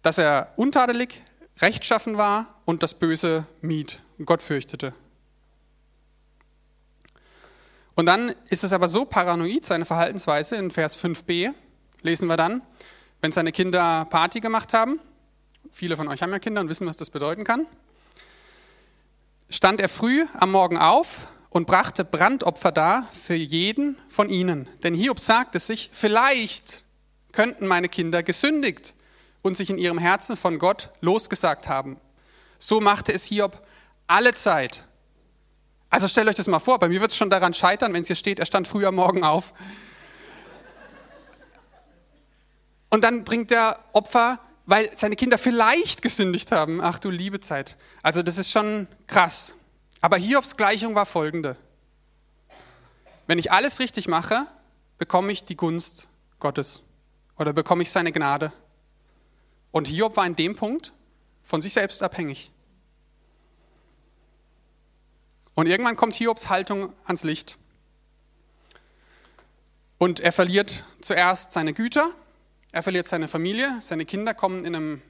dass 0.01 0.17
er 0.17 0.53
untadelig, 0.55 1.21
rechtschaffen 1.59 2.17
war 2.17 2.61
und 2.65 2.83
das 2.83 2.93
Böse 2.93 3.45
mied 3.61 3.99
und 4.17 4.25
Gott 4.25 4.41
fürchtete. 4.41 4.93
Und 7.95 8.05
dann 8.05 8.35
ist 8.49 8.63
es 8.63 8.73
aber 8.73 8.87
so 8.87 9.05
paranoid, 9.05 9.65
seine 9.65 9.85
Verhaltensweise, 9.85 10.55
in 10.55 10.69
Vers 10.69 11.03
5b 11.03 11.51
lesen 12.03 12.27
wir 12.27 12.37
dann, 12.37 12.61
wenn 13.21 13.31
seine 13.31 13.51
Kinder 13.51 14.05
Party 14.05 14.39
gemacht 14.39 14.73
haben, 14.73 14.99
viele 15.71 15.97
von 15.97 16.07
euch 16.07 16.21
haben 16.21 16.31
ja 16.31 16.37
Kinder 16.37 16.61
und 16.61 16.69
wissen, 16.69 16.85
was 16.85 16.95
das 16.95 17.09
bedeuten 17.09 17.43
kann, 17.43 17.65
stand 19.49 19.81
er 19.81 19.89
früh 19.89 20.25
am 20.35 20.51
Morgen 20.51 20.77
auf 20.77 21.27
und 21.57 21.65
brachte 21.65 22.05
Brandopfer 22.05 22.71
dar 22.71 23.07
für 23.11 23.33
jeden 23.33 23.97
von 24.09 24.29
ihnen. 24.29 24.69
Denn 24.83 24.93
Hiob 24.93 25.19
sagte 25.19 25.59
sich, 25.59 25.89
vielleicht 25.91 26.83
könnten 27.31 27.65
meine 27.65 27.89
Kinder 27.89 28.21
gesündigt 28.21 28.93
und 29.41 29.57
sich 29.57 29.71
in 29.71 29.79
ihrem 29.79 29.97
Herzen 29.97 30.37
von 30.37 30.59
Gott 30.59 30.91
losgesagt 31.01 31.67
haben. 31.67 31.99
So 32.59 32.79
machte 32.79 33.11
es 33.11 33.25
Hiob 33.25 33.59
alle 34.05 34.35
Zeit. 34.35 34.83
Also 35.89 36.07
stellt 36.07 36.29
euch 36.29 36.35
das 36.35 36.45
mal 36.45 36.59
vor, 36.59 36.77
bei 36.77 36.89
mir 36.89 37.01
wird 37.01 37.09
es 37.09 37.17
schon 37.17 37.31
daran 37.31 37.55
scheitern, 37.55 37.91
wenn 37.91 38.01
es 38.01 38.07
hier 38.07 38.15
steht, 38.15 38.37
er 38.37 38.45
stand 38.45 38.67
früh 38.67 38.85
am 38.85 38.93
Morgen 38.93 39.23
auf. 39.23 39.51
Und 42.91 43.03
dann 43.03 43.23
bringt 43.23 43.51
er 43.51 43.79
Opfer, 43.93 44.37
weil 44.67 44.91
seine 44.95 45.15
Kinder 45.15 45.39
vielleicht 45.39 46.03
gesündigt 46.03 46.51
haben. 46.51 46.81
Ach 46.81 46.99
du 46.99 47.09
liebe 47.09 47.39
Zeit. 47.39 47.77
Also 48.03 48.21
das 48.21 48.37
ist 48.37 48.51
schon 48.51 48.87
krass. 49.07 49.55
Aber 50.01 50.17
Hiobs 50.17 50.57
Gleichung 50.57 50.95
war 50.95 51.05
folgende. 51.05 51.55
Wenn 53.25 53.39
ich 53.39 53.51
alles 53.51 53.79
richtig 53.79 54.07
mache, 54.07 54.45
bekomme 54.97 55.31
ich 55.31 55.43
die 55.43 55.57
Gunst 55.57 56.07
Gottes 56.39 56.81
oder 57.37 57.53
bekomme 57.53 57.83
ich 57.83 57.91
seine 57.91 58.11
Gnade. 58.11 58.51
Und 59.71 59.87
Hiob 59.87 60.15
war 60.17 60.25
in 60.25 60.35
dem 60.35 60.55
Punkt 60.55 60.93
von 61.43 61.61
sich 61.61 61.73
selbst 61.73 62.01
abhängig. 62.01 62.51
Und 65.55 65.67
irgendwann 65.67 65.97
kommt 65.97 66.15
Hiobs 66.15 66.49
Haltung 66.49 66.93
ans 67.05 67.23
Licht. 67.23 67.57
Und 69.97 70.19
er 70.19 70.31
verliert 70.31 70.83
zuerst 71.01 71.51
seine 71.51 71.73
Güter, 71.73 72.09
er 72.71 72.83
verliert 72.83 73.07
seine 73.07 73.27
Familie, 73.27 73.77
seine 73.81 74.05
Kinder 74.05 74.33
kommen 74.33 74.63
in 74.63 74.75
einem 74.75 75.01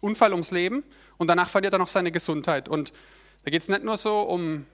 Unfall 0.00 0.32
ums 0.32 0.52
Leben 0.52 0.84
und 1.18 1.26
danach 1.26 1.48
verliert 1.48 1.72
er 1.72 1.80
noch 1.80 1.88
seine 1.88 2.12
Gesundheit. 2.12 2.68
Und 2.68 2.92
da 3.46 3.50
geht 3.50 3.62
es 3.62 3.68
nicht 3.68 3.84
nur 3.84 3.96
so 3.96 4.22
um 4.22 4.66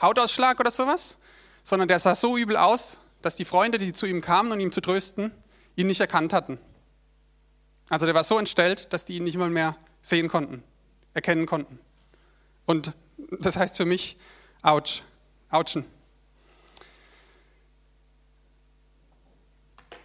Hautausschlag 0.00 0.60
oder 0.60 0.70
sowas, 0.70 1.18
sondern 1.64 1.88
der 1.88 1.98
sah 1.98 2.14
so 2.14 2.36
übel 2.36 2.56
aus, 2.56 3.00
dass 3.22 3.34
die 3.34 3.44
Freunde, 3.44 3.78
die 3.78 3.92
zu 3.92 4.06
ihm 4.06 4.20
kamen, 4.20 4.52
um 4.52 4.60
ihn 4.60 4.70
zu 4.70 4.80
trösten, 4.80 5.32
ihn 5.74 5.88
nicht 5.88 6.00
erkannt 6.00 6.32
hatten. 6.32 6.60
Also 7.88 8.06
der 8.06 8.14
war 8.14 8.22
so 8.22 8.38
entstellt, 8.38 8.92
dass 8.92 9.04
die 9.04 9.16
ihn 9.16 9.24
nicht 9.24 9.36
mal 9.36 9.50
mehr 9.50 9.76
sehen 10.00 10.28
konnten, 10.28 10.62
erkennen 11.12 11.46
konnten. 11.46 11.80
Und 12.66 12.92
das 13.40 13.56
heißt 13.56 13.76
für 13.76 13.84
mich, 13.84 14.16
ouch, 14.62 15.02
ouchen. 15.50 15.84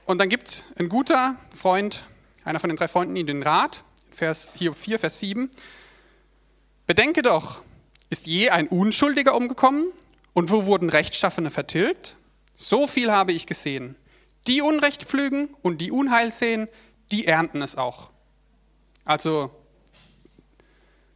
Und 0.08 0.18
dann 0.18 0.30
gibt 0.30 0.64
ein 0.80 0.89
guter 0.89 1.36
Freund, 1.54 2.06
einer 2.43 2.60
von 2.60 2.72
den 2.72 2.78
drei 2.78 2.88
Freunden, 2.88 3.16
ihm 3.16 3.28
den 3.28 3.43
Rat, 3.43 3.84
Vers, 4.10 4.50
Hiob 4.56 4.76
4, 4.76 4.98
Vers 4.98 5.20
7. 5.20 5.52
Bedenke 6.88 7.21
doch, 7.21 7.61
ist 8.09 8.27
je 8.27 8.49
ein 8.49 8.67
Unschuldiger 8.67 9.36
umgekommen 9.36 9.88
und 10.33 10.51
wo 10.51 10.65
wurden 10.65 10.89
Rechtschaffene 10.89 11.49
vertilgt? 11.49 12.15
So 12.53 12.88
viel 12.88 13.11
habe 13.11 13.31
ich 13.31 13.47
gesehen. 13.47 13.95
Die 14.47 14.61
Unrecht 14.61 15.03
pflügen 15.03 15.49
und 15.63 15.79
die 15.79 15.91
Unheil 15.91 16.29
sehen, 16.31 16.67
die 17.11 17.25
ernten 17.25 17.61
es 17.61 17.75
auch. 17.75 18.11
Also 19.03 19.51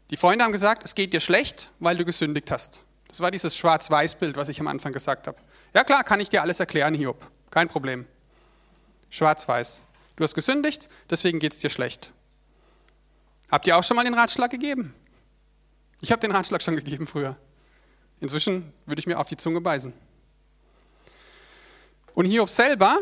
die 0.10 0.18
Freunde 0.18 0.44
haben 0.44 0.52
gesagt, 0.52 0.84
es 0.84 0.96
geht 0.96 1.14
dir 1.14 1.20
schlecht, 1.20 1.70
weil 1.80 1.98
du 1.98 2.06
gesündigt 2.06 2.50
hast. 2.50 2.84
Das 3.08 3.20
war 3.20 3.30
dieses 3.30 3.56
Schwarz-Weiß-Bild, 3.56 4.38
was 4.38 4.50
ich 4.50 4.60
am 4.60 4.68
Anfang 4.68 4.92
gesagt 4.92 5.28
habe. 5.28 5.38
Ja 5.74 5.84
klar, 5.84 6.04
kann 6.04 6.20
ich 6.20 6.30
dir 6.30 6.42
alles 6.42 6.60
erklären, 6.60 6.96
Hiob. 6.96 7.30
Kein 7.52 7.68
Problem. 7.68 8.08
Schwarz-Weiß. 9.12 9.82
Du 10.16 10.24
hast 10.24 10.34
gesündigt, 10.34 10.90
deswegen 11.10 11.40
geht 11.40 11.54
es 11.54 11.60
dir 11.60 11.70
schlecht. 11.70 12.12
Habt 13.52 13.68
ihr 13.68 13.78
auch 13.78 13.84
schon 13.84 13.96
mal 13.96 14.04
den 14.04 14.14
Ratschlag 14.14 14.52
gegeben? 14.52 14.96
Ich 16.02 16.12
habe 16.12 16.22
den 16.22 16.32
Ratschlag 16.32 16.62
schon 16.62 16.76
gegeben 16.76 17.06
früher. 17.06 17.36
Inzwischen 18.22 18.74
würde 18.86 19.00
ich 19.00 19.08
mir 19.08 19.20
auf 19.20 19.28
die 19.28 19.38
Zunge 19.38 19.62
beißen. 19.62 19.94
Und 22.14 22.26
Hiob 22.26 22.50
selber 22.50 22.98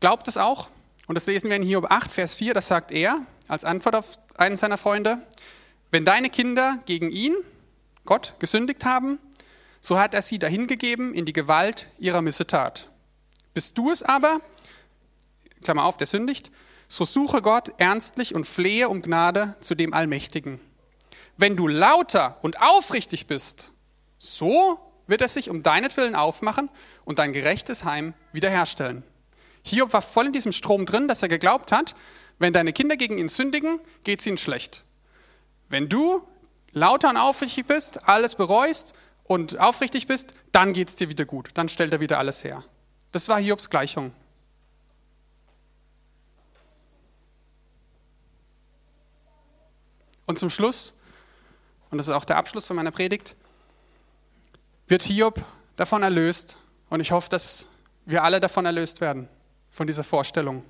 glaubt 0.00 0.28
es 0.28 0.36
auch. 0.36 0.68
Und 1.06 1.14
das 1.14 1.26
lesen 1.26 1.48
wir 1.48 1.56
in 1.56 1.62
Hiob 1.62 1.90
8, 1.90 2.12
Vers 2.12 2.34
4. 2.34 2.54
Das 2.54 2.68
sagt 2.68 2.92
er 2.92 3.20
als 3.48 3.64
Antwort 3.64 3.94
auf 3.94 4.18
einen 4.36 4.56
seiner 4.56 4.78
Freunde. 4.78 5.18
Wenn 5.90 6.04
deine 6.04 6.30
Kinder 6.30 6.78
gegen 6.86 7.10
ihn, 7.10 7.34
Gott, 8.04 8.34
gesündigt 8.38 8.84
haben, 8.84 9.18
so 9.80 9.98
hat 9.98 10.14
er 10.14 10.22
sie 10.22 10.38
dahingegeben 10.38 11.14
in 11.14 11.24
die 11.24 11.32
Gewalt 11.32 11.88
ihrer 11.98 12.22
Missetat. 12.22 12.88
Bist 13.54 13.76
du 13.78 13.90
es 13.90 14.02
aber, 14.02 14.40
Klammer 15.62 15.84
auf, 15.84 15.96
der 15.96 16.06
sündigt, 16.06 16.52
so 16.86 17.04
suche 17.04 17.42
Gott 17.42 17.72
ernstlich 17.78 18.34
und 18.34 18.46
flehe 18.46 18.88
um 18.88 19.02
Gnade 19.02 19.56
zu 19.60 19.74
dem 19.74 19.94
Allmächtigen. 19.94 20.60
Wenn 21.40 21.56
du 21.56 21.68
lauter 21.68 22.36
und 22.42 22.60
aufrichtig 22.60 23.26
bist, 23.26 23.72
so 24.18 24.78
wird 25.06 25.22
er 25.22 25.28
sich 25.28 25.48
um 25.48 25.62
deinetwillen 25.62 26.14
aufmachen 26.14 26.68
und 27.06 27.18
dein 27.18 27.32
gerechtes 27.32 27.84
Heim 27.84 28.12
wiederherstellen. 28.32 29.02
Hiob 29.64 29.94
war 29.94 30.02
voll 30.02 30.26
in 30.26 30.34
diesem 30.34 30.52
Strom 30.52 30.84
drin, 30.84 31.08
dass 31.08 31.22
er 31.22 31.28
geglaubt 31.28 31.72
hat, 31.72 31.96
wenn 32.38 32.52
deine 32.52 32.74
Kinder 32.74 32.98
gegen 32.98 33.16
ihn 33.16 33.30
sündigen, 33.30 33.80
geht 34.04 34.20
es 34.20 34.26
ihnen 34.26 34.36
schlecht. 34.36 34.84
Wenn 35.70 35.88
du 35.88 36.22
lauter 36.72 37.08
und 37.08 37.16
aufrichtig 37.16 37.64
bist, 37.64 38.06
alles 38.06 38.34
bereust 38.34 38.94
und 39.24 39.58
aufrichtig 39.58 40.06
bist, 40.06 40.34
dann 40.52 40.74
geht 40.74 40.88
es 40.88 40.96
dir 40.96 41.08
wieder 41.08 41.24
gut. 41.24 41.52
Dann 41.54 41.70
stellt 41.70 41.92
er 41.92 42.00
wieder 42.00 42.18
alles 42.18 42.44
her. 42.44 42.64
Das 43.12 43.30
war 43.30 43.40
Hiobs 43.40 43.70
Gleichung. 43.70 44.12
Und 50.26 50.38
zum 50.38 50.50
Schluss, 50.50 50.99
und 51.90 51.98
das 51.98 52.08
ist 52.08 52.14
auch 52.14 52.24
der 52.24 52.36
Abschluss 52.36 52.66
von 52.66 52.76
meiner 52.76 52.90
Predigt, 52.90 53.36
wird 54.86 55.02
Hiob 55.02 55.42
davon 55.76 56.02
erlöst. 56.02 56.58
Und 56.88 57.00
ich 57.00 57.12
hoffe, 57.12 57.28
dass 57.28 57.68
wir 58.06 58.24
alle 58.24 58.40
davon 58.40 58.66
erlöst 58.66 59.00
werden, 59.00 59.28
von 59.70 59.86
dieser 59.86 60.04
Vorstellung. 60.04 60.64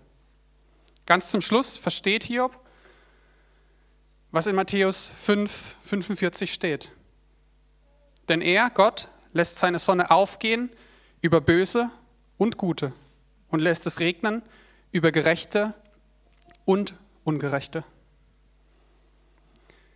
Ganz 1.06 1.30
zum 1.30 1.40
Schluss 1.40 1.76
versteht 1.76 2.24
Hiob, 2.24 2.58
was 4.30 4.46
in 4.46 4.54
Matthäus 4.54 5.10
5, 5.10 5.76
45 5.82 6.52
steht. 6.52 6.90
Denn 8.28 8.42
er, 8.42 8.70
Gott, 8.70 9.08
lässt 9.32 9.58
seine 9.58 9.78
Sonne 9.78 10.10
aufgehen 10.10 10.70
über 11.20 11.40
Böse 11.40 11.90
und 12.38 12.56
Gute 12.56 12.92
und 13.48 13.60
lässt 13.60 13.86
es 13.86 14.00
regnen 14.00 14.42
über 14.92 15.12
Gerechte 15.12 15.74
und 16.64 16.94
Ungerechte. 17.24 17.84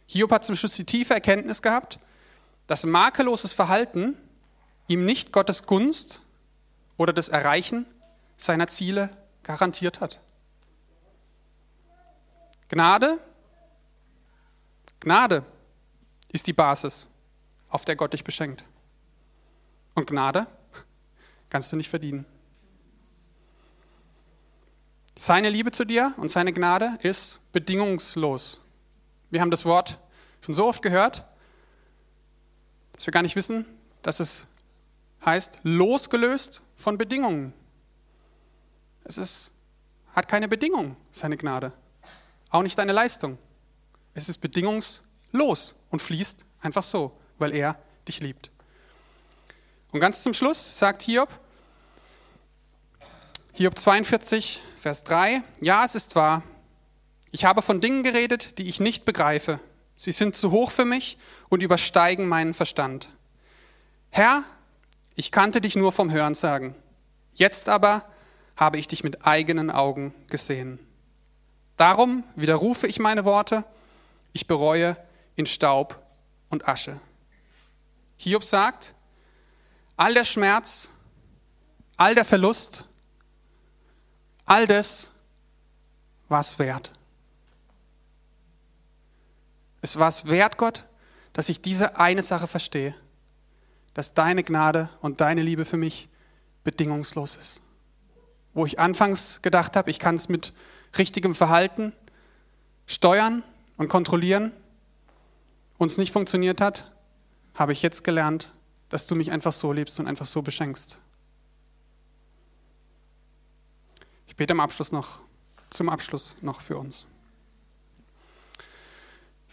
Hiob 0.07 0.33
hat 0.33 0.45
zum 0.45 0.57
Schluss 0.57 0.75
die 0.75 0.85
tiefe 0.85 1.15
Erkenntnis 1.15 1.63
gehabt, 1.63 1.99
dass 2.67 2.85
makelloses 2.85 3.53
Verhalten 3.53 4.17
ihm 4.87 5.05
nicht 5.05 5.33
Gottes 5.33 5.67
Gunst 5.67 6.21
oder 6.97 7.13
das 7.13 7.29
Erreichen 7.29 7.87
seiner 8.37 8.69
Ziele 8.69 9.11
garantiert 9.43 10.01
hat. 10.01 10.21
Gnade 12.69 13.19
Gnade 15.05 15.45
ist 16.33 16.47
die 16.47 16.55
Basis, 16.55 17.09
auf 17.69 17.85
der 17.85 17.95
Gott 17.95 18.15
dich 18.15 18.25
beschenkt. 18.25 18.65
Und 19.95 20.07
Gnade 20.07 20.47
kannst 21.51 21.71
du 21.71 21.77
nicht 21.77 21.91
verdienen. 21.91 22.25
Seine 25.17 25.51
Liebe 25.51 25.71
zu 25.73 25.85
dir 25.85 26.15
und 26.17 26.31
seine 26.31 26.55
Gnade 26.55 26.99
ist 27.03 27.53
bedingungslos. 27.53 28.64
Wir 29.35 29.41
haben 29.41 29.51
das 29.51 29.65
Wort 29.65 29.99
schon 30.43 30.55
so 30.55 30.69
oft 30.69 30.81
gehört, 30.81 31.25
dass 32.93 33.05
wir 33.05 33.11
gar 33.11 33.23
nicht 33.23 33.35
wissen, 33.35 33.67
dass 34.01 34.21
es 34.21 34.47
heißt 35.27 35.59
losgelöst 35.65 36.63
von 36.77 36.97
Bedingungen. 36.97 37.53
Es 39.03 39.19
ist, 39.19 39.51
hat 40.13 40.29
keine 40.29 40.47
Bedingung, 40.47 40.97
seine 41.11 41.37
Gnade. 41.37 41.73
Auch 42.49 42.63
nicht 42.63 42.79
deine 42.79 42.93
Leistung. 42.93 43.37
Es 44.15 44.29
ist 44.29 44.39
bedingungslos 44.39 45.75
und 45.91 46.01
fließt 46.01 46.47
einfach 46.61 46.85
so. 46.85 47.19
weil 47.37 47.57
er 47.57 47.77
dich 48.07 48.21
liebt. 48.21 48.53
Und 49.91 49.99
ganz 49.99 50.23
zum 50.23 50.33
Schluss 50.33 50.79
sagt 50.79 51.03
Hiob, 51.03 51.29
Hiob 53.55 53.77
42, 53.77 54.61
Vers 54.79 55.03
3, 55.03 55.43
ja, 55.61 55.85
es 55.85 55.97
ist 55.97 56.15
wahr, 56.15 56.45
ich 57.35 57.45
habe 57.45 57.63
von 57.63 57.81
Dingen 57.81 58.03
geredet, 58.05 58.59
die 58.59 58.69
ich 58.69 58.79
nicht 58.79 59.05
begreife. 59.05 59.59
Sie 59.97 60.13
sind 60.13 60.37
zu 60.37 60.51
hoch 60.53 60.71
für 60.71 60.85
mich 60.85 61.19
und 61.49 61.63
übersteigen 61.63 62.29
meinen 62.29 62.55
Verstand. 62.55 63.11
Herr, 64.11 64.45
ich 65.17 65.33
kannte 65.33 65.61
dich 65.61 65.77
nur 65.77 65.93
vom 65.93 66.11
Hörensagen. 66.11 66.75
Jetzt 67.35 67.69
aber 67.69 68.05
habe 68.57 68.79
ich 68.79 68.87
dich 68.87 69.03
mit 69.03 69.27
eigenen 69.27 69.71
Augen 69.71 70.15
gesehen. 70.29 70.79
Darum 71.77 72.23
widerrufe 72.37 72.87
ich 72.87 73.01
meine 73.01 73.25
Worte, 73.25 73.65
ich 74.33 74.47
bereue 74.47 74.97
in 75.35 75.47
Staub 75.47 76.01
und 76.51 76.69
Asche. 76.69 77.01
Hiob 78.17 78.45
sagt, 78.45 78.95
all 79.97 80.15
der 80.15 80.25
Schmerz, 80.25 80.91
all 81.97 82.15
der 82.15 82.25
Verlust, 82.25 82.85
All 84.47 84.67
das 84.67 85.13
war 86.29 86.41
es 86.41 86.59
wert. 86.59 86.93
Es 89.85 89.99
war 89.99 90.09
es 90.09 90.25
wert, 90.25 90.57
Gott, 90.57 90.87
dass 91.35 91.51
ich 91.51 91.61
diese 91.61 91.99
eine 91.99 92.23
Sache 92.23 92.47
verstehe, 92.47 92.95
dass 93.93 94.15
deine 94.15 94.43
Gnade 94.43 94.89
und 95.03 95.21
deine 95.21 95.43
Liebe 95.43 95.67
für 95.67 95.77
mich 95.77 96.09
bedingungslos 96.65 97.37
ist. 97.37 97.61
Wo 98.55 98.65
ich 98.65 98.79
anfangs 98.79 99.43
gedacht 99.43 99.77
habe, 99.77 99.91
ich 99.91 99.99
kann 99.99 100.15
es 100.15 100.31
mit 100.31 100.55
richtigem 100.97 101.35
Verhalten 101.35 101.93
steuern 102.87 103.43
und 103.77 103.89
kontrollieren, 103.89 104.53
und 105.77 105.91
es 105.91 105.99
nicht 105.99 106.15
funktioniert 106.15 106.63
hat, 106.63 106.91
habe 107.55 107.73
ich 107.73 107.83
jetzt 107.83 108.05
gelernt, 108.05 108.51
dass 108.89 109.07
du 109.07 109.15
mich 109.15 109.33
einfach 109.33 109.53
so 109.53 109.71
liebst 109.71 110.01
und 110.01 110.07
einfach 110.07 110.25
so 110.25 110.41
beschenkst. 110.41 110.99
Ich 114.29 114.35
bete 114.35 114.55
am 114.55 114.61
Abschluss 114.61 114.93
noch, 114.93 115.21
zum 115.69 115.91
Abschluss 115.91 116.37
noch 116.41 116.63
für 116.63 116.79
uns. 116.79 117.07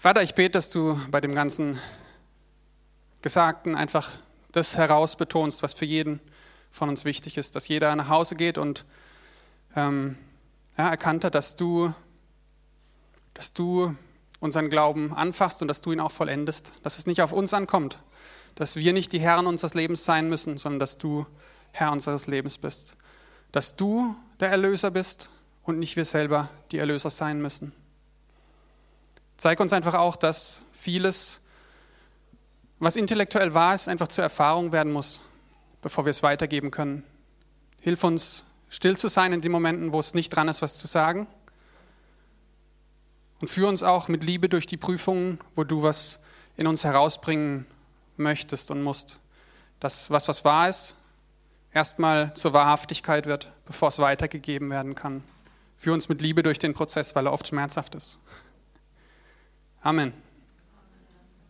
Vater, 0.02 0.24
ich 0.24 0.34
bete, 0.34 0.54
dass 0.54 0.72
du 0.72 1.00
bei 1.12 1.22
dem 1.22 1.36
ganzen 1.36 1.78
Gesagten 3.22 3.76
einfach 3.76 4.10
das 4.52 4.76
herausbetonst, 4.76 5.62
was 5.62 5.76
für 5.76 5.86
jeden 5.86 6.20
von 6.72 6.90
uns 6.90 7.06
wichtig 7.06 7.38
ist, 7.38 7.56
dass 7.56 7.68
jeder 7.68 7.96
nach 7.96 8.10
Hause 8.10 8.34
geht 8.36 8.58
und 8.58 8.84
ähm, 9.76 10.18
ja, 10.76 10.90
erkannt 10.90 11.24
hat, 11.24 11.36
dass 11.36 11.56
du, 11.56 11.94
dass 13.36 13.54
du 13.54 13.96
unseren 14.40 14.72
Glauben 14.72 15.14
anfasst 15.14 15.62
und 15.62 15.68
dass 15.68 15.82
du 15.82 15.92
ihn 15.92 16.00
auch 16.00 16.12
vollendest, 16.12 16.74
dass 16.82 16.98
es 16.98 17.06
nicht 17.06 17.22
auf 17.22 17.32
uns 17.32 17.54
ankommt, 17.54 18.00
dass 18.56 18.78
wir 18.78 18.94
nicht 18.94 19.14
die 19.14 19.20
Herren 19.20 19.46
unseres 19.46 19.76
Lebens 19.76 20.04
sein 20.04 20.30
müssen, 20.30 20.58
sondern 20.58 20.80
dass 20.80 20.98
du 20.98 21.28
Herr 21.74 21.92
unseres 21.92 22.26
Lebens 22.26 22.58
bist, 22.58 22.98
dass 23.52 23.76
du 23.76 24.16
der 24.40 24.50
Erlöser 24.50 24.90
bist 24.90 25.30
und 25.62 25.78
nicht 25.78 25.96
wir 25.96 26.06
selber 26.06 26.50
die 26.72 26.80
Erlöser 26.80 27.12
sein 27.12 27.40
müssen. 27.40 27.72
Zeig 29.42 29.60
uns 29.60 29.74
einfach 29.74 29.96
auch, 29.96 30.18
dass 30.18 30.62
vieles, 30.72 31.42
was 32.78 32.96
intellektuell 32.96 33.56
wahr 33.56 33.74
ist, 33.74 33.88
einfach 33.88 34.08
zur 34.08 34.24
Erfahrung 34.24 34.72
werden 34.72 34.94
muss, 34.94 35.22
bevor 35.82 36.06
wir 36.06 36.12
es 36.12 36.22
weitergeben 36.22 36.70
können. 36.70 37.04
Hilf 37.80 38.04
uns, 38.04 38.46
still 38.70 38.96
zu 38.98 39.08
sein 39.08 39.34
in 39.34 39.42
den 39.42 39.52
Momenten, 39.52 39.94
wo 39.94 40.00
es 40.00 40.14
nicht 40.14 40.30
dran 40.30 40.48
ist, 40.48 40.62
was 40.62 40.78
zu 40.78 40.86
sagen. 40.86 41.26
Und 43.40 43.48
führe 43.48 43.68
uns 43.70 43.82
auch 43.82 44.08
mit 44.10 44.24
Liebe 44.24 44.48
durch 44.48 44.68
die 44.68 44.78
Prüfungen, 44.78 45.40
wo 45.56 45.64
du 45.64 45.82
was 45.82 46.20
in 46.56 46.68
uns 46.68 46.84
herausbringen 46.84 47.66
möchtest 48.18 48.70
und 48.70 48.84
musst. 48.84 49.22
Das, 49.80 50.12
was 50.12 50.28
was 50.28 50.46
wahr 50.46 50.70
ist, 50.70 50.98
erstmal 51.74 52.32
zur 52.36 52.54
Wahrhaftigkeit 52.54 53.26
wird, 53.26 53.52
bevor 53.66 53.88
es 53.88 53.98
weitergegeben 53.98 54.70
werden 54.70 54.94
kann. 54.94 55.24
Führ 55.78 55.96
uns 55.96 56.10
mit 56.10 56.22
Liebe 56.22 56.44
durch 56.44 56.60
den 56.60 56.76
Prozess, 56.76 57.16
weil 57.16 57.26
er 57.26 57.34
oft 57.34 57.48
schmerzhaft 57.48 57.96
ist. 57.96 58.20
Amen. 59.84 60.14